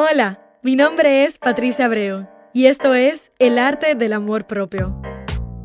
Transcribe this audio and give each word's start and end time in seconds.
Hola, 0.00 0.38
mi 0.62 0.76
nombre 0.76 1.24
es 1.24 1.38
Patricia 1.38 1.86
Abreu 1.86 2.28
y 2.54 2.66
esto 2.66 2.94
es 2.94 3.32
El 3.40 3.58
arte 3.58 3.96
del 3.96 4.12
amor 4.12 4.46
propio, 4.46 5.02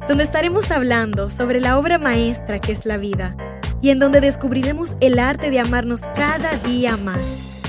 donde 0.08 0.24
estaremos 0.24 0.72
hablando 0.72 1.30
sobre 1.30 1.62
la 1.62 1.78
obra 1.78 2.00
maestra 2.00 2.60
que 2.60 2.72
es 2.72 2.88
la 2.88 2.98
vida 2.98 3.38
y 3.80 3.92
en 3.92 4.00
donde 4.00 4.22
descubriremos 4.22 4.98
el 5.02 5.20
arte 5.20 5.52
de 5.52 5.60
amarnos 5.60 6.02
cada 6.16 6.58
día 6.68 6.98
más 6.98 7.20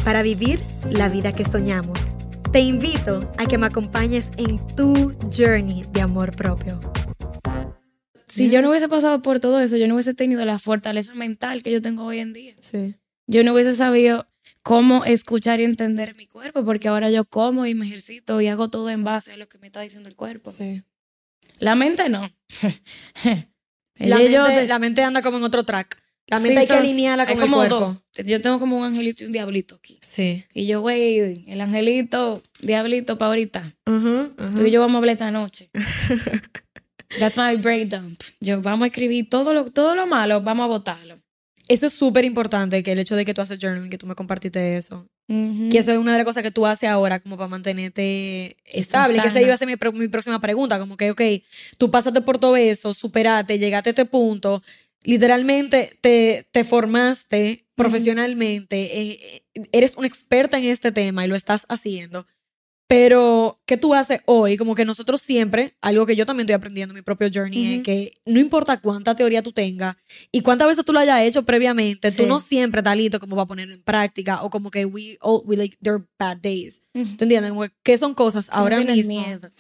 para 0.07 0.23
vivir 0.23 0.59
la 0.91 1.11
vida 1.11 1.35
que 1.35 1.45
soñamos. 1.45 2.17
Te 2.51 2.61
invito 2.61 3.21
a 3.37 3.45
que 3.45 3.59
me 3.59 3.67
acompañes 3.67 4.31
en 4.39 4.57
tu 4.75 5.15
journey 5.37 5.85
de 5.93 6.01
amor 6.01 6.35
propio. 6.35 6.81
Si 8.27 8.49
yo 8.49 8.63
no 8.63 8.71
hubiese 8.71 8.89
pasado 8.89 9.21
por 9.21 9.39
todo 9.39 9.61
eso, 9.61 9.77
yo 9.77 9.87
no 9.87 9.97
hubiese 9.97 10.15
tenido 10.15 10.43
la 10.47 10.59
fortaleza 10.59 11.15
mental 11.15 11.63
que 11.63 11.73
yo 11.73 11.83
tengo 11.83 12.07
hoy 12.07 12.21
en 12.21 12.33
día. 12.33 12.55
Sí. 12.61 12.95
Yo 13.27 13.45
no 13.45 13.53
hubiese 13.53 13.75
sabido 13.75 14.27
cómo 14.65 15.05
escuchar 15.05 15.61
y 15.61 15.65
entender 15.65 16.17
mi 16.17 16.27
cuerpo, 16.27 16.65
porque 16.65 16.89
ahora 16.89 17.09
yo 17.11 17.25
como 17.25 17.67
y 17.67 17.75
me 17.75 17.87
ejercito 17.87 18.41
y 18.41 18.49
hago 18.49 18.69
todo 18.71 18.91
en 18.91 19.05
base 19.05 19.33
a 19.33 19.37
lo 19.37 19.47
que 19.49 19.59
me 19.59 19.69
está 19.69 19.81
diciendo 19.83 20.09
el 20.09 20.17
cuerpo. 20.17 20.51
Sí. 20.51 20.83
La 21.61 21.77
mente 21.77 22.09
no. 22.09 22.29
La, 23.97 24.19
mente, 24.19 24.39
de- 24.39 24.67
la 24.67 24.79
mente 24.81 25.03
anda 25.05 25.23
como 25.23 25.37
en 25.37 25.45
otro 25.45 25.63
track. 25.65 26.03
La 26.27 26.39
Sí, 26.39 26.45
mente 26.45 26.61
hay 26.61 26.67
que 26.67 26.73
alinearla 26.73 27.27
con 27.27 27.35
el 27.37 27.41
como 27.41 27.57
cuerpo. 27.59 28.01
dos. 28.17 28.27
Yo 28.27 28.41
tengo 28.41 28.59
como 28.59 28.79
un 28.79 28.85
angelito 28.85 29.23
y 29.23 29.27
un 29.27 29.33
diablito 29.33 29.77
aquí. 29.77 29.99
Sí. 30.03 30.45
Y 30.55 30.67
yo, 30.67 30.81
güey, 30.81 31.45
el 31.49 31.61
angelito, 31.61 32.43
diablito 32.63 33.19
para 33.19 33.29
ahorita. 33.29 33.73
Ujú. 33.87 34.33
Tú 34.57 34.63
y 34.67 34.71
yo 34.71 34.81
vamos 34.81 34.95
a 34.95 34.99
hablar 34.99 35.13
esta 35.13 35.31
noche. 35.31 35.71
That's 37.19 37.37
my 37.37 37.57
dump. 37.85 38.21
Yo 38.41 38.61
vamos 38.63 38.85
a 38.85 38.89
escribir 38.89 39.29
todo 39.29 39.53
lo, 39.55 39.67
todo 39.71 39.95
lo 39.95 40.07
malo, 40.07 40.41
vamos 40.41 40.65
a 40.65 40.69
votarlo. 40.69 41.17
Eso 41.69 41.87
es 41.87 41.93
súper 41.95 42.25
importante, 42.25 42.83
que 42.83 42.93
el 42.93 42.99
hecho 42.99 43.17
de 43.17 43.25
que 43.25 43.33
tú 43.33 43.41
haces 43.41 43.59
journaling, 43.59 43.91
que 43.91 43.99
tú 43.99 44.07
me 44.07 44.15
compartiste 44.15 44.77
eso. 44.77 45.07
Ujú. 45.29 45.71
Que 45.71 45.79
eso 45.79 45.93
es 45.93 45.99
una 45.99 46.13
de 46.13 46.19
las 46.19 46.27
cosas 46.27 46.43
que 46.43 46.51
tú 46.51 46.67
haces 46.67 46.89
ahora 46.89 47.21
como 47.21 47.37
para 47.37 47.49
mantenerte 47.49 48.57
estable. 48.67 49.21
Que 49.21 49.29
esa 49.29 49.41
iba 49.41 49.55
a 49.55 49.57
ser 49.57 49.69
mi, 49.69 49.75
mi 49.99 50.09
próxima 50.09 50.41
pregunta. 50.41 50.79
Como 50.79 50.97
que, 50.97 51.11
ok, 51.11 51.23
tú 51.79 51.91
pasaste 51.91 52.21
por 52.21 52.39
todo 52.39 52.57
eso, 52.57 52.93
superaste, 52.93 53.59
llegaste 53.59 53.91
a 53.91 53.93
este 53.93 54.05
punto. 54.05 54.63
Literalmente 55.03 55.99
te, 56.01 56.47
te 56.51 56.65
formaste 56.65 57.65
profesionalmente. 57.75 59.01
eh, 59.01 59.43
eh, 59.55 59.63
eres 59.73 59.97
una 59.97 60.07
experta 60.07 60.59
en 60.59 60.65
este 60.65 60.93
tema 60.93 61.25
y 61.25 61.29
lo 61.29 61.37
estás 61.37 61.65
haciendo. 61.69 62.27
Pero, 62.97 63.61
¿qué 63.67 63.77
tú 63.77 63.93
haces 63.93 64.21
hoy? 64.25 64.57
Como 64.57 64.77
que 64.77 64.85
nosotros 64.85 65.21
siempre, 65.21 65.75
algo 65.81 66.07
que 66.07 66.15
yo 66.15 66.25
también 66.27 66.45
estoy 66.45 66.55
aprendiendo 66.55 66.93
en 66.93 66.97
mi 66.97 67.03
propio 67.03 67.29
journey, 67.35 67.67
es 67.73 67.75
Ujú. 67.79 67.83
que 67.83 68.13
no 68.25 68.39
importa 68.39 68.77
cuánta 68.77 69.17
teoría 69.17 69.43
tú 69.43 69.51
tengas 69.51 69.97
y 70.31 70.43
cuántas 70.43 70.69
veces 70.69 70.85
tú 70.85 70.93
lo 70.93 71.01
hayas 71.01 71.21
hecho 71.23 71.43
previamente, 71.43 72.13
tú 72.13 72.23
Sí. 72.23 72.29
no 72.29 72.39
siempre 72.39 72.79
estás 72.79 72.97
listo 72.97 73.19
como 73.19 73.35
para 73.35 73.47
ponerlo 73.47 73.75
en 73.75 73.83
práctica 73.83 74.43
o 74.45 74.49
como 74.51 74.71
que 74.71 74.85
we, 74.85 75.19
all, 75.21 75.43
we 75.45 75.57
like, 75.57 75.77
there 75.83 75.97
are 75.97 76.05
bad 76.21 76.37
days. 76.37 76.83
Ujú. 76.95 77.17
¿Tú 77.17 77.25
entiendes? 77.25 77.51
Como 77.51 77.63
que, 77.63 77.73
¿Qué 77.83 77.99
son 77.99 78.15
cosas 78.15 78.49
ahora 78.53 78.79
mismo? 78.79 79.13
miedo. 79.13 79.51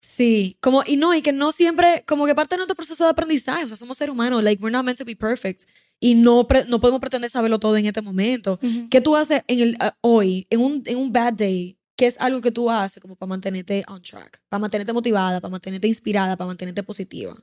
Sí, 0.00 0.56
como, 0.60 0.82
y 0.84 0.96
no, 0.96 1.14
y 1.14 1.22
que 1.22 1.32
no 1.32 1.52
siempre, 1.52 2.02
como 2.08 2.26
que 2.26 2.34
parte 2.34 2.56
de 2.56 2.58
nuestro 2.58 2.74
proceso 2.74 3.04
de 3.04 3.10
aprendizaje, 3.10 3.64
o 3.64 3.68
sea, 3.68 3.76
somos 3.76 3.98
seres 3.98 4.12
humanos, 4.12 4.42
like, 4.42 4.60
we're 4.60 4.72
not 4.76 4.84
meant 4.84 4.98
to 4.98 5.04
be 5.04 5.14
perfect. 5.14 5.62
Y 6.00 6.14
no, 6.14 6.48
pre- 6.48 6.64
no 6.64 6.80
podemos 6.80 7.00
pretender 7.00 7.30
saberlo 7.30 7.60
todo 7.60 7.76
en 7.76 7.86
este 7.86 8.00
momento. 8.02 8.58
Ujú. 8.60 8.88
¿Qué 8.90 9.00
tú 9.00 9.14
haces 9.14 9.42
en 9.46 9.60
el, 9.60 9.76
ah, 9.78 9.94
hoy, 10.00 10.46
en 10.50 10.60
un, 10.60 10.82
en 10.86 10.96
un 10.98 11.12
bad 11.12 11.34
day? 11.34 11.76
¿Qué 12.00 12.06
es 12.06 12.18
algo 12.18 12.40
que 12.40 12.50
tú 12.50 12.70
haces 12.70 12.98
como 13.02 13.14
para 13.14 13.28
mantenerte 13.28 13.84
on 13.86 14.00
track? 14.00 14.40
Para 14.48 14.58
mantenerte 14.58 14.94
motivada, 14.94 15.38
para 15.38 15.52
mantenerte 15.52 15.86
inspirada, 15.86 16.34
para 16.34 16.46
mantenerte 16.48 16.82
positiva. 16.82 17.36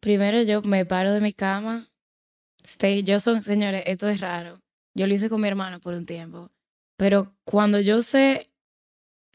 Primero 0.00 0.42
yo 0.42 0.60
me 0.62 0.84
paro 0.84 1.12
de 1.12 1.20
mi 1.20 1.32
cama. 1.32 1.86
Stay, 2.64 3.04
yo 3.04 3.20
soy, 3.20 3.40
señores, 3.42 3.84
esto 3.86 4.08
es 4.08 4.20
raro. 4.20 4.58
Yo 4.96 5.06
lo 5.06 5.14
hice 5.14 5.28
con 5.28 5.40
mi 5.40 5.46
hermano 5.46 5.78
por 5.78 5.94
un 5.94 6.04
tiempo. 6.04 6.50
Pero 6.96 7.32
cuando 7.44 7.78
yo 7.78 8.02
sé 8.02 8.50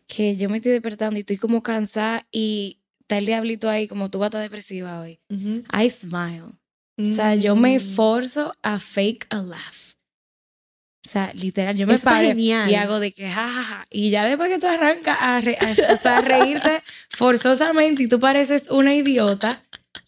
que 0.06 0.36
yo 0.36 0.50
me 0.50 0.58
estoy 0.58 0.74
despertando 0.74 1.16
y 1.18 1.22
estoy 1.22 1.38
como 1.38 1.64
cansada 1.64 2.28
y 2.30 2.82
está 3.00 3.20
el 3.20 3.28
diablito 3.28 3.70
ahí, 3.70 3.88
como 3.88 4.12
tú 4.12 4.20
vas 4.20 4.26
a 4.26 4.28
estar 4.28 4.42
depresiva 4.42 5.00
hoy, 5.00 5.22
I 5.30 5.90
smile. 5.90 6.58
O 7.00 7.08
sea, 7.08 7.36
yo 7.36 7.56
me 7.56 7.70
Mm. 7.72 7.76
esforzo 7.78 8.54
a 8.64 8.80
fake 8.80 9.28
a 9.30 9.42
laugh. 9.42 9.91
O 11.06 11.10
sea, 11.10 11.32
literal, 11.34 11.76
yo 11.76 11.88
me 11.88 11.96
Eso 11.96 12.04
paro 12.04 12.32
y 12.38 12.52
hago 12.76 13.00
de 13.00 13.12
que 13.12 13.28
jajaja. 13.28 13.86
Y 13.90 14.12
ya 14.12 14.24
después 14.26 14.50
que 14.50 14.60
tú 14.60 14.68
arrancas 14.68 15.18
a, 15.20 15.42
re- 15.42 15.58
a- 15.60 15.94
o 15.94 15.98
sea, 15.98 16.18
a 16.18 16.22
reírte 16.22 16.82
forzosamente 17.10 18.04
y 18.04 18.08
tú 18.08 18.20
pareces 18.20 18.66
una 18.70 18.94
idiota, 18.94 19.64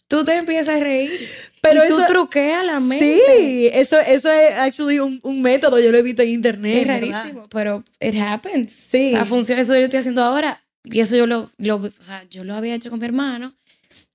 tú 0.08 0.24
te 0.24 0.34
empiezas 0.36 0.76
a 0.76 0.80
reír. 0.80 1.10
Pero 1.60 1.84
y 1.84 1.88
tú 1.88 1.96
eso- 1.98 2.06
truqueas 2.06 2.64
la 2.64 2.78
mente. 2.78 3.20
Sí, 3.36 3.68
eso, 3.72 3.98
eso 3.98 4.30
es 4.30 4.54
actually 4.54 5.00
un, 5.00 5.18
un 5.22 5.42
método, 5.42 5.80
yo 5.80 5.90
lo 5.90 5.98
he 5.98 6.02
visto 6.02 6.22
en 6.22 6.28
internet. 6.28 6.82
Es 6.82 6.86
¿verdad? 6.86 7.12
rarísimo, 7.20 7.48
pero 7.48 7.82
it 8.00 8.14
happens. 8.20 8.70
Sí. 8.70 9.08
O 9.14 9.16
sea, 9.16 9.24
funciona 9.24 9.62
eso 9.62 9.72
que 9.72 9.78
yo 9.80 9.84
estoy 9.86 9.98
haciendo 10.00 10.22
ahora. 10.22 10.62
Y 10.84 11.00
eso 11.00 11.16
yo 11.16 11.26
lo, 11.26 11.50
lo, 11.58 11.76
o 11.76 11.90
sea, 12.04 12.24
yo 12.30 12.44
lo 12.44 12.54
había 12.54 12.74
hecho 12.74 12.90
con 12.90 13.00
mi 13.00 13.06
hermano, 13.06 13.54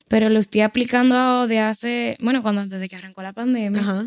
pero 0.08 0.30
lo 0.30 0.40
estoy 0.40 0.62
aplicando 0.62 1.48
de 1.48 1.60
hace, 1.60 2.16
bueno, 2.20 2.42
cuando 2.44 2.62
antes 2.62 2.80
de 2.80 2.88
que 2.88 2.96
arrancó 2.96 3.22
la 3.24 3.34
pandemia. 3.34 3.82
Ajá. 3.82 4.06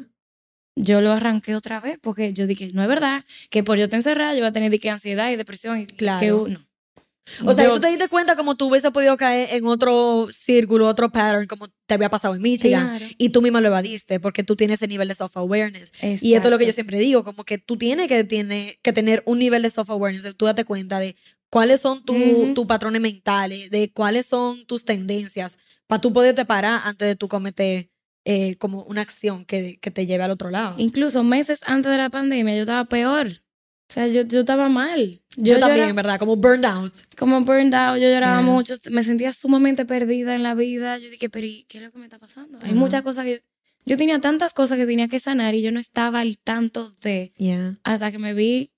Yo 0.76 1.00
lo 1.00 1.12
arranqué 1.12 1.54
otra 1.54 1.80
vez 1.80 1.98
porque 2.00 2.32
yo 2.32 2.46
dije, 2.46 2.70
no 2.72 2.82
es 2.82 2.88
verdad 2.88 3.24
que 3.50 3.62
por 3.62 3.78
yo 3.78 3.88
te 3.88 3.96
encerrada 3.96 4.32
yo 4.34 4.40
voy 4.40 4.48
a 4.48 4.52
tener 4.52 4.78
que 4.80 4.90
ansiedad 4.90 5.30
y 5.30 5.36
depresión 5.36 5.80
y 5.80 5.86
Claro. 5.86 6.20
que 6.20 6.32
uno. 6.32 6.66
O 7.44 7.54
sea, 7.54 7.64
Yo- 7.66 7.74
tú 7.74 7.80
te 7.80 7.86
diste 7.88 8.08
cuenta 8.08 8.34
como 8.34 8.56
tú 8.56 8.66
hubiese 8.68 8.90
podido 8.90 9.16
caer 9.16 9.50
en 9.52 9.64
otro 9.66 10.26
círculo, 10.32 10.88
otro 10.88 11.12
pattern, 11.12 11.46
como 11.46 11.68
te 11.86 11.94
había 11.94 12.10
pasado 12.10 12.34
en 12.34 12.42
Michigan. 12.42 12.96
Claro. 12.98 13.06
Y 13.16 13.28
tú 13.28 13.40
misma 13.42 13.60
lo 13.60 13.68
evadiste 13.68 14.18
porque 14.18 14.42
tú 14.42 14.56
tienes 14.56 14.80
ese 14.80 14.88
nivel 14.88 15.06
de 15.06 15.14
self-awareness. 15.14 15.92
Y 16.20 16.34
esto 16.34 16.48
es 16.48 16.50
lo 16.52 16.58
que 16.58 16.66
yo 16.66 16.72
siempre 16.72 16.98
digo, 16.98 17.22
como 17.22 17.44
que 17.44 17.58
tú 17.58 17.76
tienes 17.76 18.08
que, 18.08 18.24
tiene, 18.24 18.76
que 18.82 18.92
tener 18.92 19.22
un 19.24 19.38
nivel 19.38 19.62
de 19.62 19.70
self-awareness, 19.70 20.34
tú 20.36 20.46
date 20.46 20.64
cuenta 20.64 20.98
de 20.98 21.14
cuáles 21.48 21.78
son 21.80 22.04
tu- 22.04 22.14
Ujú. 22.16 22.54
tus 22.54 22.66
patrones 22.66 23.00
mentales, 23.00 23.70
de 23.70 23.92
cuáles 23.92 24.26
son 24.26 24.64
tus 24.66 24.84
tendencias, 24.84 25.58
para 25.86 26.00
tú 26.00 26.12
poderte 26.12 26.44
parar 26.44 26.80
antes 26.84 27.06
de 27.06 27.14
tú 27.14 27.28
cometer 27.28 27.88
eh, 28.24 28.56
como 28.56 28.84
una 28.84 29.00
acción 29.00 29.44
que, 29.44 29.78
que 29.80 29.90
te 29.90 30.06
lleve 30.06 30.24
al 30.24 30.30
otro 30.30 30.50
lado. 30.50 30.74
Incluso 30.78 31.24
meses 31.24 31.60
antes 31.66 31.90
de 31.90 31.98
la 31.98 32.10
pandemia 32.10 32.54
yo 32.54 32.62
estaba 32.62 32.84
peor. 32.84 33.28
O 33.28 33.92
sea, 33.92 34.06
yo, 34.06 34.22
yo 34.22 34.40
estaba 34.40 34.70
mal. 34.70 35.20
yo, 35.36 35.58
también, 35.58 35.94
¿verdad? 35.94 36.18
Como 36.18 36.36
burned 36.36 36.64
out. 36.64 36.94
como 37.18 37.42
burned 37.42 37.74
out, 37.74 38.00
yo 38.00 38.08
lloraba 38.08 38.40
mucho, 38.40 38.74
me 38.90 39.02
sentía 39.02 39.34
sumamente 39.34 39.84
perdida 39.84 40.34
en 40.34 40.42
la 40.42 40.54
vida. 40.54 40.96
Yo 40.96 41.10
dije, 41.10 41.28
pero 41.28 41.46
¿y 41.46 41.64
¿qué 41.64 41.76
es 41.76 41.84
lo 41.84 41.92
que 41.92 41.98
me 41.98 42.04
está 42.04 42.18
pasando? 42.18 42.58
Hay 42.62 42.72
muchas 42.72 43.02
cosas 43.02 43.26
que... 43.26 43.44
Yo 43.84 43.98
tenía 43.98 44.18
tantas 44.20 44.54
cosas 44.54 44.78
que 44.78 44.86
tenía 44.86 45.08
que 45.08 45.18
sanar 45.18 45.54
y 45.54 45.60
yo 45.60 45.72
no 45.72 45.80
estaba 45.80 46.20
al 46.20 46.38
tanto 46.38 46.94
de... 47.02 47.34
Yeah. 47.36 47.80
Hasta 47.82 48.10
que 48.10 48.18
me 48.18 48.32
vi 48.32 48.72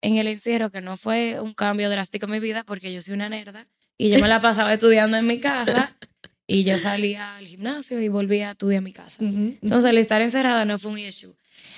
en 0.00 0.16
el 0.16 0.26
encierro, 0.26 0.70
que 0.70 0.80
no 0.80 0.96
fue 0.96 1.38
un 1.40 1.54
cambio 1.54 1.88
drástico 1.88 2.26
en 2.26 2.32
mi 2.32 2.40
vida 2.40 2.64
porque 2.64 2.92
yo 2.92 3.02
soy 3.02 3.14
una 3.14 3.28
nerda 3.28 3.68
y 3.96 4.10
yo 4.10 4.18
me 4.18 4.28
la 4.28 4.40
pasaba 4.40 4.72
estudiando 4.72 5.16
en 5.16 5.26
mi 5.26 5.38
casa 5.38 5.94
y 6.52 6.64
yo 6.64 6.78
salía 6.78 7.36
al 7.36 7.46
gimnasio 7.46 8.00
y 8.00 8.08
volvía 8.08 8.48
a 8.48 8.52
estudiar 8.52 8.78
en 8.78 8.84
mi 8.84 8.92
casa. 8.92 9.16
Entonces, 9.20 9.90
el 9.90 9.98
estar 9.98 10.20
encerrada 10.22 10.64
no 10.64 10.78
fue 10.78 10.90
un 10.90 10.98
issue. 10.98 11.34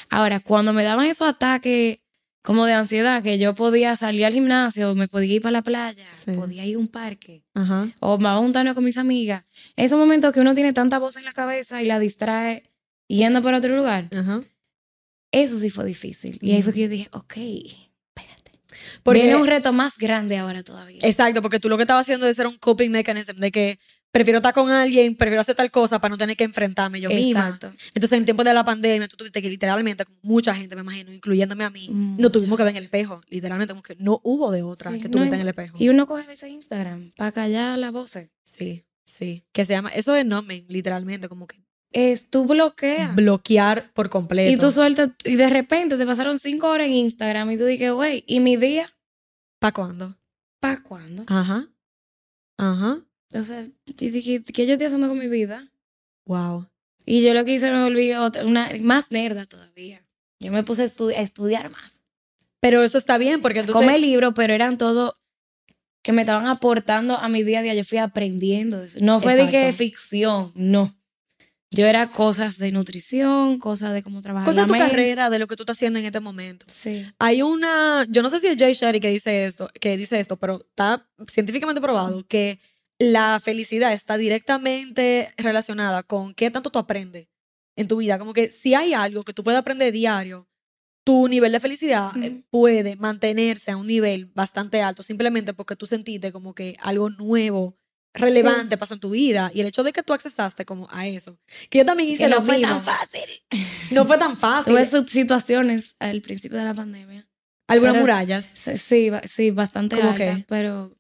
Ahora, 0.08 0.40
cuando 0.40 0.72
me 0.72 0.82
daban 0.82 1.06
esos 1.06 1.28
ataques 1.28 1.98
como 2.42 2.64
de 2.66 2.72
ansiedad, 2.72 3.22
que 3.22 3.38
yo 3.38 3.54
podía 3.54 3.94
salir 3.96 4.24
al 4.24 4.32
gimnasio, 4.32 4.94
me 4.94 5.06
podía 5.08 5.34
ir 5.36 5.42
para 5.42 5.52
la 5.52 5.62
playa, 5.62 6.06
Sí. 6.12 6.32
podía 6.32 6.64
ir 6.66 6.74
a 6.76 6.78
un 6.78 6.88
parque, 6.88 7.44
Ajá. 7.54 7.88
o 8.00 8.16
me 8.18 8.22
iba 8.24 8.34
a 8.34 8.38
juntarme 8.38 8.74
con 8.74 8.82
mis 8.84 8.96
amigas, 8.96 9.44
esos 9.76 9.98
momentos 9.98 10.32
que 10.32 10.40
uno 10.40 10.54
tiene 10.54 10.72
tanta 10.72 10.98
voz 10.98 11.16
en 11.16 11.24
la 11.24 11.32
cabeza 11.32 11.82
y 11.82 11.86
la 11.86 11.98
distrae 12.00 12.64
yendo 13.08 13.42
para 13.42 13.58
otro 13.58 13.76
lugar, 13.76 14.08
Ajá. 14.16 14.42
eso 15.30 15.58
sí 15.60 15.70
fue 15.70 15.84
difícil. 15.84 16.38
Y 16.42 16.52
ahí 16.52 16.62
fue 16.62 16.72
que 16.72 16.80
yo 16.80 16.88
dije, 16.88 17.08
ok, 17.12 17.36
espérate. 17.36 18.52
Porque, 19.04 19.22
Viene 19.22 19.36
un 19.36 19.46
reto 19.46 19.72
más 19.72 19.96
grande 19.96 20.36
ahora 20.38 20.62
todavía. 20.64 20.98
Exacto, 21.02 21.42
porque 21.42 21.60
tú 21.60 21.68
lo 21.68 21.76
que 21.76 21.82
estabas 21.84 22.04
haciendo 22.06 22.26
es 22.26 22.34
ser 22.36 22.46
un 22.48 22.56
coping 22.56 22.90
mechanism, 22.90 23.38
de 23.38 23.52
que 23.52 23.78
prefiero 24.12 24.38
estar 24.38 24.52
con 24.54 24.70
alguien, 24.70 25.16
prefiero 25.16 25.40
hacer 25.40 25.54
tal 25.56 25.70
cosa 25.70 25.98
para 25.98 26.10
no 26.10 26.18
tener 26.18 26.36
que 26.36 26.44
enfrentarme 26.44 27.00
yo 27.00 27.08
misma. 27.08 27.46
Exacto. 27.48 27.72
Entonces, 27.94 28.12
en 28.18 28.24
tiempo 28.24 28.44
de 28.44 28.52
la 28.54 28.64
pandemia, 28.64 29.08
tú 29.08 29.16
tuviste 29.16 29.40
que 29.42 29.48
literalmente, 29.50 30.04
como 30.04 30.18
mucha 30.22 30.54
gente, 30.54 30.76
me 30.76 30.82
imagino, 30.82 31.12
incluyéndome 31.12 31.64
a 31.64 31.70
mí, 31.70 31.88
no 31.88 31.94
Mucha. 31.94 32.30
tuvimos 32.30 32.56
que 32.58 32.62
ver 32.64 32.70
en 32.72 32.76
el 32.76 32.84
espejo. 32.84 33.22
Literalmente, 33.28 33.72
como 33.72 33.82
que 33.82 33.96
no 33.98 34.20
hubo 34.22 34.50
de 34.52 34.62
otra 34.62 34.92
Sí, 34.92 34.98
que 34.98 35.04
no, 35.08 35.12
tú 35.12 35.18
viste 35.20 35.34
y- 35.34 35.38
en 35.38 35.40
el 35.42 35.48
espejo. 35.48 35.76
Y 35.80 35.88
uno 35.88 36.06
coge 36.06 36.22
a 36.24 36.26
veces 36.26 36.50
Instagram 36.50 37.12
para 37.16 37.32
callar 37.32 37.78
las 37.78 37.90
voces. 37.92 38.28
Sí, 38.44 38.84
sí. 39.04 39.44
Que 39.52 39.64
se 39.64 39.72
llama, 39.72 39.88
eso 39.88 40.14
es 40.14 40.26
numbing, 40.26 40.66
literalmente, 40.68 41.28
como 41.28 41.46
que 41.46 41.56
Es, 41.90 42.28
tú 42.28 42.44
bloqueas. 42.46 43.14
bloquear 43.16 43.92
por 43.94 44.10
completo. 44.10 44.50
Y 44.52 44.56
tú 44.58 44.70
sueltas, 44.70 45.08
y 45.24 45.36
de 45.36 45.48
repente 45.48 45.96
te 45.96 46.04
pasaron 46.06 46.38
cinco 46.38 46.68
horas 46.68 46.86
en 46.88 46.92
Instagram 46.94 47.50
y 47.50 47.56
tú 47.56 47.64
dices, 47.64 47.90
güey, 47.92 48.24
¿y 48.26 48.40
mi 48.40 48.56
día? 48.56 48.90
¿Para 49.58 49.72
cuándo? 49.72 50.16
¿Para 50.60 50.82
cuándo? 50.82 51.24
Ajá. 51.28 51.66
Ajá. 52.58 53.00
O 53.34 53.42
sea, 53.44 53.66
dije, 53.86 54.42
¿qué 54.44 54.66
yo 54.66 54.72
estoy 54.74 54.86
haciendo 54.86 55.08
con 55.08 55.18
mi 55.18 55.28
vida? 55.28 55.68
Wow. 56.26 56.68
Y 57.04 57.22
yo 57.22 57.34
lo 57.34 57.44
que 57.44 57.54
hice 57.54 57.70
me 57.70 57.82
volví 57.82 58.12
otra, 58.12 58.44
una, 58.44 58.70
más 58.80 59.10
nerda 59.10 59.46
todavía. 59.46 60.04
Yo 60.40 60.52
me 60.52 60.62
puse 60.62 60.82
a, 60.82 60.84
estu- 60.86 61.16
a 61.16 61.20
estudiar 61.20 61.70
más. 61.70 61.96
Pero 62.60 62.82
eso 62.82 62.98
está 62.98 63.18
bien, 63.18 63.42
porque 63.42 63.60
entonces. 63.60 63.84
Come 63.84 63.98
libros, 63.98 64.32
pero 64.36 64.52
eran 64.52 64.78
todo 64.78 65.16
que 66.02 66.12
me 66.12 66.22
estaban 66.22 66.46
aportando 66.46 67.16
a 67.16 67.28
mi 67.28 67.42
día 67.42 67.60
a 67.60 67.62
día. 67.62 67.74
Yo 67.74 67.84
fui 67.84 67.98
aprendiendo 67.98 68.82
eso. 68.82 68.98
No 69.00 69.18
fue 69.20 69.34
de 69.34 69.48
que 69.48 69.62
Exacto. 69.68 69.78
ficción, 69.78 70.52
no. 70.54 70.96
yo 71.70 71.86
era 71.86 72.10
cosas 72.10 72.58
de 72.58 72.70
nutrición, 72.70 73.58
cosas 73.58 73.94
de 73.94 74.02
cómo 74.02 74.20
trabajar. 74.20 74.44
Cosas 74.46 74.66
de 74.68 74.72
tu 74.72 74.78
carrera, 74.78 75.30
de 75.30 75.38
lo 75.38 75.46
que 75.46 75.56
tú 75.56 75.62
estás 75.62 75.78
haciendo 75.78 75.98
en 75.98 76.04
este 76.04 76.20
momento. 76.20 76.66
Sí. 76.68 77.06
Hay 77.18 77.42
una, 77.42 78.04
yo 78.10 78.22
no 78.22 78.28
sé 78.28 78.38
si 78.40 78.46
es 78.48 78.56
Jay 78.58 78.74
Shetty 78.74 79.00
que 79.00 79.08
dice 79.08 79.44
esto, 79.46 79.70
que 79.80 79.96
dice 79.96 80.20
esto, 80.20 80.36
pero 80.36 80.60
está 80.68 81.08
científicamente 81.30 81.80
probado 81.80 82.24
que 82.28 82.60
la 83.10 83.40
felicidad 83.40 83.92
está 83.92 84.16
directamente 84.16 85.32
relacionada 85.36 86.02
con 86.02 86.34
qué 86.34 86.50
tanto 86.50 86.70
tú 86.70 86.78
aprendes 86.78 87.28
en 87.76 87.88
tu 87.88 87.96
vida. 87.98 88.18
Como 88.18 88.32
que 88.32 88.50
si 88.50 88.74
hay 88.74 88.94
algo 88.94 89.24
que 89.24 89.32
tú 89.32 89.42
puedes 89.42 89.58
aprender 89.58 89.92
diario, 89.92 90.48
tu 91.04 91.26
nivel 91.28 91.50
de 91.52 91.60
felicidad 91.60 92.10
eh, 92.22 92.44
puede 92.50 92.96
mantenerse 92.96 93.70
a 93.72 93.76
un 93.76 93.86
nivel 93.88 94.26
bastante 94.26 94.82
alto 94.82 95.02
simplemente 95.02 95.52
porque 95.52 95.74
tú 95.74 95.86
sentiste 95.86 96.30
como 96.30 96.54
que 96.54 96.76
algo 96.80 97.10
nuevo, 97.10 97.76
relevante 98.14 98.76
pasó 98.78 98.94
en 98.94 99.00
tu 99.00 99.10
vida 99.10 99.50
y 99.52 99.60
el 99.62 99.66
hecho 99.66 99.82
de 99.82 99.92
que 99.92 100.02
tú 100.02 100.12
accesaste 100.12 100.64
como 100.64 100.86
a 100.92 101.06
eso. 101.08 101.40
Que 101.70 101.78
yo 101.78 101.84
también 101.86 102.08
hice 102.10 102.24
Que 102.24 102.28
lo 102.28 102.36
no 102.36 102.42
fue 102.42 102.58
mismo. 102.58 102.74
tan 102.74 102.82
fácil. 102.82 103.22
No 103.90 104.04
fue 104.06 104.18
tan 104.18 104.36
fácil. 104.38 104.74
Tuve 104.74 105.06
situaciones 105.08 105.96
al 105.98 106.20
principio 106.22 106.58
de 106.58 106.64
la 106.64 106.74
pandemia. 106.74 107.26
Algunas 107.68 107.94
pero- 107.94 108.02
murallas. 108.02 108.44
Sí, 108.46 109.10
ba- 109.10 109.22
sí, 109.26 109.50
bastante 109.50 109.96
¿Cómo 109.96 110.10
altas, 110.10 110.36
qué? 110.38 110.44
pero, 110.46 110.94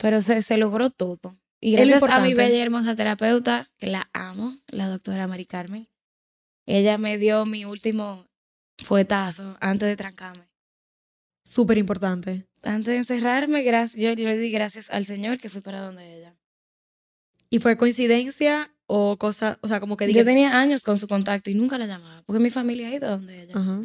pero 0.00 0.22
se, 0.22 0.42
se 0.42 0.56
logró 0.56 0.90
todo. 0.90 1.36
Y 1.60 1.72
gracias 1.72 2.02
a 2.02 2.20
mi 2.20 2.34
bella 2.34 2.56
y 2.56 2.60
hermosa 2.60 2.94
terapeuta, 2.94 3.70
que 3.78 3.88
la 3.88 4.08
amo, 4.12 4.56
la 4.68 4.88
doctora 4.88 5.26
Mari 5.26 5.44
Carmen, 5.44 5.88
ella 6.66 6.98
me 6.98 7.18
dio 7.18 7.46
mi 7.46 7.64
último 7.64 8.26
fuetazo 8.78 9.56
antes 9.60 9.88
de 9.88 9.96
trancarme. 9.96 10.48
Súper 11.44 11.78
importante. 11.78 12.46
Antes 12.62 12.86
de 12.86 12.96
encerrarme, 12.98 13.62
gracias, 13.62 14.00
yo, 14.02 14.12
yo 14.12 14.28
le 14.28 14.38
di 14.38 14.50
gracias 14.50 14.90
al 14.90 15.04
Señor 15.04 15.38
que 15.38 15.48
fui 15.48 15.60
para 15.60 15.80
donde 15.80 16.16
ella. 16.16 16.36
¿Y 17.50 17.58
fue 17.60 17.76
coincidencia 17.76 18.70
o 18.86 19.16
cosa, 19.16 19.58
o 19.62 19.68
sea, 19.68 19.80
como 19.80 19.96
que 19.96 20.04
Yo 20.06 20.08
dije... 20.08 20.24
tenía 20.24 20.60
años 20.60 20.82
con 20.82 20.98
su 20.98 21.08
contacto 21.08 21.50
y 21.50 21.54
nunca 21.54 21.78
la 21.78 21.86
llamaba, 21.86 22.22
porque 22.26 22.40
mi 22.40 22.50
familia 22.50 22.88
ha 22.88 22.94
ido 22.94 23.08
donde 23.08 23.42
ella. 23.42 23.54
Ajá. 23.56 23.80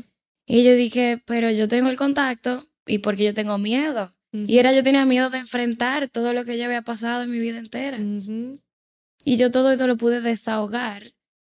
Y 0.45 0.63
yo 0.63 0.75
dije, 0.75 1.21
pero 1.25 1.49
yo 1.51 1.67
tengo 1.67 1.89
el 1.89 1.97
contacto 1.97 2.67
y 2.85 2.99
porque 2.99 3.23
yo 3.23 3.33
tengo 3.33 3.57
miedo. 3.57 4.13
Y 4.33 4.57
era, 4.57 4.73
yo 4.73 4.83
tenía 4.83 5.05
miedo 5.05 5.29
de 5.29 5.37
enfrentar 5.37 6.09
todo 6.09 6.33
lo 6.33 6.43
que 6.43 6.57
ya 6.57 6.65
había 6.65 6.81
pasado 6.81 7.21
en 7.21 7.29
mi 7.29 7.37
vida 7.37 7.59
entera. 7.59 7.99
Y 9.23 9.37
yo 9.37 9.51
todo 9.51 9.71
esto 9.71 9.85
lo 9.85 9.95
pude 9.95 10.21
desahogar. 10.21 11.03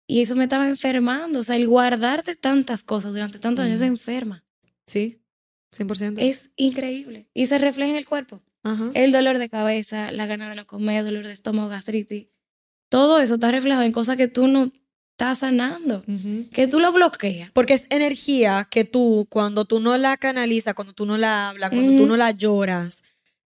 Y 0.06 0.20
eso 0.20 0.36
me 0.36 0.44
estaba 0.44 0.68
enfermando. 0.68 1.40
O 1.40 1.42
sea, 1.42 1.56
el 1.56 1.66
guardarte 1.66 2.36
tantas 2.36 2.82
cosas 2.82 3.12
durante 3.12 3.38
tantos 3.38 3.64
años 3.64 3.78
se 3.78 3.86
enferma. 3.86 4.44
Sí, 4.86 5.22
100%. 5.74 6.16
Es 6.18 6.50
increíble. 6.56 7.28
Y 7.32 7.46
se 7.46 7.58
refleja 7.58 7.92
en 7.92 7.96
el 7.96 8.06
cuerpo. 8.06 8.42
Ajá. 8.62 8.90
El 8.94 9.10
dolor 9.10 9.38
de 9.38 9.48
cabeza, 9.48 10.12
la 10.12 10.26
gana 10.26 10.48
de 10.50 10.56
no 10.56 10.66
comer, 10.66 11.04
dolor 11.04 11.26
de 11.26 11.32
estómago, 11.32 11.68
gastritis. 11.68 12.28
Todo 12.88 13.20
eso 13.20 13.34
está 13.34 13.50
reflejado 13.50 13.84
en 13.84 13.92
cosas 13.92 14.16
que 14.16 14.28
tú 14.28 14.46
no 14.48 14.70
estás 15.16 15.38
sanando. 15.38 16.02
Ujú. 16.06 16.44
Que 16.52 16.68
tú 16.68 16.78
lo 16.78 16.92
bloqueas. 16.92 17.50
Porque 17.52 17.72
es 17.72 17.86
energía 17.88 18.68
que 18.70 18.84
tú, 18.84 19.26
cuando 19.30 19.64
tú 19.64 19.80
no 19.80 19.96
la 19.96 20.18
canalizas, 20.18 20.74
cuando 20.74 20.92
tú 20.92 21.06
no 21.06 21.16
la 21.16 21.48
hablas, 21.48 21.70
cuando 21.70 21.92
tú 21.92 21.96
Ujú. 22.02 22.06
no 22.06 22.16
la 22.18 22.32
lloras, 22.32 23.02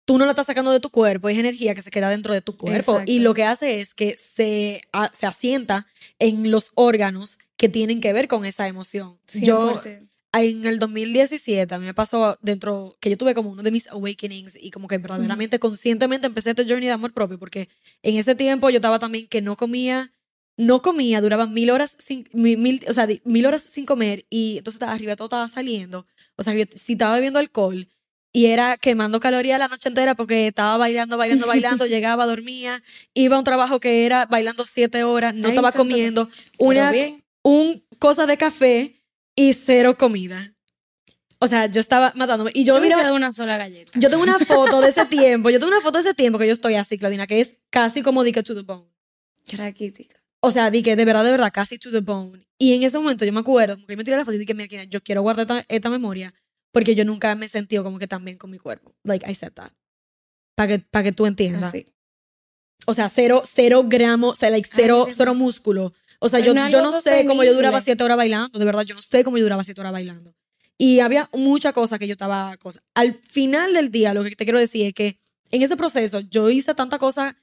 tú 0.04 0.18
no 0.18 0.26
la 0.26 0.32
estás 0.32 0.46
sacando 0.46 0.70
de 0.70 0.80
tu 0.80 0.90
cuerpo, 0.90 1.30
es 1.30 1.38
energía 1.38 1.74
que 1.74 1.80
se 1.80 1.90
queda 1.90 2.10
dentro 2.10 2.34
de 2.34 2.42
tu 2.42 2.52
cuerpo. 2.52 2.92
Exacto. 2.92 3.10
Y 3.10 3.20
lo 3.20 3.32
que 3.32 3.44
hace 3.44 3.80
es 3.80 3.94
que 3.94 4.16
se, 4.18 4.82
a- 4.92 5.10
se 5.18 5.26
asienta 5.26 5.86
en 6.18 6.50
los 6.50 6.72
órganos 6.74 7.38
que 7.56 7.70
tienen 7.70 8.02
que 8.02 8.12
ver 8.12 8.28
con 8.28 8.44
esa 8.44 8.68
emoción. 8.68 9.16
Yo, 9.32 9.72
100%. 9.82 10.08
en 10.34 10.66
el 10.66 10.78
2017 10.78 11.74
a 11.74 11.78
mí 11.78 11.86
me 11.86 11.94
pasó 11.94 12.36
dentro 12.42 12.98
que 13.00 13.08
yo 13.08 13.16
tuve 13.16 13.34
como 13.34 13.48
uno 13.48 13.62
de 13.62 13.70
mis 13.70 13.88
awakenings 13.88 14.58
y 14.60 14.70
como 14.70 14.88
que 14.88 14.98
verdaderamente 14.98 15.58
conscientemente 15.58 16.26
empecé 16.26 16.50
este 16.50 16.64
journey 16.66 16.84
de 16.86 16.92
amor 16.92 17.14
propio 17.14 17.38
porque 17.38 17.70
en 18.02 18.18
ese 18.18 18.34
tiempo 18.34 18.68
yo 18.68 18.76
estaba 18.76 18.98
también 18.98 19.26
que 19.26 19.40
no 19.40 19.56
comía 19.56 20.12
no 20.56 20.80
comía 20.82 21.20
duraba 21.20 21.46
mil 21.46 21.70
horas 21.70 21.96
sin 21.98 22.28
mil, 22.32 22.56
mil- 22.58 22.84
o 22.88 22.92
sea 22.92 23.06
mil 23.24 23.46
horas 23.46 23.62
sin 23.62 23.84
comer 23.86 24.24
y 24.30 24.58
entonces 24.58 24.82
arriba 24.82 25.16
todo 25.16 25.26
estaba 25.26 25.48
saliendo 25.48 26.06
o 26.36 26.42
sea 26.42 26.54
yo 26.54 26.64
si 26.74 26.92
estaba 26.94 27.14
bebiendo 27.14 27.38
alcohol 27.38 27.88
y 28.32 28.46
era 28.46 28.76
quemando 28.76 29.18
calorías 29.20 29.58
la 29.58 29.68
noche 29.68 29.88
entera 29.88 30.14
porque 30.14 30.48
estaba 30.48 30.76
bailando, 30.76 31.16
bailando, 31.16 31.46
bailando, 31.54 31.86
llegaba, 31.86 32.26
dormía, 32.26 32.82
iba 33.14 33.36
a 33.36 33.38
un 33.38 33.44
trabajo 33.44 33.80
que 33.80 34.04
era 34.04 34.26
bailando 34.26 34.62
siete 34.64 35.04
horas, 35.04 35.34
no 35.34 35.48
Ay, 35.48 35.54
estaba 35.54 35.72
comiendo, 35.72 36.28
una, 36.58 36.92
un 37.42 37.82
cosa 37.98 38.26
de 38.26 38.36
café 38.36 39.02
y 39.34 39.54
cero 39.54 39.96
comida. 39.96 40.52
O 41.38 41.46
sea, 41.46 41.64
yo 41.66 41.80
estaba 41.80 42.12
matándome. 42.14 42.50
Y 42.54 42.64
yo 42.64 42.78
de 42.78 43.12
una 43.12 43.32
sola 43.32 43.56
galleta. 43.56 43.92
yo 43.94 44.10
tengo 44.10 44.22
una 44.22 44.38
foto 44.38 44.80
de 44.82 44.88
ese 44.90 45.06
tiempo, 45.06 45.48
yo 45.48 45.58
tengo 45.58 45.72
una 45.72 45.80
foto 45.80 45.96
de 45.96 46.04
ese 46.08 46.14
tiempo 46.14 46.38
que 46.38 46.46
yo 46.46 46.52
estoy 46.52 46.74
así, 46.74 46.98
Claudina, 46.98 47.26
que 47.26 47.40
es 47.40 47.58
casi 47.70 48.02
como 48.02 48.22
Dique 48.22 48.42
to 48.42 48.54
the 48.54 48.62
bone. 48.62 48.84
Raquítica. 49.52 50.16
O 50.46 50.52
sea, 50.52 50.70
di 50.70 50.80
que 50.80 50.94
de 50.94 51.04
verdad, 51.04 51.24
de 51.24 51.32
verdad, 51.32 51.50
casi 51.52 51.76
to 51.76 51.90
the 51.90 51.98
bone. 51.98 52.46
Y 52.56 52.72
en 52.74 52.84
ese 52.84 52.96
momento 53.00 53.24
yo 53.24 53.32
me 53.32 53.40
acuerdo, 53.40 53.74
como 53.74 53.88
que 53.88 53.94
yo 53.94 53.96
me 53.96 54.04
tiré 54.04 54.16
la 54.16 54.24
foto 54.24 54.36
y 54.36 54.38
dije, 54.38 54.54
mira, 54.54 54.84
yo 54.84 55.02
quiero 55.02 55.22
guardar 55.22 55.42
esta, 55.42 55.64
esta 55.66 55.90
memoria 55.90 56.32
porque 56.70 56.94
yo 56.94 57.04
nunca 57.04 57.34
me 57.34 57.46
he 57.46 57.48
sentido 57.48 57.82
como 57.82 57.98
que 57.98 58.06
tan 58.06 58.24
bien 58.24 58.38
con 58.38 58.48
mi 58.48 58.58
cuerpo. 58.58 58.94
Like, 59.02 59.28
I 59.28 59.34
said 59.34 59.54
that. 59.54 59.72
Para 60.54 60.68
que, 60.68 60.78
pa' 60.78 61.02
que 61.02 61.10
tú 61.10 61.26
entiendas. 61.26 61.64
Así. 61.64 61.86
O 62.86 62.94
sea, 62.94 63.08
cero, 63.08 63.42
cero 63.44 63.86
gramos, 63.88 64.34
o 64.34 64.36
sea, 64.36 64.50
like, 64.50 64.70
cero, 64.72 65.08
cero 65.16 65.34
músculo. 65.34 65.92
O 66.20 66.28
sea, 66.28 66.38
yo, 66.38 66.54
no 66.54 66.68
yo 66.68 66.80
no 66.80 67.00
sé 67.00 67.24
cómo 67.26 67.42
yo 67.42 67.52
duraba 67.52 67.80
siete 67.80 68.04
horas 68.04 68.16
bailando, 68.16 68.56
de 68.56 68.64
verdad, 68.64 68.82
yo 68.82 68.94
no 68.94 69.02
sé 69.02 69.24
cómo 69.24 69.38
yo 69.38 69.42
duraba 69.42 69.64
siete 69.64 69.80
horas 69.80 69.92
bailando. 69.92 70.32
Y 70.78 71.00
había 71.00 71.28
mucha 71.32 71.72
cosa 71.72 71.98
que 71.98 72.06
yo 72.06 72.12
estaba, 72.12 72.56
cosa. 72.58 72.84
Al 72.94 73.14
final 73.14 73.74
del 73.74 73.90
día, 73.90 74.14
lo 74.14 74.22
que 74.22 74.36
te 74.36 74.44
quiero 74.44 74.60
decir 74.60 74.86
es 74.86 74.94
que 74.94 75.18
en 75.50 75.62
ese 75.62 75.76
proceso 75.76 76.20
yo 76.20 76.50
hice 76.50 76.72
tanta 76.72 76.98
cosa 76.98 77.36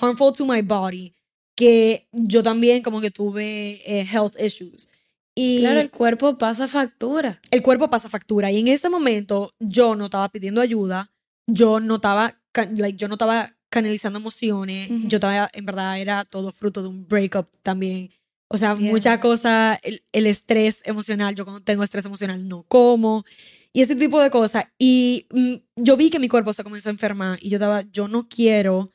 harmful 0.00 0.32
to 0.32 0.44
my 0.44 0.62
body 0.62 1.14
que 1.60 2.08
yo 2.12 2.42
también 2.42 2.82
como 2.82 3.02
que 3.02 3.10
tuve 3.10 3.82
eh, 3.84 4.06
health 4.10 4.34
issues. 4.40 4.88
Y 5.34 5.60
Claro, 5.60 5.80
el 5.80 5.90
cuerpo 5.90 6.38
pasa 6.38 6.66
factura. 6.66 7.38
el 7.50 7.62
cuerpo 7.62 7.90
pasa 7.90 8.08
factura. 8.08 8.50
Y 8.50 8.58
en 8.58 8.68
ese 8.68 8.88
momento 8.88 9.52
yo 9.60 9.94
no 9.94 10.06
estaba 10.06 10.28
pidiendo 10.30 10.62
ayuda, 10.62 11.10
yo 11.46 11.78
no 11.80 11.96
estaba, 11.96 12.40
like, 12.76 12.96
yo 12.98 13.08
no 13.08 13.14
estaba 13.14 13.54
canalizando 13.68 14.18
emociones, 14.18 14.90
Ujú. 14.90 15.08
yo 15.08 15.18
estaba, 15.18 15.50
en 15.52 15.66
verdad, 15.66 16.00
era 16.00 16.24
todo 16.24 16.50
fruto 16.50 16.82
de 16.82 16.88
un 16.88 17.06
breakup 17.06 17.46
también. 17.62 18.10
O 18.48 18.56
sea, 18.56 18.70
Entiendo. 18.72 18.92
mucha 18.94 19.20
cosa, 19.20 19.78
el, 19.82 20.02
el 20.12 20.26
estrés 20.26 20.80
emocional, 20.84 21.34
yo 21.34 21.44
cuando 21.44 21.62
tengo 21.62 21.84
estrés 21.84 22.04
emocional 22.06 22.48
no 22.48 22.64
como, 22.66 23.24
y 23.72 23.82
ese 23.82 23.94
tipo 23.94 24.18
de 24.20 24.30
cosas. 24.30 24.64
Y 24.78 25.26
mm, 25.30 25.54
yo 25.76 25.96
vi 25.96 26.08
que 26.10 26.18
mi 26.18 26.28
cuerpo 26.28 26.52
se 26.52 26.64
comenzó 26.64 26.88
a 26.88 26.92
enfermar 26.92 27.38
y 27.40 27.50
yo 27.50 27.56
estaba, 27.58 27.82
yo 27.82 28.08
no 28.08 28.28
quiero 28.28 28.90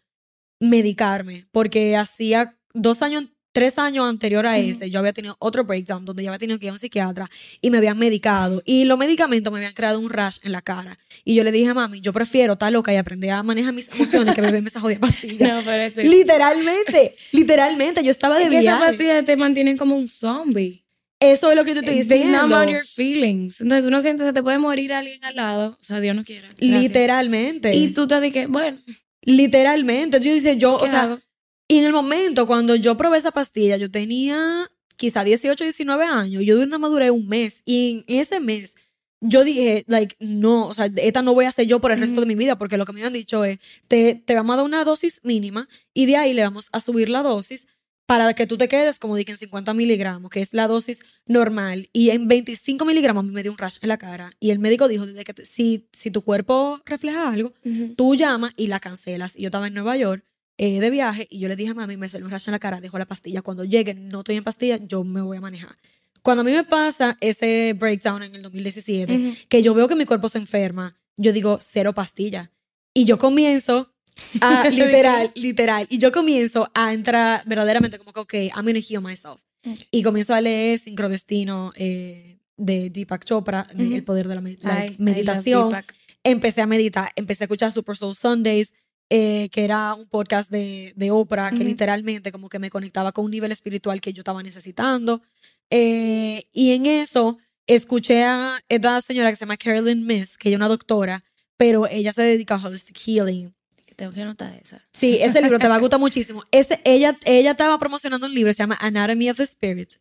medicarme, 0.60 1.46
porque 1.52 1.96
hacía 1.96 2.56
dos 2.74 3.02
años, 3.02 3.26
tres 3.52 3.78
años 3.78 4.06
anterior 4.10 4.46
a 4.46 4.58
ese, 4.58 4.90
yo 4.90 5.00
había 5.00 5.14
tenido 5.14 5.36
otro 5.40 5.64
breakdown 5.64 6.04
donde 6.04 6.24
yo 6.24 6.30
había 6.30 6.40
tenido 6.40 6.60
que 6.60 6.66
ir 6.66 6.70
a 6.72 6.74
un 6.74 6.80
psiquiatra 6.80 7.30
y 7.62 7.70
me 7.70 7.78
habían 7.78 7.98
medicado 7.98 8.62
y 8.66 8.84
los 8.84 8.98
medicamentos 8.98 9.52
me 9.54 9.60
habían 9.60 9.74
creado 9.74 10.00
un 10.00 10.10
rash 10.10 10.38
en 10.44 10.52
la 10.52 10.62
cara. 10.62 11.00
Y 11.24 11.36
yo 11.36 11.44
le 11.46 11.52
dije 11.54 11.70
a 11.70 11.74
mami, 11.74 12.02
yo 12.02 12.12
prefiero 12.12 12.54
estar 12.54 12.72
loca 12.72 12.92
y 12.94 12.98
aprender 12.98 13.32
a 13.32 13.44
manejar 13.44 13.74
mis 13.74 13.90
emociones 13.94 14.34
que 14.36 14.42
beberme 14.42 14.68
esa 14.68 14.82
jodida 14.82 15.00
pastilla. 15.00 15.48
No, 15.56 15.62
pero 15.64 16.02
Literalmente, 16.04 17.16
literalmente, 17.32 18.04
yo 18.04 18.12
estaba 18.12 18.38
de 18.38 18.44
es 18.44 18.50
que 18.50 18.56
esas 18.60 18.78
viaje. 18.78 18.86
pastillas 18.92 19.26
te 19.26 19.38
mantienen 19.38 19.78
como 19.78 19.96
un 19.96 20.08
zombie. 20.08 20.84
Eso 21.22 21.50
es 21.50 21.56
lo 21.56 21.64
que 21.64 21.74
yo 21.74 21.82
te 21.82 21.98
estoy 21.98 22.08
They 22.10 22.26
numb 22.26 22.50
diciendo. 22.50 22.58
out 22.58 22.70
your 22.70 22.86
feelings. 22.86 23.62
Entonces 23.62 23.86
tú 23.86 23.90
no 23.90 24.02
sientes 24.02 24.28
que 24.28 24.34
te 24.34 24.44
puede 24.44 24.60
morir 24.60 24.92
alguien 24.92 25.24
al 25.24 25.36
lado. 25.38 25.78
O 25.80 25.84
sea, 25.84 26.02
Dios 26.02 26.14
no 26.14 26.26
quiera. 26.26 26.50
Gracias. 26.50 26.82
Literalmente. 26.82 27.74
Y 27.74 27.94
tú 27.94 28.06
te 28.06 28.20
dices, 28.20 28.50
bueno, 28.50 28.78
Literalmente. 29.26 30.20
Yo 30.20 30.32
dice, 30.32 30.58
yo, 30.58 30.78
¿qué 30.78 30.86
o 30.86 30.88
sea, 30.88 31.04
hago? 31.04 31.20
y 31.68 31.80
en 31.80 31.86
el 31.86 31.94
momento 31.94 32.48
cuando 32.48 32.76
yo 32.76 32.96
probé 32.96 33.18
esa 33.18 33.32
pastilla, 33.32 33.78
yo 33.78 33.92
tenía 33.92 34.70
quizá 34.96 35.24
18, 35.24 35.64
19 35.64 36.06
años. 36.06 36.44
Yo 36.44 36.58
de 36.58 36.64
una 36.64 36.78
madurez 36.78 37.12
un 37.12 37.28
mes. 37.28 37.62
Y 37.66 38.04
en 38.08 38.20
ese 38.20 38.40
mes, 38.40 38.76
yo 39.22 39.44
dije, 39.44 39.84
like, 39.88 40.16
no, 40.20 40.68
o 40.68 40.74
sea, 40.74 40.90
esta 40.96 41.22
no 41.22 41.34
voy 41.34 41.46
a 41.46 41.50
hacer 41.50 41.66
yo 41.68 41.80
por 41.80 41.92
el 41.92 42.00
resto 42.00 42.22
de 42.22 42.28
mi 42.28 42.36
vida, 42.36 42.58
porque 42.58 42.78
lo 42.78 42.86
que 42.86 42.94
me 42.94 43.04
han 43.04 43.14
dicho 43.14 43.44
es, 43.44 43.60
te, 43.88 44.16
te 44.16 44.36
vamos 44.36 44.54
a 44.54 44.58
dar 44.58 44.66
una 44.66 44.84
dosis 44.84 45.20
mínima 45.24 45.68
y 45.94 46.06
de 46.06 46.18
ahí 46.18 46.34
le 46.34 46.44
vamos 46.44 46.70
a 46.72 46.80
subir 46.80 47.10
la 47.10 47.24
dosis 47.24 47.68
para 48.06 48.34
que 48.36 48.46
tú 48.46 48.58
te 48.58 48.68
quedes, 48.68 49.00
como 49.00 49.16
dije, 49.16 49.32
en 49.32 49.38
50 49.38 49.74
miligramos, 49.74 50.30
que 50.30 50.42
es 50.42 50.54
la 50.54 50.68
dosis 50.68 51.00
normal. 51.26 51.90
Y 51.92 52.12
en 52.12 52.28
25 52.28 52.86
miligramos 52.86 53.26
me 53.26 53.42
dio 53.42 53.52
un 53.52 53.58
rash 53.58 53.78
en 53.82 53.90
la 53.90 53.98
cara. 53.98 54.32
Y 54.40 54.52
el 54.52 54.60
médico 54.60 54.88
dijo, 54.88 55.06
desde 55.06 55.24
que 55.24 55.34
te- 55.34 55.46
si, 55.46 55.88
si 55.92 56.12
tu 56.12 56.22
cuerpo 56.22 56.80
refleja 56.86 57.30
algo, 57.32 57.54
tú 57.96 58.16
llamas 58.16 58.54
y 58.58 58.68
la 58.68 58.80
cancelas. 58.80 59.36
Y 59.36 59.42
yo 59.42 59.48
estaba 59.48 59.68
en 59.68 59.74
Nueva 59.74 59.98
York 59.98 60.24
eh, 60.58 60.80
de 60.80 60.90
viaje 60.90 61.28
y 61.30 61.40
yo 61.40 61.48
le 61.48 61.56
dije 61.56 61.72
a 61.72 61.74
mami, 61.74 61.98
me 61.98 62.08
salió 62.08 62.26
un 62.26 62.32
rash 62.32 62.48
en 62.48 62.52
la 62.52 62.60
cara, 62.60 62.80
dejo 62.80 62.98
la 63.00 63.06
pastilla. 63.06 63.42
Cuando 63.42 63.64
llegue, 63.64 63.94
no 63.96 64.20
estoy 64.20 64.36
en 64.38 64.44
pastilla, 64.44 64.78
yo 64.78 65.04
me 65.04 65.22
voy 65.22 65.38
a 65.38 65.42
manejar. 65.42 65.76
Cuando 66.22 66.42
a 66.42 66.44
mí 66.44 66.52
me 66.52 66.64
pasa 66.64 67.18
ese 67.22 67.74
breakdown 67.78 68.24
en 68.24 68.36
el 68.36 68.42
2017, 68.44 69.14
Ujú. 69.16 69.36
que 69.50 69.62
yo 69.64 69.74
veo 69.74 69.88
que 69.88 69.96
mi 69.96 70.06
cuerpo 70.06 70.30
se 70.30 70.38
enferma, 70.38 70.98
yo 71.18 71.34
digo, 71.34 71.58
cero 71.62 71.94
pastilla. 71.94 72.52
Y 72.94 73.06
yo 73.06 73.18
comienzo 73.18 73.94
a, 74.42 74.70
literal, 74.70 75.32
literal, 75.36 75.88
y 75.90 75.98
yo 75.98 76.12
comienzo 76.12 76.70
a 76.74 76.94
entrar 76.94 77.44
verdaderamente 77.46 77.98
como 78.00 78.14
que, 78.14 78.20
ok, 78.20 78.34
I'm 78.56 78.66
gonna 78.66 78.80
heal 78.80 79.02
myself. 79.02 79.42
Ok. 79.68 79.80
Y 79.92 80.04
comienzo 80.04 80.34
a 80.34 80.42
leer 80.42 80.80
Sincrodestino 80.80 81.74
eh, 81.76 82.38
de 82.56 82.90
Deepak 82.90 83.26
Chopra. 83.26 83.68
El 83.78 84.04
Poder 84.04 84.28
de 84.28 84.36
la, 84.36 84.42
me- 84.42 84.58
la 84.62 84.76
Ay, 84.76 84.88
I 84.88 84.90
love 84.92 85.00
Meditación 85.00 85.76
empecé 86.24 86.62
a 86.62 86.66
meditar, 86.68 87.12
empecé 87.16 87.44
a 87.44 87.46
escuchar 87.46 87.72
Super 87.72 87.96
Soul 87.96 88.16
Sundays, 88.16 88.74
eh, 89.10 89.50
que 89.52 89.64
era 89.64 89.94
un 89.94 90.08
podcast 90.08 90.50
de, 90.50 90.92
de 90.96 91.12
Oprah, 91.12 91.52
que 91.52 91.64
literalmente 91.64 92.32
como 92.32 92.50
que 92.50 92.58
me 92.58 92.70
conectaba 92.72 93.12
con 93.12 93.26
un 93.26 93.32
nivel 93.32 93.52
espiritual 93.52 94.02
que 94.02 94.12
yo 94.12 94.22
estaba 94.22 94.42
necesitando. 94.42 95.22
Eh, 95.70 96.44
y 96.52 96.72
en 96.72 96.88
eso 96.88 97.38
escuché 97.68 98.24
a 98.24 98.60
esta 98.70 99.02
señora 99.02 99.30
que 99.30 99.36
se 99.36 99.46
llama 99.46 99.58
Carolyn 99.58 100.06
Miss, 100.06 100.38
que 100.38 100.50
ella 100.50 100.56
es 100.58 100.60
una 100.60 100.68
doctora, 100.68 101.24
pero 101.58 101.88
ella 101.88 102.12
se 102.14 102.24
dedica 102.24 102.56
a 102.56 102.68
holistic 102.68 102.98
healing. 102.98 103.54
Tengo 103.96 104.12
que 104.12 104.22
anotar 104.22 104.54
esa. 104.62 104.86
Sí, 104.92 105.18
ese 105.22 105.42
libro 105.42 105.60
te 105.60 105.68
va 105.68 105.76
a 105.76 105.80
gustar 105.80 106.00
muchísimo. 106.00 106.44
Ese, 106.52 106.80
ella, 106.84 107.18
ella 107.26 107.52
estaba 107.52 107.78
promocionando 107.80 108.28
un 108.28 108.34
libro, 108.34 108.52
se 108.54 108.60
llama 108.60 108.78
Anatomy 108.82 109.30
of 109.30 109.38
the 109.38 109.44
Spirit. 109.44 109.94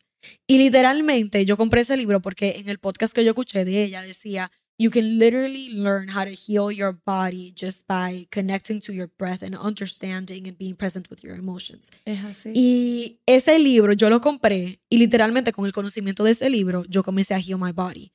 Y 0.46 0.58
literalmente 0.58 1.44
yo 1.44 1.56
compré 1.56 1.82
ese 1.82 1.96
libro 1.96 2.20
porque 2.20 2.56
en 2.58 2.68
el 2.68 2.78
podcast 2.78 3.14
que 3.14 3.24
yo 3.24 3.30
escuché 3.30 3.64
de 3.64 3.82
ella 3.82 4.02
decía, 4.02 4.50
you 4.78 4.90
can 4.90 5.18
literally 5.18 5.68
learn 5.68 6.08
how 6.08 6.24
to 6.24 6.30
heal 6.30 6.70
your 6.70 6.98
body 7.06 7.52
just 7.56 7.86
by 7.86 8.26
connecting 8.30 8.80
to 8.80 8.92
your 8.92 9.08
breath 9.18 9.42
and 9.42 9.54
understanding 9.54 10.48
and 10.48 10.58
being 10.58 10.74
present 10.74 11.08
with 11.10 11.20
your 11.22 11.36
emotions. 11.36 11.90
Es 12.04 12.24
así. 12.24 12.52
Y 12.54 13.20
ese 13.26 13.58
libro 13.58 13.92
yo 13.92 14.10
lo 14.10 14.20
compré 14.20 14.80
y 14.88 14.98
literalmente 14.98 15.52
con 15.52 15.66
el 15.66 15.72
conocimiento 15.72 16.24
de 16.24 16.32
ese 16.32 16.50
libro 16.50 16.84
yo 16.88 17.02
comencé 17.02 17.34
a 17.34 17.38
heal 17.38 17.58
my 17.58 17.72
body. 17.72 18.12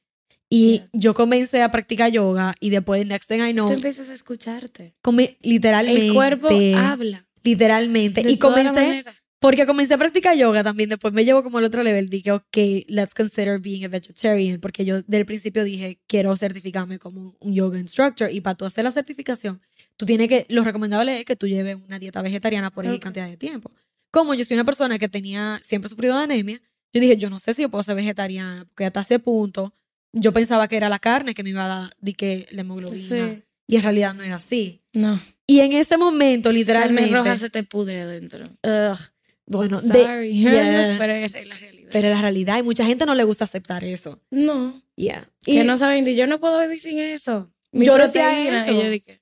Y 0.52 0.72
Yeah. 0.80 0.90
yo 0.94 1.14
comencé 1.14 1.62
a 1.62 1.70
practicar 1.72 2.12
yoga 2.12 2.56
y 2.60 2.72
después, 2.72 3.06
next 3.06 3.30
thing 3.30 3.40
I 3.42 3.54
know, 3.54 3.68
Tú 3.68 3.74
empiezas 3.74 4.10
a 4.10 4.14
escucharte. 4.14 4.96
come- 5.02 5.38
literalmente. 5.42 6.08
El 6.08 6.14
cuerpo 6.14 6.50
habla. 6.76 7.26
Literalmente. 7.44 8.24
de 8.24 8.32
y 8.32 8.38
toda 8.38 8.54
comencé, 8.56 8.74
manera. 8.88 9.16
porque 9.40 9.66
comencé 9.66 9.94
a 9.94 9.98
practicar 9.98 10.36
yoga 10.36 10.64
también, 10.64 10.90
después 10.90 11.14
me 11.14 11.24
llevo 11.24 11.44
como 11.44 11.58
al 11.60 11.64
otro 11.66 11.84
level, 11.84 12.10
dije, 12.10 12.32
ok, 12.32 12.58
let's 12.88 13.14
consider 13.14 13.60
being 13.60 13.86
a 13.86 13.88
vegetarian, 13.88 14.60
porque 14.60 14.86
yo 14.86 15.02
del 15.04 15.26
principio 15.26 15.64
dije, 15.64 16.00
quiero 16.08 16.36
certificarme 16.36 17.00
como 17.00 17.36
un 17.40 17.54
yoga 17.54 17.80
instructor, 17.80 18.32
y 18.32 18.42
para 18.42 18.56
tú 18.56 18.66
hacer 18.66 18.84
la 18.84 18.92
certificación, 18.92 19.62
tú 19.98 20.06
tienes 20.06 20.28
que, 20.30 20.46
lo 20.50 20.64
recomendable 20.64 21.20
es 21.20 21.26
que 21.26 21.36
tú 21.36 21.48
lleves 21.48 21.78
una 21.88 22.00
dieta 22.00 22.22
vegetariana 22.22 22.72
por 22.72 22.86
X 22.86 23.00
cantidad 23.00 23.28
de 23.30 23.38
tiempo. 23.38 23.72
Como 24.12 24.34
yo 24.34 24.44
soy 24.46 24.56
una 24.56 24.66
persona 24.66 24.98
que 25.00 25.08
tenía, 25.08 25.60
siempre 25.64 25.90
sufrido 25.90 26.18
de 26.18 26.24
anemia, 26.24 26.62
yo 26.92 27.00
dije, 27.02 27.16
yo 27.18 27.30
no 27.30 27.38
sé 27.40 27.54
si 27.54 27.62
yo 27.62 27.70
puedo 27.70 27.84
ser 27.84 27.96
vegetariana, 27.96 28.66
porque 28.68 28.86
hasta 28.86 29.02
ese 29.02 29.20
punto 29.20 29.74
yo 30.14 30.34
pensaba 30.34 30.68
que 30.68 30.78
era 30.78 30.90
la 30.90 31.00
carne 31.00 31.34
que 31.34 31.44
me 31.44 31.50
iba 31.52 31.66
a 31.66 31.68
dar, 31.68 31.90
di 32.00 32.14
que 32.14 32.48
la 32.52 32.62
hemoglobina, 32.62 33.08
Sí. 33.36 33.44
y 33.68 33.76
en 33.76 33.82
realidad 33.84 34.14
no 34.14 34.24
era 34.24 34.36
así. 34.36 34.82
No. 34.94 35.20
Y 35.48 35.60
en 35.62 35.74
ese 35.74 35.98
momento, 35.98 36.52
literalmente... 36.52 37.12
roja 37.14 37.38
se 37.38 37.50
te 37.50 37.64
pudre 37.64 38.02
adentro. 38.02 38.44
Ugh. 38.64 38.98
Bueno, 39.46 39.82
de- 39.82 40.30
yeah. 40.34 40.96
pero 41.00 41.14
es 41.14 41.32
la 41.48 41.56
realidad. 41.56 41.90
pero 41.92 42.10
la 42.10 42.22
realidad, 42.22 42.60
y 42.60 42.64
mucha 42.64 42.86
gente 42.86 43.06
no 43.06 43.16
le 43.16 43.24
gusta 43.24 43.46
aceptar 43.46 43.84
eso. 43.84 44.22
no. 44.32 44.82
Yeah. 44.96 45.26
Que 45.44 45.54
Y, 45.54 45.64
no 45.64 45.78
saben, 45.78 46.06
yo 46.14 46.28
no 46.28 46.38
puedo 46.40 46.60
vivir 46.60 46.78
sin 46.80 47.00
eso. 47.00 47.50
Mi 47.72 47.86
Yo 47.86 47.98
decía 47.98 48.26
proteína. 48.28 48.64
eso. 48.66 48.72
Y 48.74 48.84
yo 48.84 48.90
dije, 48.90 49.19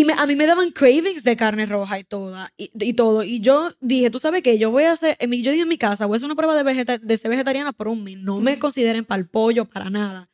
y 0.00 0.04
me- 0.04 0.12
a 0.12 0.26
mí 0.26 0.36
me 0.36 0.46
daban 0.46 0.70
cravings 0.70 1.22
de 1.24 1.36
carne 1.36 1.66
roja 1.66 1.98
y 1.98 2.04
toda, 2.04 2.52
y, 2.56 2.70
y 2.80 2.92
todo. 2.94 3.22
Y 3.22 3.40
yo 3.40 3.70
dije, 3.80 4.10
tú 4.10 4.18
sabes 4.18 4.42
qué, 4.42 4.58
yo 4.58 4.70
voy 4.70 4.84
a 4.84 4.92
hacer, 4.92 5.16
en 5.20 5.30
mi- 5.30 5.42
yo 5.42 5.50
dije 5.50 5.62
en 5.62 5.68
mi 5.68 5.78
casa, 5.78 6.06
voy 6.06 6.14
a 6.14 6.16
hacer 6.16 6.26
una 6.26 6.34
prueba 6.36 6.54
de, 6.54 6.62
vegeta- 6.62 6.98
de 6.98 7.16
ser 7.16 7.30
vegetariana 7.30 7.72
por 7.72 7.88
un 7.88 8.04
mes. 8.04 8.18
No 8.18 8.38
me 8.40 8.58
consideren 8.58 9.04
para 9.04 9.20
el 9.20 9.26
pollo, 9.28 9.64
para 9.64 9.90
nada. 9.90 10.28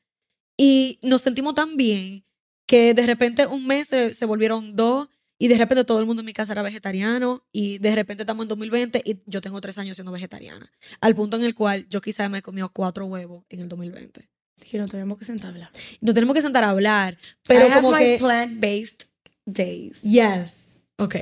Y 0.57 0.99
nos 1.03 1.23
sentimos 1.23 1.55
tan 1.55 1.77
bien 1.77 2.25
que 2.67 2.95
de 2.95 3.07
repente 3.07 3.47
un 3.47 3.67
mes 3.67 3.89
se, 3.89 4.15
se 4.15 4.25
volvieron 4.27 4.75
dos. 4.77 5.09
Y 5.37 5.49
de 5.49 5.59
repente 5.59 5.85
todo 5.85 5.99
el 5.99 6.07
mundo 6.07 6.21
en 6.21 6.27
mi 6.27 6.33
casa 6.33 6.53
era 6.53 6.63
vegetariano 6.63 7.45
y 7.53 7.79
de 7.79 7.93
repente 7.97 8.23
estamos 8.23 8.45
en 8.45 8.49
2020 8.49 9.03
y 9.05 9.19
yo 9.27 9.41
tengo 9.41 9.61
tres 9.61 9.77
años 9.79 9.97
siendo 9.97 10.13
vegetariana. 10.13 10.71
Al 11.01 11.17
punto 11.17 11.37
en 11.37 11.43
el 11.43 11.57
cual 11.57 11.87
yo 11.91 12.01
quizás 12.01 12.31
me 12.31 12.39
he 12.39 12.43
comido 12.43 12.69
cuatro 12.73 13.07
huevos 13.07 13.45
en 13.51 13.61
el 13.61 13.69
2020. 13.69 14.29
que 14.71 14.79
no 14.79 14.87
tenemos 14.87 15.19
que 15.19 15.25
sentar 15.25 15.49
a 15.49 15.55
hablar. 15.55 15.71
Nos 16.01 16.15
tenemos 16.15 16.35
que 16.35 16.41
sentar 16.41 16.63
a 16.63 16.71
hablar, 16.71 17.19
pero 17.49 17.67
I 17.67 17.71
have 17.71 17.83
como 17.83 17.91
my 17.97 17.99
que... 17.99 18.19
plant-based 18.21 19.09
days. 19.47 20.01
Yes. 20.03 20.81
Ok. 20.99 21.17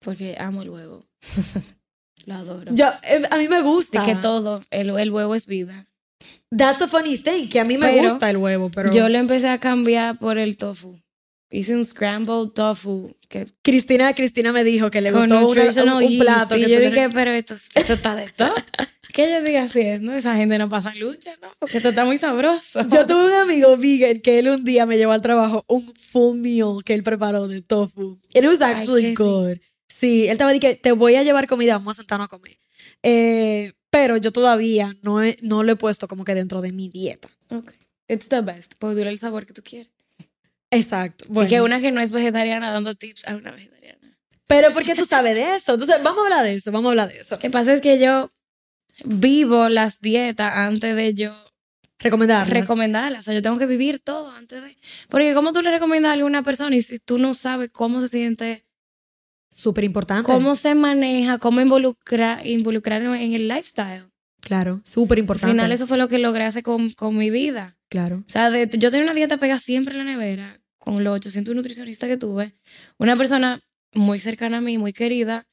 Porque 0.00 0.36
amo 0.38 0.62
el 0.62 0.70
huevo. 0.70 1.04
Lo 2.26 2.34
adoro. 2.34 2.74
Yo, 2.74 2.86
eh, 3.02 3.22
a 3.30 3.36
mí 3.36 3.48
me 3.48 3.62
gusta. 3.62 4.02
Y 4.02 4.06
que 4.06 4.14
todo, 4.16 4.62
el, 4.70 4.90
el 4.90 5.10
huevo 5.10 5.34
es 5.34 5.46
vida. 5.46 5.86
That's 6.56 6.80
a 6.82 6.88
funny 6.88 7.18
thing, 7.18 7.48
que 7.48 7.58
a 7.58 7.64
mí 7.64 7.76
me 7.76 7.88
Pero 7.88 8.10
gusta 8.10 8.30
el 8.30 8.36
huevo, 8.36 8.70
pero... 8.70 8.92
Yo 8.92 9.08
lo 9.08 9.18
empecé 9.18 9.48
a 9.48 9.58
cambiar 9.58 10.18
por 10.18 10.38
el 10.38 10.56
tofu. 10.56 11.00
Hice 11.50 11.76
un 11.76 11.84
scrambled 11.84 12.52
tofu 12.54 13.16
que 13.28 13.46
Cristina, 13.62 14.14
Cristina 14.14 14.52
me 14.52 14.62
dijo 14.62 14.90
que 14.90 15.00
le 15.00 15.10
gustó 15.10 15.48
un, 15.48 15.58
un 16.02 16.18
plato. 16.18 16.56
Y 16.56 16.64
que 16.64 16.70
yo 16.70 16.80
dije, 16.80 17.10
pero 17.10 17.30
esto, 17.30 17.54
esto 17.74 17.94
está 17.94 18.14
de 18.14 18.28
todo. 18.28 18.54
¿Qué 19.12 19.28
yo 19.28 19.36
estoy 19.36 19.56
haciendo? 19.56 20.12
Esa 20.14 20.34
gente 20.36 20.58
no 20.58 20.68
pasa 20.68 20.94
lucha, 20.94 21.32
¿no? 21.40 21.48
Porque 21.58 21.76
esto 21.78 21.90
está 21.90 22.04
muy 22.04 22.18
sabroso. 22.18 22.80
Yo 22.88 23.06
tuve 23.06 23.26
un 23.26 23.34
amigo 23.34 23.76
vegan 23.76 24.20
que 24.20 24.38
él 24.38 24.48
un 24.48 24.64
día 24.64 24.86
me 24.86 24.96
llevó 24.96 25.12
al 25.12 25.20
trabajo 25.22 25.64
un 25.68 25.82
full 25.94 26.36
meal 26.38 26.78
que 26.84 26.94
él 26.94 27.02
preparó 27.02 27.46
de 27.48 27.62
tofu. 27.62 28.18
It 28.34 28.44
was 28.44 28.60
actually 28.60 29.14
good. 29.14 29.58
Sí, 29.88 30.24
él 30.24 30.30
estaba 30.32 30.52
diciendo 30.52 30.76
que 30.76 30.80
te 30.82 30.92
voy 30.92 31.14
a 31.16 31.22
llevar 31.22 31.46
comida, 31.46 31.74
vamos 31.74 31.96
a 31.98 32.02
sentarnos 32.02 32.26
a 32.26 32.28
comer. 32.28 32.56
Eh, 33.02 33.72
pero 33.90 34.16
yo 34.16 34.32
todavía 34.32 34.94
no, 35.02 35.22
he- 35.22 35.36
no 35.42 35.62
lo 35.62 35.72
he 35.72 35.76
puesto 35.76 36.08
como 36.08 36.24
que 36.24 36.34
dentro 36.34 36.60
de 36.60 36.72
mi 36.72 36.88
dieta. 36.88 37.28
Ok. 37.50 37.72
It's 38.08 38.28
the 38.28 38.40
best. 38.40 38.74
Porque 38.78 38.96
dura 38.96 39.10
el 39.10 39.18
sabor 39.18 39.46
que 39.46 39.52
tú 39.52 39.62
quieres. 39.62 39.90
Exacto. 40.70 41.24
Y 41.28 41.32
Bueno, 41.32 41.48
que 41.50 41.60
una 41.60 41.80
que 41.80 41.92
no 41.92 42.00
es 42.00 42.12
vegetariana 42.12 42.72
dando 42.72 42.94
tips 42.94 43.26
a 43.28 43.36
una 43.36 43.50
vegetariana. 43.52 43.98
Pero 44.46 44.72
¿por 44.72 44.84
qué 44.84 44.94
tú 44.94 45.04
sabes 45.04 45.34
de 45.34 45.56
eso? 45.56 45.74
Entonces, 45.74 45.96
vamos 46.02 46.20
a 46.20 46.24
hablar 46.24 46.44
de 46.44 46.54
eso, 46.54 46.72
vamos 46.72 46.88
a 46.88 46.90
hablar 46.90 47.08
de 47.12 47.18
eso. 47.20 47.34
Lo 47.36 47.38
que 47.40 47.50
pasa 47.50 47.72
es 47.72 47.80
que 47.80 47.98
yo 47.98 48.30
vivo 49.04 49.68
las 49.68 50.00
dietas 50.00 50.52
antes 50.54 50.94
de 50.96 51.14
yo 51.14 51.34
Recomendarlas. 51.98 52.50
recomendarlas. 52.50 53.20
O 53.20 53.22
sea, 53.22 53.34
yo 53.34 53.42
tengo 53.42 53.58
que 53.58 53.66
vivir 53.66 54.00
todo 54.00 54.30
antes 54.32 54.62
de... 54.62 54.76
Porque 55.08 55.34
¿cómo 55.34 55.52
tú 55.52 55.62
le 55.62 55.70
recomiendas 55.70 56.18
a 56.18 56.24
una 56.24 56.42
persona 56.42 56.74
y 56.74 56.80
si 56.80 56.98
tú 56.98 57.18
no 57.18 57.32
sabes 57.34 57.70
cómo 57.70 58.00
se 58.00 58.08
siente, 58.08 58.64
Súper 59.50 59.84
importante. 59.84 60.24
cómo 60.24 60.56
se 60.56 60.74
maneja, 60.74 61.38
cómo 61.38 61.60
involucrar, 61.60 62.44
involucrarlo 62.46 63.14
en 63.14 63.34
el 63.34 63.46
lifestyle? 63.46 64.04
Claro, 64.40 64.80
súper 64.84 65.18
Al 65.18 65.20
importante. 65.20 65.52
final 65.52 65.70
eso 65.70 65.86
fue 65.86 65.96
lo 65.98 66.08
que 66.08 66.18
logré 66.18 66.42
hacer 66.44 66.64
con, 66.64 66.90
con 66.90 67.16
mi 67.16 67.30
vida. 67.30 67.76
Claro. 67.88 68.24
O 68.26 68.30
sea, 68.30 68.50
de- 68.50 68.68
yo 68.76 68.90
tenía 68.90 69.04
una 69.04 69.14
dieta 69.14 69.36
pegada 69.36 69.60
siempre 69.60 69.92
en 69.94 69.98
la 69.98 70.04
nevera, 70.10 70.58
con 70.78 71.04
los 71.04 71.14
800 71.14 71.54
nutricionistas 71.54 72.08
que 72.08 72.16
tuve. 72.16 72.54
Una 72.98 73.14
persona 73.14 73.60
muy 73.94 74.18
cercana 74.18 74.58
a 74.58 74.60
mí, 74.60 74.78
muy 74.78 74.92
querida, 74.92 75.44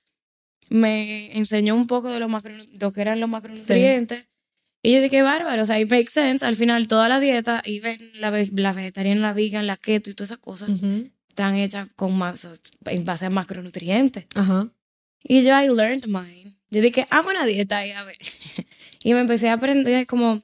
me 0.69 1.35
enseñó 1.38 1.75
un 1.75 1.88
poco 1.88 2.09
de 2.09 2.19
lo, 2.19 2.29
macro, 2.29 2.53
lo 2.79 2.91
que 2.91 3.01
eran 3.01 3.19
los 3.19 3.29
macronutrientes. 3.29 4.27
Y 4.81 4.93
yo 4.93 5.01
dije, 5.01 5.21
bárbaro, 5.21 5.63
o 5.63 5.65
sea, 5.65 5.79
it 5.79 5.89
makes 5.89 6.11
sense. 6.11 6.45
Al 6.45 6.55
final, 6.55 6.88
toda 6.88 7.09
la 7.09 7.19
dieta, 7.19 7.61
y 7.65 7.79
ven 7.81 7.99
la, 8.13 8.31
la 8.31 8.73
vegetariana, 8.73 9.19
la 9.19 9.33
vegan, 9.33 9.67
la 9.67 9.75
keto 9.75 10.09
y 10.09 10.13
todas 10.13 10.29
esas 10.31 10.39
cosas, 10.39 10.69
Ujú. 10.69 11.09
están 11.27 11.55
hechas 11.55 11.89
con 11.95 12.17
más, 12.17 12.47
en 12.85 13.03
base 13.03 13.25
a 13.25 13.29
macronutrientes. 13.29 14.27
Ajá. 14.35 14.71
Y 15.21 15.43
yo, 15.43 15.59
I 15.59 15.67
learned 15.67 16.05
mine. 16.05 16.55
Yo 16.69 16.81
dije, 16.81 17.05
hago 17.09 17.29
una 17.29 17.45
dieta 17.45 17.85
y 17.85 17.91
a 17.91 18.03
ver. 18.03 18.17
y 19.03 19.13
me 19.13 19.19
empecé 19.19 19.49
a 19.49 19.53
aprender 19.53 20.07
como 20.07 20.43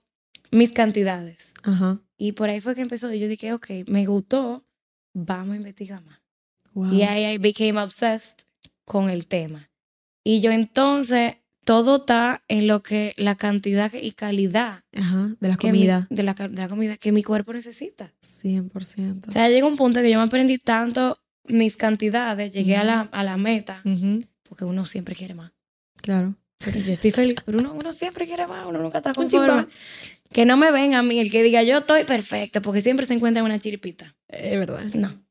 mis 0.51 0.72
cantidades. 0.72 1.53
Ajá. 1.63 2.01
Y 2.17 2.34
por 2.34 2.50
ahí 2.50 2.60
fue 2.60 2.75
que 2.75 2.82
empezó. 2.82 3.13
Y 3.13 3.20
yo 3.20 3.27
dije, 3.27 3.53
ok, 3.53 3.67
me 3.88 4.05
gustó, 4.05 4.65
vamos 5.13 5.53
a 5.53 5.58
investigar 5.58 6.03
más. 6.03 6.20
Wow. 6.74 6.94
Y 6.94 7.03
ahí 7.03 7.36
I 7.36 7.38
became 7.38 7.79
obsessed 7.82 8.39
con 8.84 9.10
el 9.10 9.27
tema. 9.27 9.70
Y 10.27 10.41
yo 10.41 10.51
entonces, 10.51 11.36
todo 11.65 11.98
está 11.98 12.44
en 12.48 12.67
lo 12.67 12.82
que 12.82 13.13
la 13.17 13.36
cantidad 13.36 13.94
y 13.94 14.12
calidad 14.12 14.84
Ajá. 14.94 15.36
De 15.39 15.48
la 15.48 15.53
mi- 15.53 15.58
comida. 15.58 16.08
de, 16.10 16.24
la, 16.24 16.34
de 16.34 16.50
la 16.62 16.67
comida 16.67 16.98
que 16.98 17.12
mi 17.12 17.24
cuerpo 17.24 17.53
necesita. 17.53 18.12
100%. 18.44 19.29
O 19.29 19.32
sea, 19.32 19.48
llegó 19.50 19.67
un 19.67 19.77
punto 19.77 20.01
que 20.01 20.10
yo 20.12 20.17
me 20.17 20.25
aprendí 20.25 20.58
tanto 20.58 21.20
mis 21.48 21.77
cantidades, 21.77 22.51
llegué 22.53 22.75
a, 22.75 22.84
la, 22.84 23.01
a 23.12 23.24
la 23.24 23.38
meta, 23.38 23.84
porque 24.50 24.65
uno 24.65 24.84
siempre 24.86 25.15
quiere 25.15 25.36
más. 25.36 25.51
Claro. 26.01 26.36
Pero 26.58 26.79
yo 26.79 26.91
estoy 26.94 27.12
feliz, 27.12 27.38
pero 27.46 27.60
uno, 27.60 27.74
uno 27.74 27.91
siempre 27.94 28.25
quiere 28.25 28.48
más, 28.48 28.65
uno 28.65 28.79
nunca 28.79 28.98
está 28.98 29.13
conforme. 29.13 29.67
Que 30.32 30.46
no 30.46 30.58
me 30.58 30.72
venga 30.72 30.98
a 31.00 31.03
mí 31.03 31.20
el 31.20 31.29
que 31.29 31.44
diga 31.44 31.62
yo 31.62 31.77
estoy 31.79 32.03
perfecta, 32.03 32.62
porque 32.63 32.82
siempre 32.82 33.05
se 33.05 33.13
encuentra 33.13 33.44
una 33.44 33.60
chiripita. 33.60 34.15
Es 34.27 34.58
verdad. 34.58 34.82
No. 34.96 35.24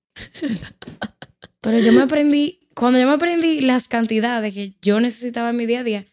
Pero 1.60 1.78
yo 1.78 1.92
me 1.92 2.02
aprendí, 2.02 2.60
cuando 2.74 2.98
yo 2.98 3.06
me 3.06 3.14
aprendí 3.14 3.60
las 3.60 3.88
cantidades 3.88 4.54
que 4.54 4.72
yo 4.82 5.00
necesitaba 5.00 5.50
en 5.50 5.56
mi 5.56 5.66
día 5.66 5.80
a 5.80 5.84
día, 5.84 6.06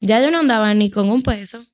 ya 0.00 0.20
yo 0.20 0.30
no 0.30 0.38
andaba 0.38 0.72
ni 0.74 0.90
con 0.90 1.10
un 1.10 1.22
peso, 1.22 1.64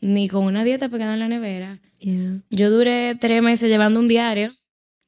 ni 0.00 0.28
con 0.28 0.44
una 0.44 0.64
dieta 0.64 0.88
pegada 0.88 1.14
en 1.14 1.20
la 1.20 1.28
nevera. 1.28 1.78
Yeah. 1.98 2.42
Yo 2.50 2.70
duré 2.70 3.14
tres 3.14 3.42
meses 3.42 3.68
llevando 3.68 4.00
un 4.00 4.08
diario 4.08 4.54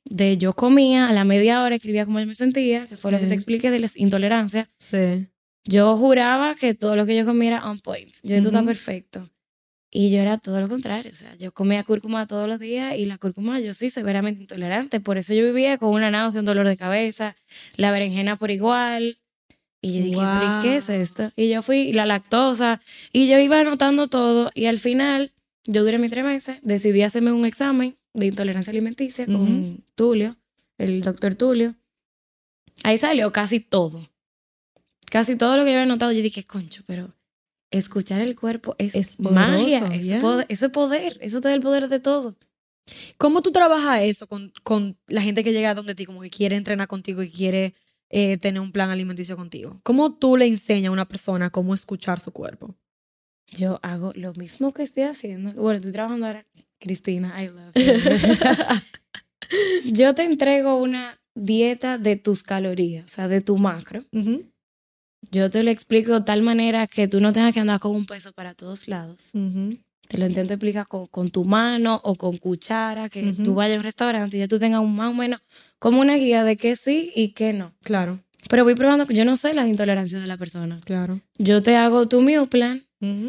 de 0.04 0.36
yo 0.36 0.52
comía, 0.52 1.08
a 1.08 1.12
la 1.12 1.24
media 1.24 1.62
hora 1.62 1.76
escribía 1.76 2.04
cómo 2.04 2.20
yo 2.20 2.26
me 2.26 2.34
sentía, 2.34 2.84
que 2.84 2.96
fue 2.96 3.10
lo 3.10 3.18
que 3.18 3.26
te 3.26 3.34
expliqué 3.34 3.70
de 3.70 3.80
las 3.80 3.96
intolerancias. 3.96 4.68
Sí. 4.78 5.26
Yo 5.64 5.96
juraba 5.96 6.54
que 6.54 6.74
todo 6.74 6.94
lo 6.94 7.06
que 7.06 7.16
yo 7.16 7.24
comía 7.24 7.48
era 7.48 7.70
on 7.70 7.80
point. 7.80 8.14
Yo, 8.22 8.36
esto 8.36 8.48
está 8.48 8.58
Ujú. 8.58 8.66
perfecto. 8.66 9.30
Y 9.96 10.10
yo 10.10 10.18
era 10.20 10.38
todo 10.38 10.60
lo 10.60 10.68
contrario. 10.68 11.12
O 11.12 11.14
sea, 11.14 11.36
yo 11.36 11.52
comía 11.52 11.84
cúrcuma 11.84 12.26
todos 12.26 12.48
los 12.48 12.58
días 12.58 12.96
y 12.98 13.04
la 13.04 13.16
cúrcuma 13.16 13.60
yo 13.60 13.74
sí 13.74 13.90
severamente 13.90 14.40
intolerante. 14.40 14.98
Por 14.98 15.18
eso 15.18 15.32
yo 15.34 15.44
vivía 15.44 15.78
con 15.78 15.90
una 15.90 16.10
náusea, 16.10 16.40
un 16.40 16.46
dolor 16.46 16.66
de 16.66 16.76
cabeza, 16.76 17.36
la 17.76 17.92
berenjena 17.92 18.34
por 18.34 18.50
igual. 18.50 19.18
Y 19.80 19.92
yo 19.98 20.04
dije, 20.04 20.16
¿pero 20.16 20.58
y 20.58 20.62
qué 20.62 20.76
es 20.78 20.88
Wow. 20.88 20.96
esto? 20.96 21.32
Y 21.36 21.48
yo 21.48 21.62
fui, 21.62 21.92
la 21.92 22.06
lactosa, 22.06 22.80
y 23.12 23.28
yo 23.28 23.38
iba 23.38 23.60
anotando 23.60 24.08
todo. 24.08 24.50
Y 24.52 24.64
al 24.66 24.80
final, 24.80 25.30
yo 25.64 25.84
duré 25.84 25.98
mis 25.98 26.10
tres 26.10 26.24
meses, 26.24 26.58
decidí 26.62 27.02
hacerme 27.02 27.30
un 27.30 27.44
examen 27.44 27.96
de 28.14 28.26
intolerancia 28.26 28.72
alimenticia 28.72 29.26
con. 29.26 29.84
Tulio, 29.94 30.36
el 30.76 31.02
doctor 31.02 31.36
Tulio. 31.36 31.76
Ahí 32.82 32.98
salió 32.98 33.30
casi 33.30 33.60
todo. 33.60 34.10
Casi 35.08 35.36
todo 35.36 35.56
lo 35.56 35.64
que 35.64 35.70
yo 35.70 35.76
había 35.78 35.86
notado, 35.86 36.10
yo 36.10 36.20
dije, 36.20 36.42
concho, 36.42 36.82
pero 36.84 37.14
escuchar 37.78 38.20
el 38.20 38.36
cuerpo 38.36 38.74
es, 38.78 38.94
Es 38.94 39.20
magia, 39.20 39.80
poderoso, 39.80 39.92
eso, 39.92 40.06
yeah. 40.06 40.16
es 40.16 40.22
poder, 40.22 40.46
eso 40.48 40.66
es 40.66 40.72
poder, 40.72 41.18
eso 41.20 41.40
te 41.40 41.48
da 41.48 41.54
el 41.54 41.60
poder 41.60 41.88
de 41.88 42.00
todo. 42.00 42.36
¿Cómo 43.16 43.42
tú 43.42 43.50
trabajas 43.50 44.02
eso 44.02 44.26
con, 44.26 44.52
con 44.62 44.98
la 45.06 45.22
gente 45.22 45.42
que 45.42 45.52
llega 45.52 45.74
donde 45.74 45.94
ti, 45.94 46.04
como 46.04 46.20
que 46.20 46.30
quiere 46.30 46.56
entrenar 46.56 46.86
contigo 46.86 47.22
y 47.22 47.30
quiere 47.30 47.74
eh, 48.10 48.36
tener 48.38 48.60
un 48.60 48.72
plan 48.72 48.90
alimenticio 48.90 49.36
contigo? 49.36 49.80
¿Cómo 49.82 50.16
tú 50.16 50.36
le 50.36 50.46
enseñas 50.46 50.88
a 50.90 50.92
una 50.92 51.08
persona 51.08 51.50
cómo 51.50 51.74
escuchar 51.74 52.20
su 52.20 52.32
cuerpo? 52.32 52.74
Yo 53.48 53.78
hago 53.82 54.12
lo 54.14 54.34
mismo 54.34 54.72
que 54.72 54.82
estoy 54.82 55.04
haciendo. 55.04 55.52
Bueno, 55.52 55.76
estoy 55.76 55.92
trabajando 55.92 56.26
ahora. 56.26 56.46
Cristina, 56.78 57.42
I 57.42 57.48
love 57.48 57.72
you. 57.74 57.92
Yo 59.92 60.14
te 60.14 60.24
entrego 60.24 60.76
una 60.76 61.18
dieta 61.34 61.98
de 61.98 62.16
tus 62.16 62.42
calorías, 62.42 63.04
o 63.04 63.14
sea, 63.14 63.28
de 63.28 63.40
tu 63.40 63.56
macro. 63.56 64.04
Yo 65.30 65.50
te 65.50 65.62
lo 65.62 65.70
explico 65.70 66.14
de 66.14 66.20
tal 66.24 66.42
manera 66.42 66.86
que 66.86 67.08
tú 67.08 67.20
no 67.20 67.32
tengas 67.32 67.54
que 67.54 67.60
andar 67.60 67.80
con 67.80 67.94
un 67.94 68.06
peso 68.06 68.32
para 68.32 68.54
todos 68.54 68.88
lados. 68.88 69.30
Te 70.08 70.18
lo 70.18 70.26
intento 70.26 70.52
explicar 70.54 70.86
con, 70.86 71.06
con 71.06 71.30
tu 71.30 71.44
mano 71.44 72.00
o 72.04 72.14
con 72.14 72.36
cuchara, 72.36 73.08
que 73.08 73.32
tú 73.32 73.54
vayas 73.54 73.76
a 73.76 73.78
un 73.78 73.84
restaurante 73.84 74.36
y 74.36 74.40
ya 74.40 74.48
tú 74.48 74.58
tengas 74.58 74.80
un 74.82 74.94
más 74.94 75.10
o 75.10 75.14
menos 75.14 75.40
como 75.78 76.00
una 76.00 76.16
guía 76.16 76.44
de 76.44 76.56
qué 76.56 76.76
sí 76.76 77.10
y 77.16 77.28
qué 77.30 77.52
no. 77.52 77.72
Claro, 77.82 78.20
Pero 78.50 78.64
voy 78.64 78.74
probando 78.74 79.06
que 79.06 79.14
yo 79.14 79.24
no 79.24 79.36
sé 79.36 79.54
las 79.54 79.66
intolerancias 79.66 80.20
de 80.20 80.26
la 80.26 80.36
persona. 80.36 80.78
claro. 80.84 81.20
Yo 81.38 81.62
te 81.62 81.76
hago 81.76 82.06
tu 82.06 82.20
meal 82.20 82.46
plan 82.48 82.82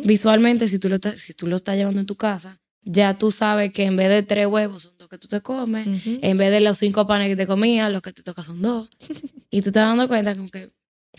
visualmente, 0.06 0.68
si 0.68 0.78
tú, 0.80 0.90
lo 0.90 0.96
estás- 0.96 1.20
si 1.20 1.34
tú 1.34 1.48
lo 1.48 1.56
estás 1.56 1.76
llevando 1.78 2.00
en 2.02 2.06
tu 2.06 2.16
casa, 2.16 2.60
ya 2.84 3.18
tú 3.18 3.32
sabes 3.32 3.72
que 3.74 3.84
en 3.84 3.96
vez 3.96 4.10
de 4.10 4.22
tres 4.24 4.46
huevos 4.48 4.84
son 4.84 4.98
dos 4.98 5.08
que 5.10 5.18
tú 5.18 5.28
te 5.28 5.42
comes, 5.42 5.88
en 6.22 6.38
vez 6.38 6.52
de 6.52 6.60
los 6.60 6.78
cinco 6.78 7.08
panes 7.08 7.30
que 7.30 7.36
te 7.36 7.48
comías, 7.48 7.92
los 7.92 8.02
que 8.02 8.12
te 8.14 8.22
toca 8.22 8.44
son 8.44 8.62
dos. 8.62 8.90
y 9.50 9.62
tú 9.62 9.72
te 9.72 9.80
vas 9.80 9.88
dando 9.90 10.08
cuenta 10.08 10.36
como 10.36 10.50
que 10.50 10.72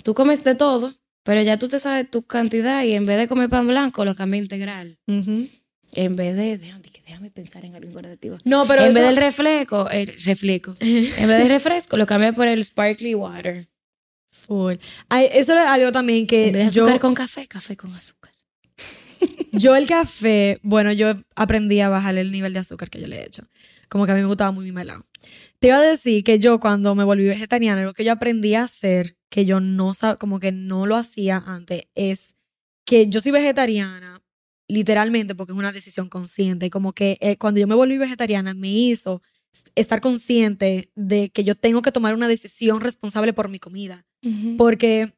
tú 0.03 0.15
comes 0.15 0.43
de 0.45 0.55
todo, 0.55 0.93
pero 1.23 1.43
ya 1.43 1.59
tú 1.59 1.69
te 1.69 1.79
sabes 1.79 2.11
tu 2.11 2.23
cantidad 2.23 2.85
y 2.85 2.93
en 2.93 3.07
vez 3.07 3.19
de 3.19 3.29
comer 3.29 3.49
pan 3.49 3.67
blanco, 3.67 4.05
lo 4.05 4.15
cambias 4.15 4.43
integral. 4.45 4.99
Ujú. 5.07 5.49
En 5.95 6.17
vez 6.17 6.37
de, 6.37 6.59
déjame, 6.59 6.83
déjame 7.07 7.31
pensar 7.31 7.65
en 7.65 7.75
algo 7.75 7.89
incorporativo. 7.89 8.39
No, 8.45 8.67
pero 8.67 8.83
en 8.83 8.91
eso- 8.91 8.99
vez 8.99 9.07
del 9.09 9.17
reflejo, 9.17 9.89
el 9.91 10.07
reflejo, 10.25 10.75
en 10.81 11.27
vez 11.29 11.39
del 11.39 11.49
refresco, 11.49 11.97
lo 11.97 12.07
cambias 12.07 12.35
por 12.35 12.49
el 12.49 12.63
sparkly 12.65 13.15
water. 13.15 13.67
Full. 14.31 14.75
Ay, 15.09 15.29
eso 15.33 15.55
es 15.59 15.67
algo 15.67 15.91
también 15.93 16.21
En 16.21 16.27
que 16.27 16.51
vez 16.53 16.67
de 16.67 16.71
yo, 16.73 16.83
azúcar 16.83 17.01
con 17.01 17.15
café, 17.15 17.47
café 17.49 17.77
con 17.77 17.95
azúcar. 17.95 18.33
yo 19.53 19.75
el 19.75 19.87
café, 19.87 20.61
bueno, 20.63 20.93
yo 20.93 21.15
aprendí 21.35 21.81
a 21.81 21.89
bajar 21.89 22.17
el 22.19 22.31
nivel 22.31 22.53
de 22.53 22.59
azúcar 22.59 22.91
que 22.91 23.01
yo 23.01 23.07
le 23.07 23.21
he 23.21 23.25
hecho. 23.27 23.45
Como 23.89 24.05
que 24.05 24.13
a 24.13 24.15
mí 24.15 24.21
me 24.21 24.27
gustaba 24.27 24.51
muy 24.51 24.71
melado. 24.73 25.05
Te 25.59 25.69
iba 25.69 25.77
a 25.79 25.83
decir 25.83 26.23
que 26.25 26.39
yo 26.39 26.61
cuando 26.61 26.95
me 26.95 27.05
volví 27.05 27.25
vegetariana, 27.27 27.83
lo 27.85 27.93
que 27.93 28.05
yo 28.05 28.13
aprendí 28.13 28.55
a 28.55 28.65
hacer, 28.65 29.17
que 29.31 29.45
yo 29.47 29.61
no 29.61 29.95
sab- 29.95 30.19
como 30.19 30.39
que 30.41 30.53
no 30.53 30.87
lo 30.87 30.97
hacía 30.97 31.43
antes, 31.47 31.85
es 31.95 32.37
que 32.85 33.09
yo 33.09 33.21
soy 33.21 33.33
vegetariana 33.33 34.23
literalmente 34.69 35.35
porque 35.35 35.53
es 35.53 35.59
una 35.59 35.73
decisión 35.73 36.09
consciente. 36.09 36.67
Y 36.67 36.71
como 36.71 36.93
que 36.93 37.19
eh, 37.21 37.37
cuando 37.37 37.61
yo 37.61 37.67
me 37.67 37.75
volví 37.75 37.99
vegetariana 37.99 38.53
me 38.55 38.69
hizo 38.69 39.23
estar 39.75 40.01
consciente 40.01 40.91
de 40.95 41.31
que 41.31 41.45
yo 41.45 41.55
tengo 41.55 41.83
que 41.83 41.93
tomar 41.93 42.15
una 42.15 42.29
decisión 42.29 42.81
responsable 42.81 43.33
por 43.33 43.49
mi 43.49 43.59
comida. 43.59 44.05
Porque 44.57 45.15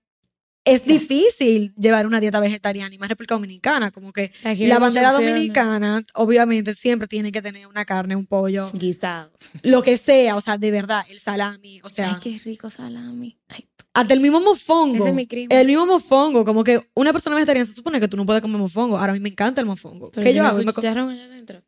es 0.64 0.84
difícil 0.84 1.72
llevar 1.76 2.06
una 2.06 2.20
dieta 2.20 2.40
vegetariana 2.40 2.94
y 2.94 2.98
más 2.98 3.08
República 3.08 3.34
Dominicana. 3.34 3.90
Como 3.90 4.12
que 4.12 4.32
Aquí 4.44 4.66
la 4.66 4.78
bandera 4.78 5.10
opciones. 5.10 5.32
dominicana, 5.34 6.04
obviamente, 6.14 6.74
siempre 6.74 7.08
tiene 7.08 7.32
que 7.32 7.40
tener 7.40 7.66
una 7.66 7.84
carne, 7.84 8.16
un 8.16 8.26
pollo, 8.26 8.70
Guisado. 8.72 9.32
lo 9.62 9.82
que 9.82 9.96
sea, 9.96 10.36
o 10.36 10.40
sea, 10.40 10.58
de 10.58 10.70
verdad, 10.70 11.04
el 11.08 11.20
salami, 11.20 11.80
o 11.82 11.88
sea, 11.88 12.10
Ay, 12.10 12.16
qué 12.22 12.38
rico 12.44 12.68
salami. 12.70 13.38
Ay, 13.48 13.64
hasta 13.94 14.14
el 14.14 14.20
mismo 14.20 14.40
mofongo. 14.40 14.96
Ese 14.96 15.08
es 15.08 15.14
mi 15.14 15.26
crimen. 15.26 15.56
El 15.56 15.66
mismo 15.66 15.86
mofongo, 15.86 16.44
como 16.44 16.62
que 16.62 16.88
una 16.94 17.12
persona 17.12 17.34
vegetariana 17.36 17.66
se 17.66 17.72
supone 17.74 17.98
que 17.98 18.08
tú 18.08 18.16
no 18.16 18.26
puedes 18.26 18.42
comer 18.42 18.58
mofongo. 18.58 18.98
Ahora 18.98 19.12
a 19.12 19.14
mí 19.14 19.20
me 19.20 19.30
encanta 19.30 19.60
el 19.60 19.66
mofongo. 19.66 20.10
Pero 20.10 20.24
¿Qué 20.24 20.34
yo 20.34 20.44
hago? 20.44 20.58
Me 20.58 20.70
allá 20.70 21.24
adentro. 21.24 21.62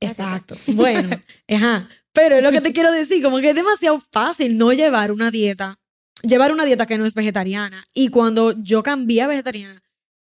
Exacto. 0.00 0.56
Bueno, 0.68 1.10
ajá. 1.48 1.88
Pero 2.12 2.36
es 2.36 2.42
lo 2.42 2.50
que 2.50 2.60
te 2.60 2.72
quiero 2.72 2.92
decir, 2.92 3.22
como 3.22 3.38
que 3.38 3.50
es 3.50 3.54
demasiado 3.54 3.98
fácil 4.10 4.58
no 4.58 4.72
llevar 4.72 5.12
una 5.12 5.30
dieta, 5.30 5.78
llevar 6.22 6.52
una 6.52 6.64
dieta 6.64 6.86
que 6.86 6.98
no 6.98 7.04
es 7.06 7.14
vegetariana. 7.14 7.84
Y 7.94 8.08
cuando 8.08 8.52
yo 8.62 8.82
cambié 8.82 9.22
a 9.22 9.26
vegetariana, 9.26 9.82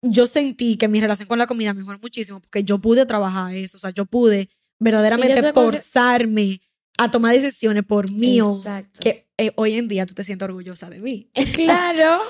yo 0.03 0.27
sentí 0.27 0.77
que 0.77 0.89
mi 0.89 1.01
relación 1.01 1.27
con 1.29 1.39
la 1.39 1.47
comida 1.47 1.75
mejoró 1.75 1.99
muchísimo 2.01 2.41
porque 2.41 2.63
yo 2.65 2.79
pude 2.79 3.05
trabajar 3.07 3.53
eso, 3.55 3.77
o 3.77 3.81
sea, 3.81 3.91
yo 3.91 4.05
pude 4.05 4.49
verdaderamente 4.79 5.53
forzarme 5.53 6.61
a 6.97 7.11
tomar 7.11 7.35
decisiones 7.35 7.85
por 7.85 8.11
Exacto. 8.59 9.01
que 9.01 9.27
eh, 9.39 9.53
hoy 9.57 9.75
en 9.75 9.89
día 9.89 10.07
tú 10.07 10.15
te 10.15 10.25
sientes 10.25 10.47
orgullosa 10.49 10.89
de 10.91 10.99
mí. 11.01 11.29
Claro. 11.53 12.23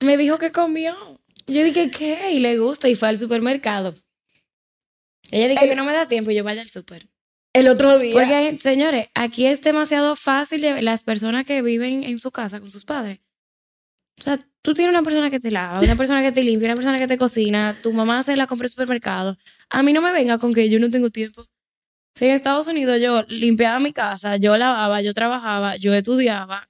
Me 0.00 0.16
dijo 0.16 0.38
que 0.38 0.52
comió. 0.52 0.94
Yo 1.46 1.62
dije, 1.64 1.90
¿qué? 1.90 2.32
Y 2.32 2.40
le 2.40 2.58
gusta. 2.58 2.88
Y 2.88 2.94
fue 2.94 3.08
al 3.08 3.18
supermercado. 3.18 3.94
Ella 5.30 5.48
dijo 5.48 5.62
El- 5.62 5.70
que 5.70 5.76
no 5.76 5.84
me 5.84 5.92
da 5.92 6.06
tiempo 6.06 6.30
y 6.30 6.34
yo 6.34 6.44
vaya 6.44 6.60
al 6.62 6.68
super. 6.68 7.08
El 7.58 7.68
otro 7.68 7.98
día. 7.98 8.12
Porque, 8.12 8.58
señores, 8.60 9.08
aquí 9.14 9.46
es 9.46 9.60
demasiado 9.62 10.16
fácil 10.16 10.60
de- 10.60 10.82
las 10.82 11.02
personas 11.02 11.46
que 11.46 11.62
viven 11.62 12.04
en 12.04 12.18
su 12.18 12.30
casa 12.30 12.60
con 12.60 12.70
sus 12.70 12.84
padres. 12.84 13.20
O 14.18 14.22
sea, 14.22 14.38
tú 14.62 14.72
tienes 14.74 14.92
una 14.92 15.02
persona 15.02 15.30
que 15.30 15.40
te 15.40 15.50
lava, 15.50 15.80
una 15.80 15.96
persona 15.96 16.22
que 16.22 16.32
te 16.32 16.42
limpia, 16.42 16.68
una 16.68 16.74
persona 16.76 16.98
que 16.98 17.06
te 17.06 17.18
cocina, 17.18 17.76
tu 17.82 17.92
mamá 17.92 18.22
se 18.22 18.36
la 18.36 18.46
compra 18.46 18.64
en 18.64 18.66
el 18.66 18.70
supermercado. 18.70 19.36
A 19.70 19.82
mí 19.82 19.92
no 19.92 20.00
me 20.00 20.12
venga 20.12 20.38
con 20.38 20.54
que 20.54 20.68
yo 20.70 20.78
no 20.80 20.88
tengo 20.90 21.10
tiempo. 21.10 21.44
Si 22.14 22.24
en 22.24 22.30
Estados 22.30 22.66
Unidos 22.66 22.98
yo 23.00 23.24
limpiaba 23.28 23.78
mi 23.78 23.92
casa, 23.92 24.36
yo 24.38 24.56
lavaba, 24.56 25.02
yo 25.02 25.12
trabajaba, 25.12 25.76
yo 25.76 25.92
estudiaba 25.92 26.66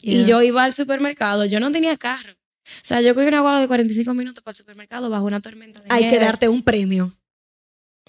y 0.00 0.24
yo 0.24 0.40
iba 0.42 0.64
al 0.64 0.72
supermercado, 0.72 1.44
yo 1.44 1.60
no 1.60 1.70
tenía 1.70 1.96
carro. 1.98 2.32
O 2.32 2.84
sea, 2.84 3.00
yo 3.02 3.14
cogí 3.14 3.26
una 3.28 3.40
guagua 3.40 3.60
de 3.60 3.68
45 3.68 4.14
minutos 4.14 4.42
para 4.42 4.52
el 4.52 4.56
supermercado 4.56 5.08
bajo 5.10 5.24
una 5.26 5.40
tormenta 5.40 5.80
de 5.82 5.88
Hay 5.90 6.08
que 6.08 6.18
darte 6.18 6.48
un 6.48 6.62
premio. 6.62 7.12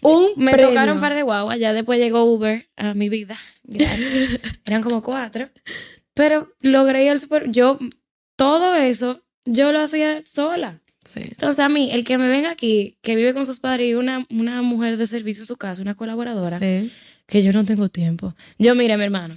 Un 0.02 0.28
Me 0.38 0.52
premio. 0.52 0.70
tocaron 0.70 0.96
un 0.98 1.02
par 1.02 1.14
de 1.16 1.24
guaguas, 1.24 1.58
ya 1.60 1.74
después 1.74 2.00
llegó 2.00 2.24
Uber 2.26 2.68
a 2.76 2.94
mi 2.94 3.10
vida. 3.10 3.36
Eran 4.66 4.82
como 4.84 5.02
cuatro. 5.02 5.50
Pero 6.14 6.52
logré 6.62 7.04
ir 7.06 7.12
al 7.12 7.20
super. 7.20 7.50
Yo, 7.52 7.78
todo 8.36 8.76
eso, 8.76 9.24
yo 9.46 9.72
lo 9.72 9.80
hacía 9.82 10.20
sola. 10.32 10.82
Sí. 11.06 11.22
Entonces, 11.24 11.60
a 11.60 11.70
mí, 11.70 11.90
el 11.92 12.04
que 12.04 12.18
me 12.18 12.28
venga 12.28 12.52
aquí, 12.52 12.98
que 13.02 13.16
vive 13.16 13.34
con 13.34 13.46
sus 13.46 13.60
padres 13.60 13.90
y 13.90 13.94
una, 13.94 14.26
una 14.30 14.62
mujer 14.62 14.98
de 14.98 15.08
servicio 15.08 15.44
en 15.44 15.48
su 15.48 15.56
casa, 15.56 15.82
una 15.82 15.96
colaboradora, 15.96 16.60
Sí. 16.60 16.92
que 17.28 17.42
yo 17.42 17.54
no 17.54 17.64
tengo 17.66 17.88
tiempo. 17.90 18.36
Yo, 18.60 18.76
mire, 18.76 18.98
mi 18.98 19.04
hermano 19.06 19.36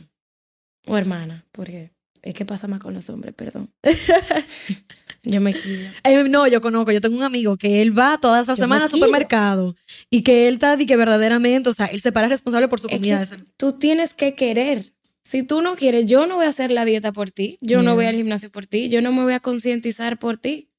o 0.87 0.97
hermana, 0.97 1.45
porque 1.53 1.93
es 2.23 2.35
que 2.35 2.45
pasa 2.45 2.67
más 2.69 2.81
con 2.81 2.95
los 2.95 3.09
hombres, 3.11 3.35
perdón. 3.35 3.71
yo 5.23 5.41
me 5.41 5.55
quillo. 5.55 5.91
Eh, 6.05 6.25
no, 6.29 6.47
yo 6.47 6.61
conozco, 6.61 6.93
yo 6.93 7.01
tengo 7.01 7.17
un 7.17 7.23
amigo 7.23 7.57
que 7.57 7.83
él 7.83 7.97
va 7.99 8.19
todas 8.19 8.49
las 8.49 8.59
semanas 8.59 8.85
al 8.93 8.99
supermercado 8.99 9.75
y 10.11 10.23
que 10.23 10.49
él 10.49 10.55
está 10.55 10.77
y 10.81 10.87
que 10.87 10.97
verdaderamente, 10.97 11.69
o 11.69 11.73
sea, 11.73 11.87
él 11.87 12.01
se 12.01 12.13
para 12.13 12.29
responsable 12.29 12.69
por 12.69 12.81
su 12.81 12.89
Es 12.89 12.95
comida. 12.95 13.27
que 13.27 13.37
tú 13.57 13.73
tienes 13.73 14.15
que 14.15 14.35
querer. 14.35 14.93
Si 15.25 15.43
tú 15.43 15.63
no 15.63 15.77
quieres, 15.77 16.07
yo 16.07 16.27
no 16.27 16.37
voy 16.37 16.47
a 16.47 16.49
hacer 16.49 16.71
la 16.71 16.85
dieta 16.85 17.13
por 17.13 17.31
ti, 17.31 17.59
yo 17.61 17.83
no 17.83 17.95
voy 17.95 18.07
al 18.07 18.17
gimnasio 18.17 18.51
por 18.51 18.67
ti, 18.67 18.89
yo 18.89 19.01
no 19.01 19.13
me 19.13 19.23
voy 19.23 19.33
a 19.35 19.41
concientizar 19.41 20.19
por 20.19 20.39
ti. 20.39 20.71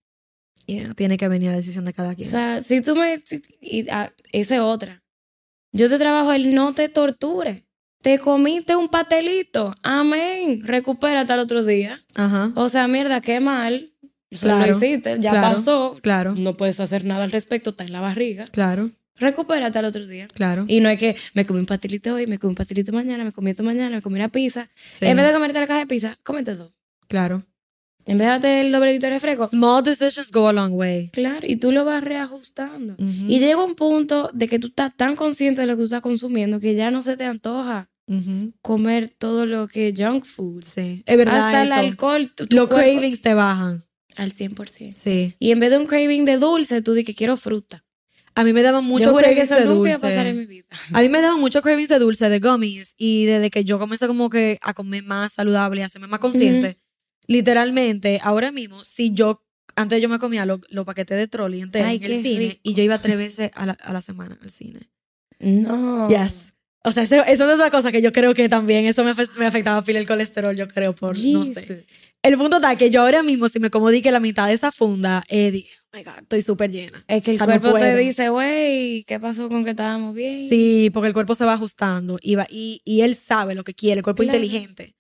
Yeah, 0.65 0.93
tiene 0.93 1.17
que 1.17 1.27
venir 1.27 1.49
la 1.51 1.56
decisión 1.58 1.86
de 1.86 1.93
cada 1.93 2.12
O 2.12 2.15
quien. 2.15 2.30
sea, 2.30 2.62
si 2.62 2.82
tú 2.82 2.95
me... 2.95 3.17
si- 3.19 3.41
y, 3.62 3.89
ah, 3.89 4.12
esa 4.32 4.56
es 4.56 4.62
otra. 4.62 5.04
Yo 5.71 5.88
te 5.89 5.97
trabajo 5.97 6.34
el 6.34 6.54
no 6.54 6.73
te 6.73 6.89
torture. 6.89 7.65
Te 8.02 8.18
comiste 8.20 8.76
un 8.76 8.90
pastelito. 8.90 9.76
Amén. 9.84 10.62
Recupérate 10.64 11.34
al 11.34 11.40
otro 11.40 11.64
día. 11.64 12.00
Ajá, 12.16 12.52
O 12.56 12.68
sea, 12.70 12.88
mierda, 12.88 13.22
qué 13.22 13.40
mal. 13.40 13.92
Claro, 14.40 14.66
Lo 14.66 14.78
hiciste, 14.78 15.18
ya 15.20 15.32
claro. 15.32 15.56
pasó. 15.56 15.98
claro, 16.02 16.34
No 16.38 16.56
puedes 16.56 16.80
hacer 16.80 17.04
nada 17.06 17.26
al 17.26 17.32
respecto, 17.32 17.72
está 17.72 17.84
en 17.84 17.92
la 17.92 18.00
barriga. 18.02 18.46
claro, 18.46 18.92
Recupérate 19.18 19.78
al 19.78 19.86
otro 19.86 20.08
día. 20.08 20.28
claro. 20.34 20.66
Y 20.68 20.80
no 20.80 20.90
es 20.90 20.98
que 21.00 21.16
me 21.36 21.46
comí 21.46 21.60
un 21.60 21.66
pastelito 21.68 22.16
hoy, 22.16 22.26
me 22.28 22.40
comí 22.40 22.52
un 22.52 22.56
pastelito 22.56 22.92
mañana, 22.92 23.24
me 23.24 23.32
comí 23.34 23.52
esto 23.52 23.62
mañana, 23.62 23.98
me 23.98 24.02
comí 24.02 24.16
una 24.16 24.30
pizza. 24.30 24.70
Sí, 24.84 25.06
En 25.06 25.16
vez 25.18 25.28
de 25.28 25.34
comerte 25.34 25.60
la 25.60 25.68
caja 25.68 25.80
de 25.82 25.86
pizza, 25.88 26.18
cómete 26.24 26.56
dos. 26.56 26.72
claro. 27.08 27.44
En 28.08 28.18
vez 28.18 28.26
de 28.26 28.32
darte 28.32 28.62
el 28.62 28.72
doble 28.72 28.94
litro 28.94 29.10
de 29.10 29.14
refresco, 29.16 29.48
Small 29.48 29.84
decisions 29.84 30.32
go 30.32 30.48
a 30.48 30.54
long 30.54 30.74
way. 30.74 31.10
claro, 31.10 31.46
y 31.48 31.58
tú 31.58 31.72
lo 31.72 31.86
vas 31.86 32.04
reajustando. 32.04 32.96
Y 32.98 33.38
llega 33.40 33.64
un 33.64 33.76
punto 33.76 34.32
de 34.34 34.48
que 34.48 34.58
tú 34.58 34.68
estás 34.70 34.98
tan 34.98 35.16
consciente 35.16 35.62
de 35.62 35.68
lo 35.68 35.74
que 35.74 35.82
tú 35.82 35.84
estás 35.84 36.02
consumiendo 36.02 36.60
que 36.60 36.74
ya 36.74 36.90
no 36.90 37.04
se 37.04 37.16
te 37.16 37.26
antoja 37.26 37.90
comer 38.62 39.10
todo 39.18 39.46
lo 39.46 39.68
que 39.68 39.90
es 39.90 39.94
junk 39.98 40.26
food. 40.26 40.64
Sí, 40.64 41.04
es 41.06 41.18
verdad. 41.18 41.38
Hasta 41.48 41.64
el 41.64 41.72
alcohol, 41.72 42.32
tu- 42.36 42.48
tu 42.48 42.56
Los 42.56 42.68
cuerpo- 42.68 42.84
cravings 43.00 43.22
te 43.22 43.34
bajan. 43.34 43.86
al 44.18 44.32
100%. 44.34 44.92
Sí. 44.92 45.36
Y 45.40 45.52
en 45.52 45.60
vez 45.62 45.70
de 45.70 45.78
un 45.78 45.86
craving 45.88 46.26
de 46.26 46.38
dulce, 46.38 46.82
tú 46.82 46.94
dices 46.94 47.06
que 47.06 47.16
quiero 47.16 47.38
fruta. 47.38 47.86
A 48.36 48.44
mí 48.44 48.52
me 48.54 48.62
daban 48.62 48.84
mucho 48.86 49.06
Yo 49.06 49.12
juré 49.12 49.28
que 49.30 49.36
cravings 49.46 49.52
eso 49.52 49.60
de 49.62 49.66
nunca 49.76 49.90
iba 49.90 49.98
a 49.98 50.02
pasar 50.02 50.26
en 50.28 50.36
dulce. 50.36 50.48
mi 50.50 50.56
vida. 50.56 50.68
A 50.94 51.02
mí 51.02 51.10
me 51.10 51.22
daban 51.22 51.40
mucho 51.40 51.62
cravings 51.62 51.90
de 51.90 52.00
dulce, 52.00 52.30
de 52.30 52.40
gummies. 52.40 52.94
Y 52.98 53.26
desde 53.26 53.50
que 53.50 53.64
yo 53.64 53.80
comencé 53.80 54.08
como 54.08 54.30
que 54.30 54.58
a 54.62 54.74
comer 54.74 55.04
más 55.04 55.34
saludable, 55.34 55.84
a 55.84 55.86
hacerme 55.86 56.08
más 56.08 56.20
consciente, 56.20 56.78
literalmente, 57.28 58.20
ahora 58.24 58.52
mismo, 58.52 58.84
si 58.84 59.12
yo, 59.14 59.44
antes 59.76 60.02
yo 60.02 60.10
me 60.10 60.20
comía 60.20 60.46
los 60.46 60.86
paquetes 60.86 61.18
de 61.18 61.28
trolley 61.28 61.62
enteros 61.62 61.92
en 61.92 62.04
el 62.04 62.22
cine 62.22 62.40
rico. 62.50 62.60
y 62.64 62.74
yo 62.74 62.84
iba 62.84 63.00
tres 63.00 63.18
veces 63.18 63.52
a 63.56 63.66
la, 63.66 63.74
a 63.74 63.94
la 63.94 64.02
semana 64.02 64.38
al 64.42 64.50
cine. 64.50 64.90
No. 65.40 66.10
Yes. 66.10 66.54
O 66.84 66.91
sea, 66.91 67.04
eso, 67.04 67.15
eso 67.15 67.48
es 67.48 67.56
otra 67.56 67.70
cosa 67.70 67.91
que 67.91 68.02
yo 68.02 68.12
creo 68.12 68.34
que 68.34 68.50
también 68.50 68.86
eso 68.86 69.04
me, 69.04 69.13
me 69.38 69.46
afectaba 69.46 69.84
a 69.86 69.91
el 69.91 70.08
colesterol, 70.08 70.56
yo 70.56 70.67
creo, 70.67 70.96
por, 70.96 71.15
no 71.17 71.46
sé. 71.46 71.86
El 72.24 72.38
punto 72.38 72.56
está 72.58 72.76
que 72.76 72.89
yo 72.89 73.02
ahora 73.02 73.22
mismo, 73.22 73.50
si 73.50 73.60
me 73.60 73.70
como 73.70 73.89
que 73.89 74.12
la 74.12 74.20
mitad 74.20 74.48
de 74.48 74.54
esa 74.54 74.72
funda, 74.72 75.24
eh, 75.30 75.52
dije, 75.52 75.70
oh 75.91 75.98
my 75.98 76.04
God, 76.04 76.20
estoy 76.24 76.41
súper 76.41 76.72
llena. 76.72 77.04
Es 77.08 77.24
que 77.24 77.32
el 77.32 77.36
O 77.41 77.46
sea, 77.46 77.56
no 77.56 77.62
cuerpo 77.62 77.78
te 77.78 77.96
dice, 77.98 78.30
güey, 78.30 79.04
¿qué 79.04 79.20
pasó 79.20 79.48
con 79.48 79.63
que 79.63 79.72
estábamos 79.72 80.15
bien? 80.15 80.50
Sí, 80.50 80.89
porque 80.91 81.08
el 81.08 81.13
cuerpo 81.13 81.36
se 81.36 81.46
va 81.46 81.54
ajustando 81.54 82.17
y, 82.22 82.36
va, 82.36 82.48
y, 82.50 82.82
y 82.84 83.02
él 83.02 83.15
sabe 83.15 83.54
lo 83.54 83.63
que 83.63 83.76
quiere, 83.76 84.00
el 84.00 84.04
cuerpo 84.04 84.24
Claro. 84.24 84.38
inteligente. 84.38 84.96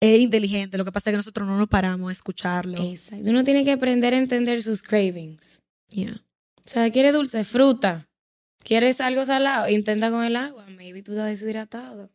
Es 0.00 0.20
inteligente, 0.20 0.76
lo 0.76 0.84
que 0.84 0.90
pasa 0.90 1.10
es 1.10 1.12
que 1.12 1.18
nosotros 1.18 1.46
no 1.46 1.56
nos 1.56 1.68
paramos 1.68 2.08
a 2.08 2.12
escucharlo. 2.12 2.82
Exacto. 2.82 3.30
Uno 3.30 3.44
tiene 3.44 3.64
que 3.64 3.70
aprender 3.70 4.12
a 4.14 4.18
entender 4.18 4.60
sus 4.60 4.82
cravings. 4.82 5.60
Yeah. 5.90 6.20
O 6.64 6.68
sea, 6.68 6.90
¿quieres 6.90 7.12
dulce? 7.12 7.44
Fruta. 7.44 8.08
¿Quieres 8.62 9.00
algo 9.00 9.24
salado? 9.24 9.68
Intenta 9.68 10.10
con 10.10 10.24
el 10.24 10.36
agua. 10.36 10.66
Maybe 10.76 11.02
tú 11.02 11.12
estás 11.12 11.26
deshidratado. 11.26 12.10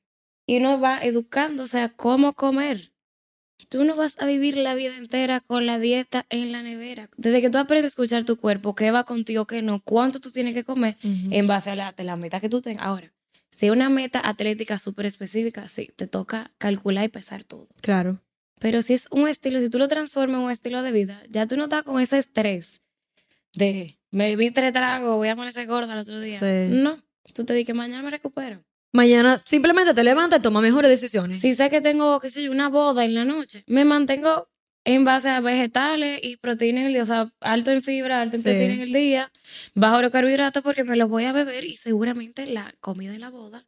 Y 0.45 0.57
uno 0.57 0.79
va 0.79 0.99
educándose 0.99 1.81
a 1.81 1.89
cómo 1.89 2.33
comer. 2.33 2.91
Tú 3.69 3.83
no 3.83 3.95
vas 3.95 4.17
a 4.19 4.25
vivir 4.25 4.55
la 4.55 4.75
vida 4.75 4.95
entera 4.97 5.41
con 5.41 5.65
la 5.65 5.79
dieta 5.79 6.25
en 6.29 6.51
la 6.51 6.61
nevera. 6.61 7.09
Desde 7.17 7.41
que 7.41 7.49
tú 7.49 7.57
aprendes 7.57 7.85
a 7.85 7.93
escuchar 7.93 8.23
tu 8.23 8.37
cuerpo, 8.37 8.75
qué 8.75 8.91
va 8.91 9.03
contigo, 9.03 9.45
qué 9.45 9.61
no, 9.61 9.81
cuánto 9.81 10.19
tú 10.19 10.31
tienes 10.31 10.53
que 10.53 10.63
comer, 10.63 10.95
en 11.01 11.47
base 11.47 11.71
a 11.71 11.75
la, 11.75 11.89
a 11.89 12.03
la 12.03 12.15
meta 12.15 12.39
que 12.39 12.49
tú 12.49 12.61
tengas. 12.61 12.85
Ahora, 12.85 13.11
si 13.49 13.65
es 13.65 13.71
una 13.71 13.89
meta 13.89 14.21
atlética 14.23 14.77
súper 14.77 15.07
específica, 15.07 15.67
sí, 15.67 15.89
te 15.95 16.07
toca 16.07 16.51
calcular 16.59 17.03
y 17.05 17.09
pesar 17.09 17.43
todo. 17.43 17.67
Claro. 17.81 18.21
Pero 18.59 18.81
si 18.81 18.93
es 18.93 19.07
un 19.11 19.27
estilo, 19.27 19.59
si 19.59 19.69
tú 19.69 19.79
lo 19.79 19.87
transformas 19.87 20.39
en 20.39 20.45
un 20.45 20.51
estilo 20.51 20.81
de 20.81 20.91
vida, 20.91 21.21
ya 21.29 21.47
tú 21.47 21.57
no 21.57 21.63
estás 21.65 21.83
con 21.83 21.99
ese 21.99 22.19
estrés 22.19 22.81
de 23.53 23.97
me 24.11 24.35
vi 24.35 24.51
tres 24.51 24.73
tragos, 24.73 25.15
voy 25.17 25.27
a 25.27 25.33
amanecer 25.33 25.67
gorda 25.67 25.93
el 25.93 25.99
otro 25.99 26.19
día. 26.19 26.39
Sí. 26.39 26.67
No, 26.69 27.01
tú 27.33 27.45
te 27.45 27.53
dices 27.53 27.67
que 27.67 27.73
mañana 27.73 28.03
me 28.03 28.09
recupero. 28.09 28.63
Mañana 28.93 29.41
simplemente 29.45 29.93
te 29.93 30.03
levantas 30.03 30.39
y 30.39 30.41
tomas 30.41 30.63
mejores 30.63 30.89
decisiones. 30.89 31.39
Si 31.39 31.53
sé 31.55 31.69
que 31.69 31.81
tengo, 31.81 32.19
qué 32.19 32.29
sé 32.29 32.43
yo, 32.43 32.51
una 32.51 32.69
boda 32.69 33.03
en 33.05 33.13
la 33.13 33.25
noche, 33.25 33.63
me 33.67 33.85
mantengo 33.85 34.47
en 34.85 35.03
base 35.03 35.29
a 35.29 35.41
vegetales 35.41 36.21
y 36.23 36.37
proteína 36.37 36.79
en 36.81 36.87
el 36.87 36.93
día, 36.93 37.03
o 37.03 37.05
sea, 37.05 37.33
alto 37.41 37.71
en 37.71 37.81
fibra, 37.81 38.21
alto 38.21 38.37
en 38.37 38.41
Sí. 38.41 38.49
proteína 38.49 38.73
en 38.75 38.79
el 38.81 38.93
día, 38.93 39.31
bajo 39.75 40.01
los 40.01 40.11
carbohidratos 40.11 40.63
porque 40.63 40.85
me 40.85 40.95
los 40.95 41.09
voy 41.09 41.25
a 41.25 41.33
beber 41.33 41.65
y 41.65 41.75
seguramente 41.75 42.45
la 42.47 42.73
comida 42.79 43.11
de 43.11 43.19
la 43.19 43.29
boda 43.29 43.67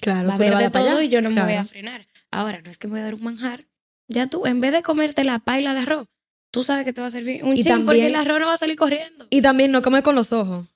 Claro, 0.00 0.28
va 0.28 0.34
a 0.34 0.36
haber 0.36 0.56
de 0.56 0.70
todo 0.70 1.02
y 1.02 1.08
yo 1.08 1.20
no 1.22 1.30
me 1.30 1.42
voy 1.42 1.54
a 1.54 1.64
frenar. 1.64 2.06
Ahora, 2.30 2.60
no 2.62 2.70
es 2.70 2.78
que 2.78 2.86
me 2.86 2.92
voy 2.92 3.00
a 3.00 3.04
dar 3.04 3.14
un 3.14 3.24
manjar. 3.24 3.66
Ya 4.06 4.26
tú, 4.28 4.46
en 4.46 4.60
vez 4.60 4.70
de 4.72 4.82
comerte 4.82 5.24
la 5.24 5.38
paila 5.40 5.74
de 5.74 5.80
arroz, 5.80 6.08
tú 6.54 6.62
sabes 6.62 6.84
que 6.84 6.92
te 6.92 7.00
va 7.00 7.08
a 7.08 7.10
servir 7.10 7.42
un 7.42 7.56
Y 7.56 7.64
porque 7.64 8.06
el 8.06 8.14
arroz 8.14 8.38
no 8.38 8.46
va 8.46 8.54
a 8.54 8.58
salir 8.58 8.76
corriendo. 8.76 9.26
Y 9.28 9.42
también 9.42 9.72
no 9.72 9.82
comer 9.82 10.04
con 10.04 10.14
los 10.14 10.32
ojos. 10.32 10.68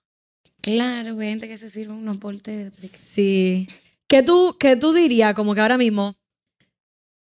Claro, 0.60 1.16
hay 1.20 1.28
gente 1.28 1.46
que 1.46 1.56
se 1.56 1.70
sirve 1.70 1.92
unos 1.92 2.16
portes. 2.16 2.74
Sí. 2.74 3.68
¿Qué 4.08 4.24
tú, 4.24 4.56
qué 4.58 4.74
tú 4.74 4.92
dirías 4.92 5.34
como 5.34 5.54
que 5.54 5.60
ahora 5.60 5.78
mismo 5.78 6.16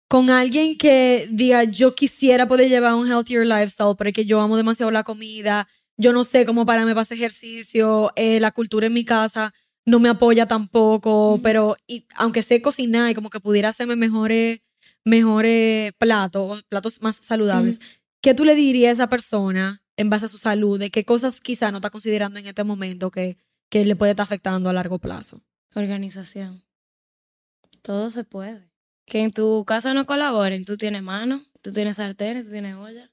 con 0.07 0.31
alguien 0.31 0.79
que 0.79 1.27
diga 1.33 1.65
yo 1.65 1.97
quisiera 1.97 2.47
poder 2.47 2.69
llevar 2.69 2.95
un 2.95 3.11
healthier 3.11 3.45
lifestyle, 3.45 3.97
pero 3.99 4.11
es 4.11 4.15
que 4.15 4.25
yo 4.25 4.41
amo 4.41 4.57
demasiado 4.57 4.93
la 4.93 5.03
comida, 5.03 5.67
yo 5.97 6.13
no 6.13 6.23
sé 6.23 6.47
cómo 6.47 6.65
para 6.65 6.89
hacer 7.01 7.17
ejercicio, 7.17 8.13
eh, 8.15 8.39
la 8.39 8.53
cultura 8.53 8.87
en 8.87 8.93
mi 8.93 9.05
casa 9.05 9.53
no 9.85 9.99
me 9.99 10.09
apoya 10.09 10.47
tampoco, 10.47 11.35
Ujú. 11.35 11.43
pero 11.43 11.77
y, 11.89 12.07
aunque 12.15 12.43
sé 12.43 12.63
cocinar 12.63 13.11
y 13.11 13.15
como 13.15 13.31
que 13.31 13.41
pudiera 13.41 13.71
hacerme 13.71 13.97
mejores, 13.97 14.61
mejores 15.05 15.93
platos, 15.95 16.63
platos 16.69 17.03
más 17.03 17.17
saludables, 17.17 17.81
¿qué 18.25 18.33
tú 18.33 18.47
le 18.47 18.55
dirías 18.55 18.89
a 18.89 18.93
esa 18.93 19.09
persona 19.11 19.83
en 19.99 20.09
base 20.09 20.25
a 20.25 20.29
su 20.29 20.39
salud? 20.39 20.79
¿De 20.79 20.91
qué 20.91 21.05
cosas 21.05 21.43
quizá 21.43 21.71
no 21.71 21.77
está 21.77 21.91
considerando 21.91 22.39
en 22.39 22.47
este 22.47 22.65
momento 22.65 23.11
que, 23.11 23.37
que 23.69 23.85
le 23.85 23.97
puede 23.97 24.13
estar 24.13 24.25
afectando 24.25 24.71
a 24.71 24.73
largo 24.73 24.99
plazo? 24.99 25.43
Organización. 25.75 26.63
Todo 27.83 28.11
se 28.11 28.25
puede. 28.25 28.71
Que 29.05 29.23
en 29.23 29.31
tu 29.31 29.67
casa 29.67 29.93
no 29.93 30.07
colaboren. 30.07 30.65
Tú 30.65 30.79
tienes 30.79 31.03
manos, 31.03 31.43
tú 31.61 31.71
tienes 31.71 31.99
sartenes, 31.99 32.45
tú 32.45 32.53
tienes 32.53 32.77
olla. 32.77 33.11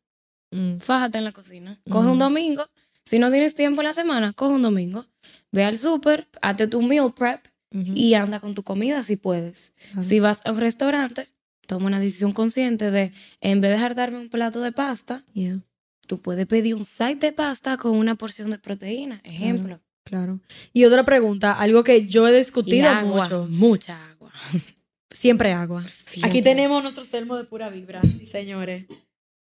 Mm. 0.51 0.77
Fájate 0.77 1.17
en 1.17 1.25
la 1.25 1.33
cocina. 1.33 1.81
Coge 1.89 2.07
un 2.07 2.17
domingo. 2.17 2.65
Si 3.03 3.19
no 3.19 3.29
tienes 3.31 3.53
tiempo 3.53 3.81
en 3.81 3.87
la 3.87 3.93
semana, 3.93 4.31
coge 4.31 4.53
un 4.53 4.61
domingo. 4.61 5.05
Ve 5.51 5.65
al 5.65 5.77
súper, 5.77 6.29
hazte 6.41 6.67
tu 6.67 6.81
meal 6.81 7.13
prep 7.13 7.45
y 7.73 8.13
anda 8.13 8.39
con 8.39 8.55
tu 8.55 8.63
comida 8.63 9.03
si 9.03 9.17
puedes. 9.17 9.73
Si 9.99 10.21
vas 10.21 10.39
a 10.45 10.53
un 10.53 10.61
restaurante, 10.61 11.27
toma 11.71 11.85
una 11.87 12.01
decisión 12.01 12.33
consciente 12.33 12.91
de, 12.91 13.13
en 13.39 13.61
vez 13.61 13.69
de 13.69 13.75
dejar 13.77 13.95
darme 13.95 14.17
un 14.17 14.27
plato 14.29 14.59
de 14.59 14.73
pasta, 14.73 15.23
Yeah, 15.33 15.61
tú 16.05 16.19
puedes 16.19 16.45
pedir 16.45 16.75
un 16.75 16.83
side 16.83 17.15
de 17.15 17.31
pasta 17.31 17.77
con 17.77 17.95
una 17.95 18.15
porción 18.15 18.51
de 18.51 18.57
proteína. 18.59 19.21
Ejemplo. 19.23 19.79
claro. 20.03 20.41
Y 20.73 20.83
otra 20.83 21.05
pregunta, 21.05 21.53
algo 21.53 21.81
que 21.85 22.07
yo 22.07 22.27
he 22.27 22.37
discutido 22.37 22.89
agua, 22.89 23.23
mucho. 23.23 23.47
Mucha 23.49 24.09
agua. 24.09 24.33
Siempre 25.09 25.53
agua. 25.53 25.85
Siempre. 25.87 26.29
Aquí 26.29 26.41
tenemos 26.41 26.83
nuestro 26.83 27.05
termo 27.05 27.37
de 27.37 27.45
pura 27.45 27.69
vibra, 27.69 28.01
señores. 28.25 28.83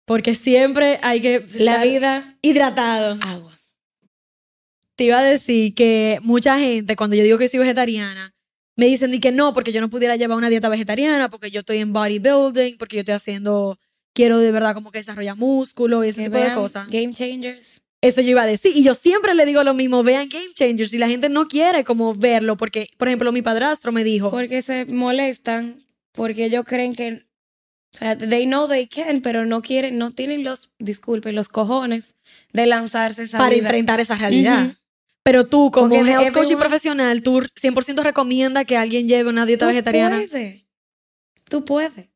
Porque 0.05 0.37
siempre 0.37 1.01
hay 1.03 1.21
que 1.21 1.45
La 1.55 1.83
vida, 1.83 2.37
hidratado. 2.41 3.19
agua. 3.21 3.59
Te 4.95 5.05
iba 5.05 5.19
a 5.19 5.25
decir 5.25 5.75
que 5.75 6.21
mucha 6.23 6.57
gente, 6.61 6.95
cuando 6.95 7.17
yo 7.17 7.25
digo 7.25 7.39
que 7.39 7.49
soy 7.49 7.59
vegetariana, 7.59 8.33
me 8.83 8.89
dicen 8.89 9.13
di 9.13 9.21
que 9.21 9.31
no, 9.31 9.55
porque 9.55 9.71
yo 9.71 9.81
no 9.81 9.89
pudiera 9.89 10.17
llevar 10.17 10.37
una 10.37 10.51
dieta 10.51 10.69
vegetariana, 10.69 11.29
porque 11.31 11.53
yo 11.53 11.61
estoy 11.61 11.79
en 11.79 11.93
bodybuilding, 11.93 12.79
porque 12.79 12.97
yo 12.97 13.01
estoy 13.03 13.15
haciendo, 13.15 13.79
quiero 14.13 14.39
de 14.39 14.51
verdad 14.51 14.75
como 14.75 14.91
que 14.91 14.99
desarrollar 14.99 15.37
músculo 15.37 16.05
y 16.05 16.09
ese 16.09 16.23
Que 16.23 16.25
tipo 16.25 16.39
de 16.39 16.43
vean 16.43 16.57
cosas. 16.57 16.89
Game 16.89 17.15
changers. 17.15 17.81
Eso 18.01 18.23
yo 18.23 18.31
iba 18.31 18.43
a 18.43 18.47
decir. 18.47 18.77
Y 18.77 18.83
yo 18.83 18.95
siempre 18.95 19.35
le 19.35 19.47
digo 19.47 19.63
lo 19.63 19.73
mismo, 19.73 20.03
vean 20.03 20.29
Game 20.29 20.53
Changers. 20.53 20.93
Y 20.93 20.99
la 20.99 21.09
gente 21.09 21.29
no 21.29 21.47
quiere 21.47 21.85
como 21.85 22.13
verlo, 22.13 22.57
porque, 22.57 22.89
por 22.99 23.07
ejemplo, 23.07 23.31
mi 23.31 23.41
padrastro 23.41 23.93
me 23.93 24.03
dijo, 24.03 24.33
Porque 24.33 24.63
se 24.63 24.85
molestan, 24.87 25.85
porque 26.11 26.47
ellos 26.47 26.65
creen 26.67 26.97
que, 26.97 27.25
o 27.95 27.97
sea, 27.97 28.19
they 28.19 28.47
know 28.47 28.67
they 28.67 28.89
can, 28.89 29.21
pero 29.21 29.47
no 29.47 29.63
quieren, 29.63 29.97
no 29.97 30.11
tienen 30.11 30.43
los, 30.43 30.71
disculpen, 30.81 31.37
los 31.37 31.47
cojones 31.47 32.17
de 32.53 32.67
lanzarse 32.67 33.23
esa 33.23 33.39
para 33.39 33.55
vida. 33.55 33.69
enfrentar 33.69 34.01
esa 34.01 34.17
realidad. 34.17 34.75
Pero 35.25 35.47
tú, 35.47 35.71
como 35.71 35.89
Porque 35.95 36.11
health 36.11 36.33
coach 36.33 36.45
y 36.49 36.53
everyone- 36.55 36.59
profesional, 36.59 37.23
tú 37.23 37.41
100% 37.41 38.03
recomienda 38.03 38.65
que 38.65 38.77
alguien 38.77 39.09
lleve 39.09 39.31
una 39.31 39.47
dieta 39.47 39.67
Tú 39.67 39.71
vegetariana. 39.71 40.17
puedes. 40.29 40.65
Tú 41.49 41.65
puedes. 41.65 42.09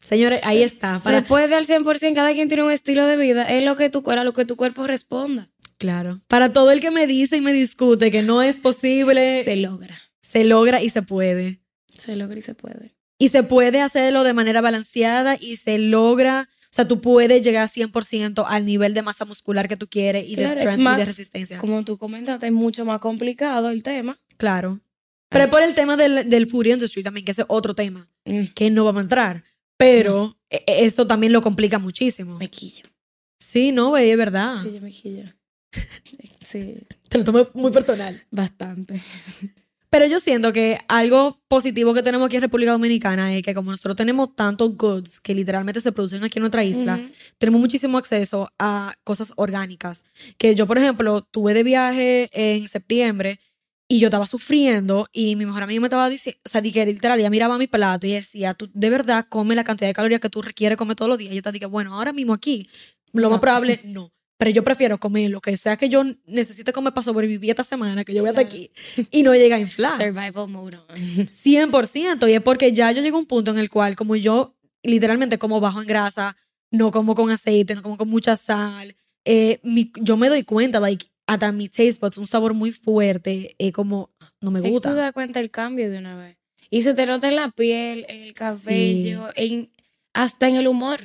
Señores, 0.00 0.40
ahí 0.44 0.62
está. 0.62 1.00
Para... 1.02 1.18
Se 1.20 1.26
puede 1.26 1.54
al 1.54 1.66
100%, 1.66 2.14
cada 2.14 2.32
quien 2.32 2.48
tiene 2.48 2.62
un 2.62 2.70
estilo 2.70 3.06
de 3.06 3.16
vida, 3.16 3.42
es 3.44 3.64
lo 3.64 3.76
que 3.76 3.90
tu, 3.90 4.08
a 4.08 4.24
lo 4.24 4.32
que 4.32 4.44
tu 4.44 4.56
cuerpo 4.56 4.86
responda. 4.86 5.50
Claro. 5.78 6.20
Para 6.28 6.52
todo 6.52 6.70
el 6.70 6.80
que 6.80 6.90
me 6.90 7.06
dice 7.06 7.36
y 7.36 7.40
me 7.40 7.52
discute 7.52 8.10
que 8.10 8.22
no 8.22 8.42
es 8.42 8.56
posible, 8.56 9.40
Se 9.44 9.50
se, 9.50 9.56
logra. 9.56 9.98
logra 10.44 10.82
y 10.82 10.90
se 10.90 11.02
puede. 11.02 11.60
Se 11.92 12.14
logra 12.16 12.38
y 12.38 12.42
se 12.42 12.54
puede. 12.54 12.96
Y 13.18 13.30
se 13.30 13.42
puede 13.42 13.80
hacerlo 13.80 14.22
de 14.24 14.32
manera 14.32 14.60
balanceada 14.60 15.36
y 15.38 15.56
se 15.56 15.78
logra. 15.78 16.48
O 16.76 16.78
sea, 16.78 16.86
tú 16.86 17.00
puedes 17.00 17.40
llegar 17.40 17.66
100% 17.70 18.44
al 18.46 18.66
nivel 18.66 18.92
de 18.92 19.00
masa 19.00 19.24
muscular 19.24 19.66
que 19.66 19.78
tú 19.78 19.88
quieres 19.88 20.28
y 20.28 20.34
Claro, 20.34 20.54
de 20.54 20.60
strength 20.60 20.80
y 20.94 20.98
de 20.98 21.04
resistencia. 21.06 21.58
Como 21.58 21.82
tú 21.86 21.96
comentaste, 21.96 22.48
es 22.48 22.52
mucho 22.52 22.84
más 22.84 23.00
complicado 23.00 23.70
el 23.70 23.82
tema. 23.82 24.18
Claro. 24.36 24.78
Pero 25.30 25.44
es 25.44 25.50
por 25.50 25.62
el 25.62 25.74
tema 25.74 25.96
del, 25.96 26.28
del 26.28 26.46
food 26.46 26.66
industry 26.66 27.02
también, 27.02 27.24
que 27.24 27.32
ese 27.32 27.42
es 27.42 27.46
otro 27.48 27.74
tema, 27.74 28.10
Mm, 28.26 28.48
que 28.54 28.68
no 28.70 28.84
vamos 28.84 29.00
a 29.00 29.02
entrar. 29.04 29.44
Pero 29.78 30.36
e- 30.50 30.62
e- 30.66 30.84
eso 30.84 31.06
también 31.06 31.32
lo 31.32 31.40
complica 31.40 31.78
muchísimo. 31.78 32.36
Me 32.36 32.50
quillo. 32.50 32.84
Sí, 33.40 33.72
no, 33.72 33.88
güey, 33.88 34.10
es 34.10 34.18
verdad. 34.18 34.62
Sí, 34.62 34.72
yo 34.74 34.80
me 34.82 34.90
quillo. 34.90 35.24
Sí, 36.46 36.76
Te 37.08 37.16
lo 37.18 37.24
tomo 37.24 37.48
muy 37.54 37.72
personal. 37.72 38.22
bastante. 38.30 39.02
Pero 39.90 40.06
yo 40.06 40.18
siento 40.18 40.52
que 40.52 40.78
algo 40.88 41.40
positivo 41.48 41.94
que 41.94 42.02
tenemos 42.02 42.26
aquí 42.26 42.36
en 42.36 42.42
República 42.42 42.72
Dominicana 42.72 43.34
es 43.34 43.42
que 43.42 43.54
como 43.54 43.70
nosotros 43.70 43.96
tenemos 43.96 44.34
tantos 44.34 44.76
goods 44.76 45.20
que 45.20 45.34
literalmente 45.34 45.80
se 45.80 45.92
producen 45.92 46.24
aquí 46.24 46.38
en 46.38 46.42
nuestra 46.42 46.64
isla, 46.64 47.00
tenemos 47.38 47.60
muchísimo 47.60 47.96
acceso 47.96 48.50
a 48.58 48.94
cosas 49.04 49.32
orgánicas. 49.36 50.04
Que 50.38 50.54
yo, 50.54 50.66
por 50.66 50.78
ejemplo, 50.78 51.22
tuve 51.22 51.54
de 51.54 51.62
viaje 51.62 52.28
en 52.32 52.66
septiembre 52.68 53.40
y 53.88 54.00
yo 54.00 54.08
estaba 54.08 54.26
sufriendo 54.26 55.08
y 55.12 55.36
mi 55.36 55.46
mejor 55.46 55.62
amigo 55.62 55.80
me 55.80 55.86
estaba 55.86 56.08
diciendo, 56.08 56.40
o 56.44 56.48
sea, 56.48 56.60
di 56.60 56.72
que 56.72 56.84
literal, 56.84 57.20
ella 57.20 57.30
miraba 57.30 57.56
mi 57.56 57.68
plato 57.68 58.06
y 58.06 58.12
decía, 58.12 58.54
tú 58.54 58.68
de 58.74 58.90
verdad 58.90 59.26
come 59.28 59.54
la 59.54 59.62
cantidad 59.62 59.88
de 59.88 59.94
calorías 59.94 60.20
que 60.20 60.30
tú 60.30 60.42
requieres 60.42 60.76
comer 60.76 60.96
todos 60.96 61.08
los 61.08 61.18
días. 61.18 61.32
Y 61.32 61.36
yo 61.36 61.42
te 61.42 61.52
dije, 61.52 61.66
bueno, 61.66 61.94
ahora 61.94 62.12
mismo 62.12 62.32
aquí, 62.32 62.68
lo 63.12 63.30
más 63.30 63.38
probable, 63.40 63.80
no. 63.84 64.12
Pero 64.38 64.50
yo 64.50 64.62
prefiero 64.62 64.98
comer 64.98 65.30
lo 65.30 65.40
que 65.40 65.56
sea 65.56 65.76
que 65.78 65.88
yo 65.88 66.04
necesite 66.26 66.72
comer 66.72 66.92
para 66.92 67.04
sobrevivir 67.04 67.50
esta 67.50 67.64
semana, 67.64 68.04
que 68.04 68.12
yo 68.12 68.20
voy 68.22 68.28
hasta 68.30 68.42
Claro. 68.46 68.54
aquí, 68.54 68.70
y 69.10 69.22
no 69.22 69.34
llega 69.34 69.56
a 69.56 69.60
inflar. 69.60 69.96
Survival 69.98 70.48
mode 70.48 70.76
on. 70.76 70.96
100%. 71.28 72.28
Y 72.28 72.32
es 72.34 72.42
porque 72.42 72.72
ya 72.72 72.92
yo 72.92 73.00
llego 73.02 73.16
a 73.16 73.20
un 73.20 73.26
punto 73.26 73.50
en 73.50 73.58
el 73.58 73.70
cual, 73.70 73.96
como 73.96 74.14
yo 74.16 74.54
literalmente 74.82 75.38
como 75.38 75.58
bajo 75.60 75.80
en 75.80 75.86
grasa, 75.88 76.36
no 76.70 76.90
como 76.90 77.14
con 77.14 77.30
aceite, 77.30 77.74
no 77.74 77.82
como 77.82 77.96
con 77.96 78.08
mucha 78.08 78.36
sal, 78.36 78.94
eh, 79.24 79.58
mi- 79.62 79.90
yo 80.00 80.16
me 80.16 80.28
doy 80.28 80.42
cuenta, 80.44 80.80
like, 80.80 81.06
hasta 81.26 81.50
mi 81.50 81.68
taste 81.68 81.98
buds, 82.00 82.18
un 82.18 82.26
sabor 82.26 82.54
muy 82.54 82.70
fuerte, 82.72 83.56
eh, 83.58 83.72
como, 83.72 84.10
no 84.40 84.50
me 84.52 84.58
Es 84.60 84.62
que 84.64 84.68
tú 84.68 84.74
gusta. 84.74 84.90
te 84.90 84.96
das 84.96 85.12
cuenta 85.12 85.40
el 85.40 85.50
cambio 85.50 85.90
de 85.90 85.98
una 85.98 86.14
vez. 86.16 86.36
Y 86.70 86.82
se 86.82 86.94
te 86.94 87.06
nota 87.06 87.28
en 87.28 87.36
la 87.36 87.50
piel, 87.50 88.04
en 88.08 88.22
el 88.22 88.34
cabello, 88.34 89.28
en, 89.34 89.70
hasta 90.12 90.46
en 90.48 90.56
el 90.56 90.68
humor. 90.68 91.00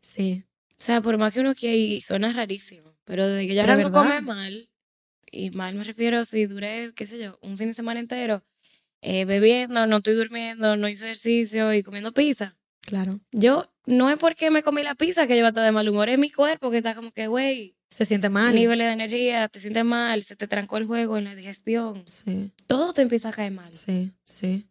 Sí. 0.00 0.44
O 0.78 0.82
sea, 0.82 1.00
por 1.00 1.16
más 1.18 1.32
que 1.34 1.40
uno 1.40 1.54
quiera, 1.54 1.74
y 1.74 2.00
suena 2.00 2.32
rarísimo, 2.32 2.94
pero 3.04 3.26
desde 3.28 3.46
que 3.48 3.54
yo 3.54 3.62
arranco 3.62 3.90
comer 3.92 4.22
mal, 4.22 4.68
y 5.30 5.50
mal 5.50 5.74
me 5.74 5.84
refiero 5.84 6.24
si 6.24 6.46
duré, 6.46 6.92
qué 6.94 7.06
sé 7.06 7.18
yo, 7.18 7.38
un 7.42 7.56
fin 7.58 7.68
de 7.68 7.74
semana 7.74 7.98
entero, 8.00 8.44
eh, 9.00 9.24
bebiendo, 9.24 9.86
no 9.86 9.98
estoy 9.98 10.14
durmiendo, 10.14 10.76
no 10.76 10.88
hice 10.88 11.04
ejercicio 11.04 11.72
y 11.74 11.82
comiendo 11.82 12.12
pizza. 12.12 12.56
Claro. 12.82 13.18
Yo, 13.32 13.72
no 13.86 14.10
es 14.10 14.18
porque 14.18 14.50
me 14.50 14.62
comí 14.62 14.82
la 14.82 14.94
pizza 14.94 15.26
que 15.26 15.34
yo 15.34 15.40
voy 15.40 15.46
a 15.46 15.48
estar 15.48 15.64
de 15.64 15.72
mal 15.72 15.88
humor, 15.88 16.08
es 16.08 16.18
mi 16.18 16.30
cuerpo 16.30 16.70
que 16.70 16.78
está 16.78 16.94
como 16.94 17.10
que, 17.10 17.26
güey, 17.26 17.74
Se 17.90 18.04
siente 18.04 18.28
mal. 18.28 18.54
niveles 18.54 18.86
de 18.86 18.92
energía, 18.92 19.48
te 19.48 19.58
sientes 19.60 19.84
mal, 19.84 20.22
se 20.22 20.36
te 20.36 20.46
trancó 20.46 20.76
el 20.76 20.84
juego 20.86 21.16
en 21.18 21.24
la 21.24 21.34
digestión. 21.34 22.02
Sí, 22.06 22.50
Todo 22.66 22.92
te 22.92 23.02
empieza 23.02 23.30
a 23.30 23.32
caer 23.32 23.52
mal. 23.52 23.72
sí, 23.72 24.12
sí. 24.24 24.66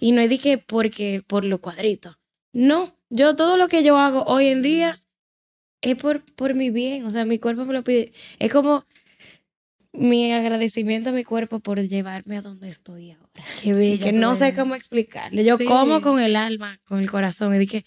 Y 0.00 0.10
no 0.10 0.20
es 0.20 0.28
de 0.30 0.38
que 0.38 0.58
porque 0.58 1.22
por 1.24 1.44
los 1.44 1.60
cuadritos. 1.60 2.18
No, 2.52 2.96
yo 3.14 3.36
todo 3.36 3.56
lo 3.56 3.68
que 3.68 3.82
yo 3.84 3.98
hago 3.98 4.24
hoy 4.24 4.46
en 4.48 4.62
día 4.62 5.02
es 5.82 5.96
por, 5.96 6.22
por 6.34 6.54
mi 6.54 6.70
bien. 6.70 7.04
O 7.04 7.10
sea, 7.10 7.24
mi 7.24 7.38
cuerpo 7.38 7.64
me 7.64 7.72
lo 7.74 7.84
pide. 7.84 8.12
Es 8.38 8.50
como 8.52 8.84
mi 9.92 10.32
agradecimiento 10.32 11.10
a 11.10 11.12
mi 11.12 11.22
cuerpo 11.24 11.60
por 11.60 11.80
llevarme 11.80 12.38
a 12.38 12.42
donde 12.42 12.68
estoy 12.68 13.10
ahora. 13.12 13.28
Qué 13.62 13.74
bella. 13.74 14.04
que 14.06 14.12
no 14.12 14.34
sé 14.34 14.54
cómo 14.54 14.74
explicarle. 14.74 15.44
Yo 15.44 15.58
Sí. 15.58 15.64
como 15.66 16.00
con 16.00 16.18
el 16.20 16.36
alma, 16.36 16.80
con 16.84 17.00
el 17.00 17.10
corazón. 17.10 17.54
Y 17.54 17.58
dije, 17.58 17.84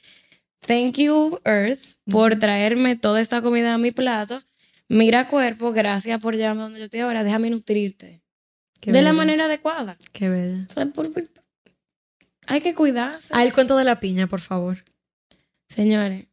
thank 0.60 0.98
you, 0.98 1.40
Earth, 1.46 1.96
por 2.10 2.38
traerme 2.38 2.96
toda 2.96 3.22
esta 3.22 3.42
comida 3.42 3.74
a 3.74 3.78
mi 3.80 3.92
plato. 3.92 4.42
Mira, 4.88 5.28
cuerpo, 5.28 5.72
gracias 5.72 6.20
por 6.22 6.36
llevarme 6.36 6.62
a 6.62 6.64
donde 6.66 6.80
yo 6.80 6.86
estoy 6.86 7.00
ahora. 7.00 7.24
Déjame 7.24 7.50
nutrirte. 7.50 8.22
Qué 8.82 8.92
de 8.92 9.02
la 9.02 9.14
manera 9.14 9.46
adecuada. 9.46 9.98
Qué 10.14 10.30
bella. 10.30 10.68
O 10.70 10.74
sea, 10.74 10.86
por- 10.86 11.12
por- 11.12 11.28
hay 12.46 12.62
que 12.62 12.76
cuidarse. 12.76 13.30
Ah, 13.32 13.44
el 13.44 13.52
cuento 13.54 13.76
de 13.78 13.84
la 13.84 14.00
piña, 14.00 14.28
por 14.28 14.42
favor. 14.42 14.78
Señores, 15.70 16.28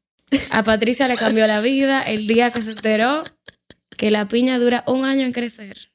a 0.51 0.63
Patricia 0.63 1.09
le 1.09 1.17
cambió 1.17 1.47
la 1.47 1.61
vida 1.61 2.03
el 2.03 2.27
día 2.27 2.51
que 2.53 2.63
se 2.63 2.73
enteró 2.73 3.25
que 3.97 4.11
la 4.11 4.29
piña 4.29 4.59
dura 4.59 4.85
un 4.87 5.05
año 5.05 5.25
en 5.27 5.33
crecer. 5.33 5.91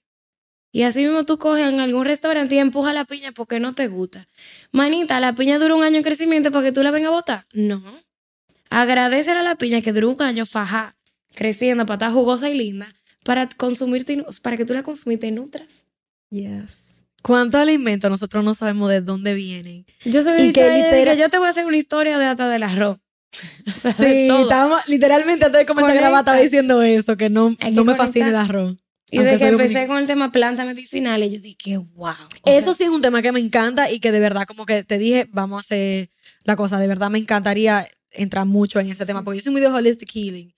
Y 0.71 0.83
así 0.83 1.03
mismo 1.03 1.25
tú 1.25 1.37
coges 1.39 1.67
en 1.67 1.79
algún 1.79 2.05
restaurante 2.05 2.55
y 2.55 2.59
empujas 2.59 2.93
la 2.93 3.05
piña 3.05 3.31
porque 3.31 3.59
no 3.59 3.73
te 3.73 3.87
gusta. 3.87 4.27
Manita, 4.71 5.19
la 5.19 5.33
piña 5.33 5.57
dura 5.59 5.75
un 5.75 5.83
año 5.83 5.97
en 5.97 6.03
crecimiento 6.03 6.51
para 6.51 6.65
que 6.65 6.71
tú 6.71 6.83
la 6.83 6.91
vengas 6.91 7.09
a 7.09 7.15
botar. 7.15 7.45
No. 7.53 7.81
Agradecele 8.69 9.39
a 9.39 9.43
la 9.43 9.55
piña 9.55 9.81
que 9.81 9.93
duró 9.93 10.09
un 10.09 10.21
año 10.21 10.45
faja, 10.45 10.95
creciendo 11.33 11.85
para 11.85 11.95
estar 11.95 12.11
jugosa 12.11 12.49
y 12.49 12.53
linda, 12.57 12.93
para 13.23 13.47
consumirte, 13.49 14.23
para 14.41 14.57
que 14.57 14.65
tú 14.65 14.73
la 14.73 14.83
consumas 14.83 15.23
y 15.23 15.31
nutras. 15.31 15.85
Yes. 16.29 17.05
¿Cuántos 17.23 17.59
alimentos 17.59 18.11
nosotros 18.11 18.43
no 18.43 18.53
sabemos 18.53 18.89
de 18.89 19.01
dónde 19.01 19.33
vienen? 19.33 19.85
Yo 20.05 20.21
se 20.21 20.31
lo 20.31 20.37
Y 20.37 20.41
dije 20.43 20.53
que 20.53 20.61
a 20.63 20.65
ella, 20.67 20.75
dije, 20.85 20.95
literal- 20.97 21.17
yo 21.17 21.29
te 21.29 21.37
voy 21.39 21.47
a 21.47 21.51
hacer 21.51 21.65
una 21.65 21.77
historia 21.77 22.17
de 22.19 22.25
hasta 22.25 22.49
del 22.49 22.63
arroz. 22.63 22.99
Sí, 23.97 24.29
estábamos 24.29 24.87
literalmente 24.87 25.45
antes 25.45 25.59
de 25.59 25.65
comenzar 25.65 25.91
a 25.91 25.99
grabar 25.99 26.21
estaba 26.21 26.39
diciendo 26.39 26.81
eso, 26.81 27.17
que 27.17 27.29
no, 27.29 27.55
no 27.73 27.83
me 27.83 27.95
fascina 27.95 28.29
el 28.29 28.35
arroz. 28.35 28.77
Y 29.09 29.17
Aunque 29.17 29.31
de 29.31 29.37
que 29.37 29.45
empecé 29.45 29.51
dominicana. 29.51 29.87
con 29.87 29.97
el 29.99 30.07
tema 30.07 30.31
plantas 30.31 30.65
medicinales, 30.65 31.31
yo 31.31 31.39
dije, 31.39 31.77
wow. 31.77 32.13
Eso 32.45 32.73
sí 32.73 32.83
es 32.83 32.89
un 32.89 33.01
tema 33.01 33.21
que 33.21 33.31
me 33.31 33.39
encanta 33.39 33.89
y 33.89 33.99
que 33.99 34.11
de 34.11 34.19
verdad, 34.19 34.45
como 34.45 34.65
que 34.65 34.83
te 34.83 34.97
dije, 34.97 35.29
vamos 35.31 35.57
a 35.57 35.59
hacer 35.61 36.09
la 36.43 36.57
cosa. 36.57 36.77
De 36.77 36.87
verdad 36.87 37.09
me 37.09 37.17
encantaría 37.17 37.87
entrar 38.11 38.45
mucho 38.45 38.79
en 38.79 38.89
ese 38.89 39.05
tema, 39.05 39.23
porque 39.23 39.37
yo 39.37 39.43
soy 39.43 39.53
muy 39.53 39.61
de 39.61 39.67
holistic 39.67 40.11
healing. 40.11 40.53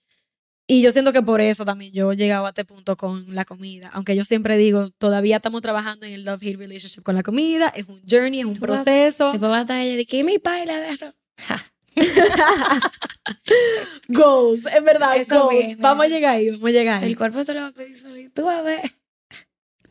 Y 0.66 0.82
yo 0.82 0.92
siento 0.92 1.12
que 1.12 1.22
por 1.24 1.42
eso 1.42 1.66
también 1.66 1.92
yo 1.94 2.12
he 2.12 2.16
llegado 2.16 2.46
a 2.46 2.50
este 2.50 2.64
punto 2.64 2.96
con 2.96 3.26
la 3.34 3.44
comida. 3.44 3.90
Aunque 3.94 4.16
yo 4.16 4.24
siempre 4.24 4.56
digo, 4.58 4.90
todavía 4.92 5.38
estamos 5.38 5.62
trabajando 5.62 6.06
en 6.06 6.14
el 6.14 6.26
love-hate 6.26 6.58
relationship 6.58 7.02
con 7.02 7.16
la 7.16 7.24
comida. 7.24 7.70
Es 7.70 7.88
un 7.88 8.02
journey, 8.08 8.42
es 8.42 8.46
un 8.46 8.56
proceso. 8.56 9.32
Después 9.32 9.52
va 9.52 9.58
a 9.58 9.62
estar 9.62 9.82
ella 9.82 9.96
de 9.96 10.06
que 10.06 10.24
mi 10.24 10.38
paila 10.38 10.80
de 10.80 10.88
arroz. 10.88 11.16
Ja. 11.40 11.72
Goals, 14.08 14.66
es 14.66 14.84
verdad, 14.84 15.18
Eso 15.18 15.44
goals. 15.44 15.58
viene. 15.58 15.76
Vamos 15.82 16.06
a 16.06 16.10
llegar 16.10 16.36
ahí, 16.36 16.50
vamos 16.52 16.66
a 16.66 16.72
llegar 16.72 17.04
ahí. 17.04 17.10
El 17.12 17.18
cuerpo 17.18 17.44
se 17.44 17.54
lo 17.54 17.62
va 17.62 17.68
a 17.68 17.72
pedir 17.72 17.98
solito. 18.00 18.42
Tú 18.42 18.50
a 18.50 18.62
ver. 18.62 18.82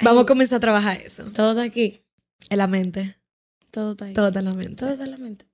Vamos 0.03 0.25
a 0.25 0.27
comenzar 0.27 0.57
a 0.57 0.61
trabajar 0.61 1.01
eso. 1.01 1.25
Todo 1.33 1.51
está 1.53 1.63
aquí. 1.63 2.01
En 2.51 2.59
la 2.59 2.67
mente. 2.67 3.17
Todo 3.71 3.93
está 3.93 4.07
ahí. 4.07 4.15
Todo 4.15 4.29
está 4.29 4.39
en 4.41 4.45
la 4.47 4.53
mente. 4.53 4.77
Todo 4.77 4.91
está 4.91 5.05
en 5.05 5.11
la 5.11 5.17
mente. 5.19 5.47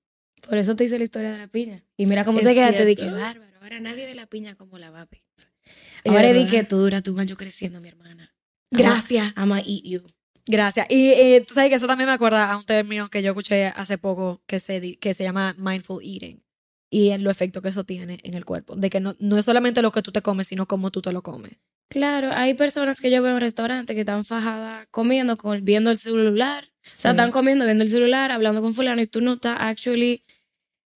Por 0.49 0.59
eso 0.59 0.77
te 0.77 0.85
hice 0.85 0.99
la 0.99 1.05
historia 1.05 1.33
de 1.33 1.39
la 1.39 1.49
piña. 1.49 1.83
Y 1.97 2.07
mira 2.07 2.25
cómo 2.25 2.39
Es 2.39 2.45
se 2.45 2.55
queda. 2.55 2.73
Te 2.73 2.85
dije, 2.85 3.03
cierto. 3.03 3.19
bárbaro. 3.19 3.51
Ahora 3.63 3.81
nadie 3.81 4.05
ve 4.05 4.15
la 4.15 4.27
piña 4.27 4.55
como 4.57 4.79
la 4.79 4.91
va 4.91 5.03
a. 5.03 5.09
Es 6.05 6.13
Ahora 6.13 6.33
dije, 6.33 6.65
tú 6.65 6.77
duras 6.77 7.03
tu 7.03 7.19
año 7.19 7.37
creciendo, 7.37 7.81
mi 7.81 7.89
hermana. 7.89 8.35
Gracias. 8.71 9.33
I'ma 9.37 9.61
eat 9.61 9.85
you. 9.85 10.03
Gracias. 10.47 10.87
Y 10.91 11.11
eh, 11.11 11.45
tú 11.47 11.55
sabes 11.55 11.71
que 11.71 11.77
eso 11.77 11.87
también 11.87 12.09
me 12.09 12.15
acuerda 12.15 12.51
a 12.51 12.57
un 12.57 12.65
término 12.65 13.09
que 13.09 13.23
yo 13.23 13.31
escuché 13.31 13.67
hace 13.67 13.97
poco 13.99 14.43
que 14.47 14.61
se, 14.61 14.97
que 14.99 15.15
se 15.15 15.25
llama 15.25 15.55
mindful 15.59 16.05
eating 16.05 16.43
y 16.91 17.11
en 17.11 17.25
lo 17.25 17.31
efecto 17.31 17.63
que 17.63 17.71
eso 17.71 17.85
tiene 17.85 18.19
en 18.23 18.35
el 18.35 18.45
cuerpo. 18.45 18.77
De 18.77 18.91
que 18.91 19.01
no, 19.01 19.17
no 19.19 19.39
es 19.39 19.45
solamente 19.45 19.83
lo 19.83 19.91
que 19.91 20.03
tú 20.03 20.13
te 20.13 20.23
comes, 20.23 20.49
sino 20.49 20.67
cómo 20.67 20.91
tú 20.91 21.03
te 21.03 21.13
lo 21.13 21.23
comes. 21.23 21.53
Claro, 21.89 22.31
hay 22.33 22.55
personas 22.55 23.01
que 23.01 23.11
yo 23.11 23.23
veo 23.23 23.35
en 23.35 23.41
restaurantes 23.41 23.95
que 23.95 24.01
están 24.01 24.25
fajadas 24.25 24.87
comiendo, 24.91 25.37
con, 25.37 25.65
viendo 25.65 25.91
el 25.91 25.97
celular. 25.97 26.65
O 26.65 26.71
sea, 26.83 27.13
están 27.13 27.31
comiendo, 27.31 27.65
viendo 27.65 27.85
el 27.85 27.91
celular, 27.91 28.31
hablando 28.31 28.63
con 28.63 28.75
fulano 28.75 29.01
y 29.01 29.07
tú 29.07 29.21
no 29.21 29.35
estás 29.35 29.57
actually 29.61 30.25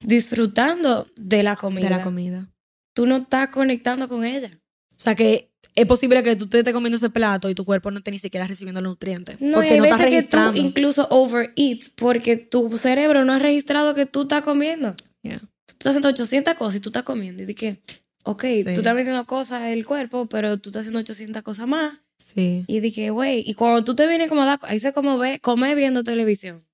disfrutando 0.00 1.06
de 1.16 1.42
la 1.42 1.56
comida. 1.56 1.84
de 1.84 1.90
la 1.90 2.02
comida. 2.02 2.48
Tú 2.94 3.06
no 3.06 3.18
estás 3.18 3.48
conectando 3.48 4.08
con 4.08 4.24
ella. 4.24 4.50
O 4.96 5.00
sea 5.00 5.14
que 5.14 5.50
es 5.80 5.86
posible 5.86 6.22
que 6.22 6.36
tú 6.36 6.46
te 6.48 6.58
estés 6.58 6.72
comiendo 6.74 6.96
ese 6.96 7.10
plato 7.10 7.48
y 7.50 7.54
tu 7.54 7.64
cuerpo 7.64 7.90
no 7.90 7.98
esté 7.98 8.10
ni 8.10 8.18
siquiera 8.18 8.46
recibiendo 8.46 8.80
los 8.80 8.90
nutrientes. 8.92 9.40
No, 9.40 9.54
porque 9.58 9.74
hay 9.74 9.78
no 9.78 9.84
estás 9.84 9.98
veces 10.00 10.24
que 10.24 10.30
tú 10.30 10.36
registrando. 10.36 10.60
incluso 10.60 11.06
overeat 11.10 11.78
porque 11.94 12.36
tu 12.36 12.76
cerebro 12.76 13.24
no 13.24 13.32
ha 13.32 13.38
registrado 13.38 13.94
que 13.94 14.06
tú 14.06 14.22
estás 14.22 14.42
comiendo. 14.44 14.94
Yeah. 15.22 15.38
Tú 15.38 15.72
estás 15.72 15.90
haciendo 15.90 16.08
800 16.08 16.54
cosas 16.54 16.76
y 16.76 16.80
tú 16.80 16.88
estás 16.88 17.02
comiendo. 17.04 17.42
Y 17.42 17.46
de 17.46 17.54
que, 17.54 17.80
ok, 18.24 18.42
Sí. 18.42 18.64
tú 18.64 18.70
estás 18.70 18.94
metiendo 18.94 19.24
cosas 19.26 19.62
en 19.62 19.68
el 19.68 19.86
cuerpo, 19.86 20.26
pero 20.26 20.58
tú 20.58 20.70
estás 20.70 20.80
haciendo 20.80 21.00
800 21.00 21.42
cosas 21.42 21.66
más. 21.68 21.98
Sí. 22.18 22.64
Y 22.66 22.80
dije, 22.80 23.10
güey, 23.10 23.44
y 23.46 23.54
cuando 23.54 23.84
tú 23.84 23.94
te 23.94 24.06
vienes 24.08 24.28
como 24.28 24.42
a 24.42 24.46
dar, 24.46 24.58
ahí 24.62 24.80
se 24.80 24.92
como 24.92 25.18
ve, 25.18 25.38
comer 25.40 25.76
viendo 25.76 26.02
televisión. 26.02 26.64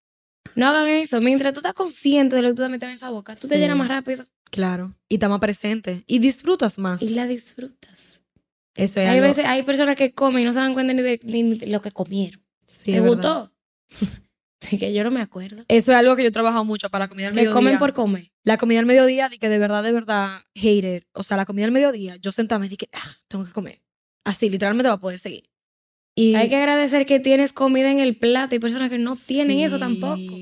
No 0.55 0.69
hagan 0.69 0.87
eso. 0.89 1.21
Mientras 1.21 1.53
tú 1.53 1.61
estás 1.61 1.75
consciente 1.75 2.37
de 2.37 2.43
lo 2.43 2.49
que 2.49 2.55
tú 2.55 2.63
estás 2.63 2.71
metiendo 2.71 2.91
en 2.93 2.97
esa 2.97 3.11
boca, 3.11 3.35
tú 3.37 3.49
te 3.49 3.59
llenas 3.59 3.77
más 3.77 3.89
rápido 3.89 4.25
Claro. 4.51 4.95
Y 5.09 5.15
estás 5.17 5.29
más 5.31 5.41
presente. 5.41 6.05
Y 6.07 6.21
disfrutas 6.21 6.79
más. 6.79 7.03
y 7.03 7.11
la 7.11 7.27
disfrutas. 7.27 8.14
Eso 8.77 9.01
es 9.01 9.09
Hay 9.09 9.19
algo- 9.19 9.29
veces, 9.29 9.45
hay 9.45 9.63
personas 9.63 9.97
que 9.97 10.13
comen 10.13 10.43
y 10.43 10.45
no 10.47 10.53
se 10.53 10.59
dan 10.61 10.75
cuenta 10.75 10.93
ni 10.93 11.03
de, 11.03 11.21
ni 11.25 11.57
de 11.59 11.67
lo 11.69 11.81
que 11.81 11.91
comieron. 11.93 12.43
sí, 12.67 12.93
¿Te 12.93 13.01
gustó? 13.01 13.53
De 14.71 14.79
que 14.79 14.93
yo 14.93 15.05
no 15.05 15.11
me 15.11 15.21
acuerdo. 15.21 15.65
Eso 15.69 15.93
es 15.93 15.97
algo 15.99 16.17
que 16.17 16.23
yo 16.23 16.29
he 16.29 16.33
trabajado 16.33 16.65
mucho 16.65 16.91
para 16.91 17.05
la 17.05 17.09
comida 17.09 17.29
al 17.29 17.33
Que 17.35 17.41
mediodía. 17.41 17.55
comen 17.55 17.79
por 17.79 17.93
comer. 17.93 18.33
La 18.45 18.57
comida 18.59 18.81
al 18.81 18.87
mediodía, 18.87 19.29
di 19.29 19.39
que 19.39 19.49
de 19.49 19.59
verdad, 19.59 19.83
de 19.83 19.93
verdad, 19.93 20.41
hated. 20.57 21.05
O 21.13 21.23
sea, 21.23 21.37
la 21.37 21.45
comida 21.47 21.67
al 21.67 21.73
mediodía, 21.73 22.17
yo 22.17 22.33
sentarme 22.33 22.67
y 22.67 22.71
dije, 22.71 22.89
ah, 22.93 23.17
tengo 23.29 23.45
que 23.45 23.53
comer. 23.53 23.81
Así, 24.25 24.49
literalmente 24.49 24.89
va 24.89 24.95
a 24.95 25.01
poder 25.01 25.19
seguir. 25.19 25.45
Y 26.17 26.37
Hay 26.37 26.49
que 26.49 26.57
agradecer 26.57 27.07
que 27.07 27.19
tienes 27.19 27.53
comida 27.53 27.91
en 27.91 27.99
el 27.99 28.17
plato. 28.17 28.55
Hay 28.55 28.61
personas 28.61 28.89
que 28.89 28.99
no 28.99 29.17
tienen 29.17 29.61
eso 29.61 29.79
tampoco. 29.79 30.37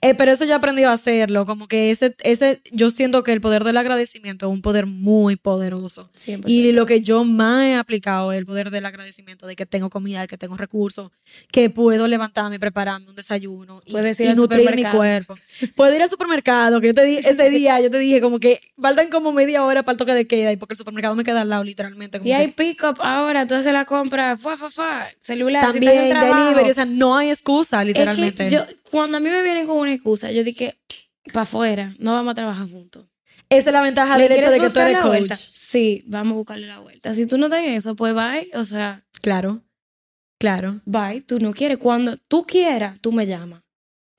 Eh, 0.00 0.14
pero 0.16 0.32
eso 0.32 0.44
yo 0.44 0.50
he 0.50 0.54
aprendido 0.54 0.90
a 0.90 0.94
hacerlo. 0.94 1.46
Como 1.46 1.68
que 1.68 1.90
ese, 1.92 2.16
ese, 2.24 2.60
yo 2.72 2.90
siento 2.90 3.22
que 3.22 3.32
el 3.32 3.40
poder 3.40 3.62
del 3.62 3.76
agradecimiento 3.76 4.46
es 4.46 4.52
un 4.52 4.62
poder 4.62 4.86
muy 4.86 5.36
poderoso. 5.36 6.10
100%. 6.26 6.42
Y 6.46 6.72
lo 6.72 6.86
que 6.86 7.02
yo 7.02 7.24
más 7.24 7.66
he 7.66 7.74
aplicado 7.76 8.32
es 8.32 8.38
el 8.38 8.46
poder 8.46 8.70
del 8.70 8.84
agradecimiento, 8.84 9.46
de 9.46 9.54
que 9.54 9.64
tengo 9.64 9.90
comida, 9.90 10.22
de 10.22 10.26
que 10.26 10.38
tengo 10.38 10.56
recursos, 10.56 11.12
que 11.52 11.70
puedo 11.70 12.08
levantarme, 12.08 12.58
prepararme 12.58 13.08
un 13.08 13.14
desayuno 13.14 13.80
y, 13.84 13.96
ir 13.96 14.36
nutrir 14.36 14.74
mi 14.74 14.84
cuerpo. 14.84 15.36
Puedo 15.76 15.94
ir 15.94 16.02
al 16.02 16.10
supermercado, 16.10 16.80
que 16.80 16.88
yo 16.88 16.94
te 16.94 17.04
di, 17.04 17.16
ese 17.24 17.48
día 17.50 17.80
yo 17.80 17.90
te 17.90 17.98
dije 17.98 18.20
como 18.20 18.40
que 18.40 18.60
faltan 18.80 19.08
como 19.08 19.32
media 19.32 19.64
hora 19.64 19.84
para 19.84 19.92
el 19.92 19.98
toque 19.98 20.14
de 20.14 20.26
queda 20.26 20.50
y 20.50 20.56
porque 20.56 20.74
el 20.74 20.78
supermercado 20.78 21.14
me 21.14 21.22
queda 21.22 21.42
al 21.42 21.48
lado 21.48 21.62
literalmente. 21.62 22.18
como 22.18 22.28
Y 22.28 22.32
hay 22.32 22.48
que 22.48 22.64
pick-up 22.64 22.96
ahora. 23.00 23.46
Tú 23.46 23.54
haces 23.54 23.72
la 23.72 23.84
compra, 23.84 24.36
fa, 24.36 24.56
fa, 24.56 24.70
fa, 24.70 25.11
celular. 25.20 25.66
si 25.66 25.72
también 25.72 25.92
estás 25.92 26.04
en 26.06 26.20
trabajo. 26.28 26.44
delivery, 26.44 26.70
o 26.70 26.74
sea, 26.74 26.84
no 26.84 27.16
hay 27.16 27.30
excusa 27.30 27.80
Es 27.82 27.86
literalmente. 27.88 28.44
que 28.46 28.50
yo, 28.50 28.64
cuando 28.90 29.16
a 29.18 29.20
mí 29.20 29.28
me 29.28 29.42
vienen 29.42 29.66
con 29.66 29.76
una 29.78 29.92
excusa, 29.92 30.30
yo 30.32 30.44
dije, 30.44 30.78
para 31.32 31.42
afuera, 31.42 31.94
no 31.98 32.12
vamos 32.12 32.32
a 32.32 32.34
trabajar 32.34 32.68
juntos. 32.68 33.06
Esa 33.48 33.68
es 33.70 33.72
la 33.72 33.82
ventaja 33.82 34.16
¿Le 34.16 34.28
del 34.28 34.38
hecho 34.38 34.50
de 34.50 34.58
que 34.60 34.70
tú 34.70 34.80
eres 34.80 34.96
coach. 34.98 35.06
vuelta? 35.08 35.34
Sí, 35.36 36.02
vamos 36.06 36.32
a 36.32 36.36
buscarle 36.36 36.66
la 36.66 36.78
vuelta. 36.80 37.14
Si 37.14 37.26
tú 37.26 37.36
no 37.38 37.48
tienes 37.50 37.78
eso, 37.78 37.94
pues 37.96 38.14
bye. 38.14 38.48
O 38.54 38.64
sea, 38.64 39.04
Claro, 39.20 39.62
claro. 40.38 40.80
bye. 40.84 41.20
Tú 41.20 41.38
no 41.38 41.52
quieres. 41.52 41.78
Cuando 41.78 42.16
tú 42.16 42.44
quieras, 42.44 43.00
tú 43.00 43.12
me 43.12 43.26
llamas. 43.26 43.62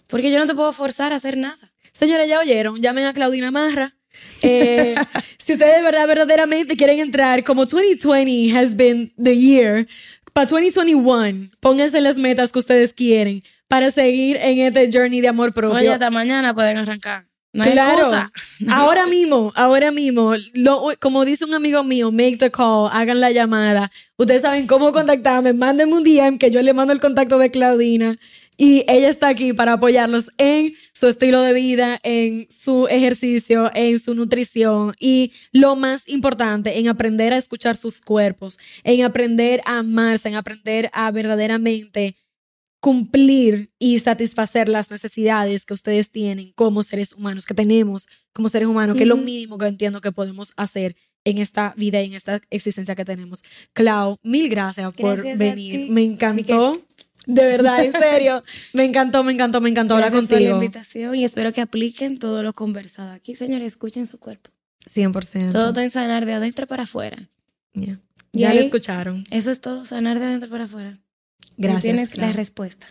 Porque 0.07 0.31
yo 0.31 0.37
no 0.39 0.45
te 0.45 0.53
puedo 0.53 0.71
forzar 0.71 1.13
a 1.13 1.15
hacer 1.15 1.37
nada. 1.37 1.73
Señores, 1.93 2.29
ya 2.29 2.39
oyeron, 2.39 2.81
llamen 2.81 3.05
a 3.05 3.13
Claudina 3.13 3.49
Marra. 3.51 3.95
Eh, 4.43 4.93
si 5.39 5.53
ustedes 5.53 5.77
de 5.77 5.81
verdad, 5.81 6.07
verdaderamente 6.07 6.75
quieren 6.75 6.99
entrar, 6.99 7.43
como 7.43 7.65
2020 7.65 8.55
has 8.55 8.75
been 8.75 9.11
the 9.21 9.35
year, 9.35 9.87
para 10.33 10.47
2021, 10.47 11.49
pónganse 11.59 12.01
las 12.01 12.17
metas 12.17 12.51
que 12.51 12.59
ustedes 12.59 12.93
quieren 12.93 13.41
para 13.67 13.91
seguir 13.91 14.37
en 14.37 14.59
este 14.59 14.89
journey 14.91 15.21
de 15.21 15.27
amor 15.27 15.53
propio. 15.53 15.77
Oye, 15.79 15.91
hasta 15.91 16.09
mañana 16.11 16.53
pueden 16.53 16.77
arrancar. 16.77 17.25
No 17.55 17.63
Claro. 17.65 17.99
excusa. 17.99 18.31
Ahora 18.69 19.05
mismo, 19.05 19.51
ahora 19.55 19.91
mismo, 19.91 20.33
lo- 20.55 20.89
como 20.99 21.23
dice 21.23 21.45
un 21.45 21.53
amigo 21.53 21.83
mío, 21.83 22.11
make 22.11 22.37
the 22.37 22.49
call, 22.49 22.89
hagan 22.91 23.19
la 23.19 23.29
llamada. 23.29 23.91
Ustedes 24.17 24.41
saben 24.41 24.65
cómo 24.65 24.91
contactarme, 24.91 25.53
mándenme 25.53 25.93
un 25.93 26.03
DM 26.03 26.39
que 26.39 26.49
yo 26.49 26.63
le 26.63 26.73
mando 26.73 26.93
el 26.93 26.99
contacto 26.99 27.37
de 27.37 27.51
Claudina 27.51 28.17
y 28.57 28.85
ella 28.87 29.09
está 29.09 29.29
aquí 29.29 29.53
para 29.53 29.73
apoyarlos 29.73 30.31
en 30.37 30.73
su 30.93 31.07
estilo 31.07 31.41
de 31.41 31.53
vida, 31.53 31.99
en 32.03 32.47
su 32.49 32.87
ejercicio, 32.87 33.71
en 33.73 33.99
su 33.99 34.13
nutrición 34.13 34.93
y 34.99 35.31
lo 35.51 35.75
más 35.75 36.07
importante, 36.07 36.79
en 36.79 36.87
aprender 36.87 37.33
a 37.33 37.37
escuchar 37.37 37.75
sus 37.75 38.01
cuerpos, 38.01 38.59
en 38.83 39.03
aprender 39.03 39.61
a 39.65 39.79
amarse, 39.79 40.29
en 40.29 40.35
aprender 40.35 40.89
a 40.93 41.11
verdaderamente 41.11 42.15
cumplir 42.79 43.71
y 43.79 43.99
satisfacer 43.99 44.67
las 44.67 44.91
necesidades 44.91 45.65
que 45.65 45.73
ustedes 45.73 46.11
tienen 46.11 46.51
como 46.53 46.83
seres 46.83 47.13
humanos, 47.13 47.45
que 47.45 47.53
tenemos 47.53 48.07
como 48.33 48.49
seres 48.49 48.67
humanos, 48.67 48.97
que 48.97 49.03
es 49.03 49.09
lo 49.09 49.15
mínimo 49.15 49.57
que 49.57 49.67
entiendo 49.67 50.01
que 50.01 50.11
podemos 50.11 50.51
hacer 50.57 50.95
en 51.23 51.37
esta 51.37 51.73
vida 51.77 52.01
y 52.01 52.07
en 52.07 52.13
esta 52.13 52.41
existencia 52.49 52.95
que 52.95 53.05
tenemos. 53.05 53.43
Clau, 53.71 54.17
mil 54.21 54.49
gracias, 54.49 54.93
por 54.93 55.23
venir. 55.37 55.89
Me 55.91 56.03
encantó. 56.03 56.73
De 57.25 57.45
verdad, 57.45 57.83
en 57.83 57.93
serio. 57.93 58.43
Me 58.73 58.83
encantó, 58.85 59.23
me 59.23 59.31
encantó, 59.31 59.61
me 59.61 59.69
encantó 59.69 59.95
hablar 59.95 60.11
contigo. 60.11 60.39
Por 60.39 60.41
la 60.41 60.65
invitación 60.65 61.15
y 61.15 61.23
espero 61.23 61.53
que 61.53 61.61
apliquen 61.61 62.19
todo 62.19 62.43
lo 62.43 62.53
conversado 62.53 63.11
aquí. 63.11 63.35
Señores, 63.35 63.67
escuchen 63.67 64.07
su 64.07 64.19
cuerpo. 64.19 64.49
100%. 64.93 65.51
Todo 65.51 65.69
está 65.69 65.83
en 65.83 65.89
sanar 65.89 66.25
de 66.25 66.33
adentro 66.33 66.67
para 66.67 66.83
afuera. 66.83 67.29
Ya 68.33 68.53
lo 68.53 68.59
escucharon. 68.59 69.23
Eso 69.31 69.51
es 69.51 69.61
todo, 69.61 69.85
sanar 69.85 70.19
de 70.19 70.25
adentro 70.25 70.49
para 70.49 70.65
afuera. 70.65 70.99
Gracias. 71.57 71.83
tienes 71.83 72.17
la 72.17 72.31
respuesta. 72.31 72.87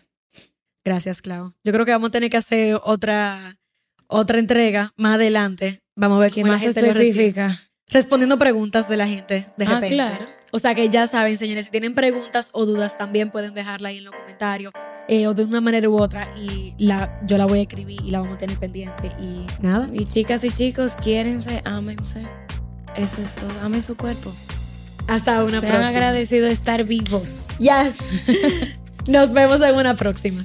Gracias, 0.84 1.22
Clau. 1.22 1.54
Yo 1.64 1.72
creo 1.72 1.84
que 1.84 1.92
vamos 1.92 2.08
a 2.08 2.12
tener 2.12 2.30
que 2.30 2.36
hacer 2.36 2.78
otra, 2.82 3.58
otra 4.06 4.38
entrega 4.38 4.92
más 4.96 5.16
adelante. 5.16 5.80
Vamos 5.94 6.18
a 6.18 6.20
ver 6.22 6.32
qué 6.32 6.44
más 6.44 6.62
específica. 6.62 7.60
Respondiendo 7.92 8.38
preguntas 8.38 8.88
de 8.88 8.96
la 8.96 9.06
gente 9.06 9.46
de 9.56 9.64
ah, 9.64 9.68
repente. 9.68 9.94
Claro. 9.94 10.26
O 10.50 10.58
sea 10.58 10.74
que 10.74 10.88
ya 10.88 11.06
saben, 11.06 11.36
señores, 11.36 11.66
si 11.66 11.70
tienen 11.70 11.94
preguntas 11.94 12.50
o 12.52 12.66
dudas 12.66 12.98
también 12.98 13.30
pueden 13.30 13.54
dejarla 13.54 13.88
ahí 13.90 13.98
en 13.98 14.04
los 14.04 14.14
comentarios. 14.14 14.72
Eh, 15.08 15.26
o 15.26 15.34
de 15.34 15.44
una 15.44 15.60
manera 15.60 15.88
u 15.88 16.00
otra 16.00 16.28
y 16.36 16.74
la, 16.78 17.20
yo 17.26 17.36
la 17.36 17.44
voy 17.46 17.58
a 17.58 17.62
escribir 17.62 18.00
y 18.04 18.10
la 18.12 18.20
vamos 18.20 18.36
a 18.36 18.38
tener 18.38 18.56
pendiente 18.58 19.10
y 19.20 19.44
nada. 19.60 19.88
Y 19.92 20.04
chicas 20.04 20.44
y 20.44 20.50
chicos, 20.50 20.92
quiérense, 20.92 21.60
ámense. 21.64 22.26
Eso 22.96 23.22
es 23.22 23.32
todo. 23.32 23.50
Amen 23.62 23.84
su 23.84 23.96
cuerpo. 23.96 24.32
Hasta 25.08 25.42
una 25.42 25.60
Sean 25.60 25.62
próxima. 25.62 25.88
agradecidos 25.88 26.48
de 26.48 26.54
estar 26.54 26.84
vivos. 26.84 27.46
Yes. 27.58 27.96
Nos 29.08 29.32
vemos 29.32 29.60
en 29.60 29.74
una 29.74 29.96
próxima. 29.96 30.44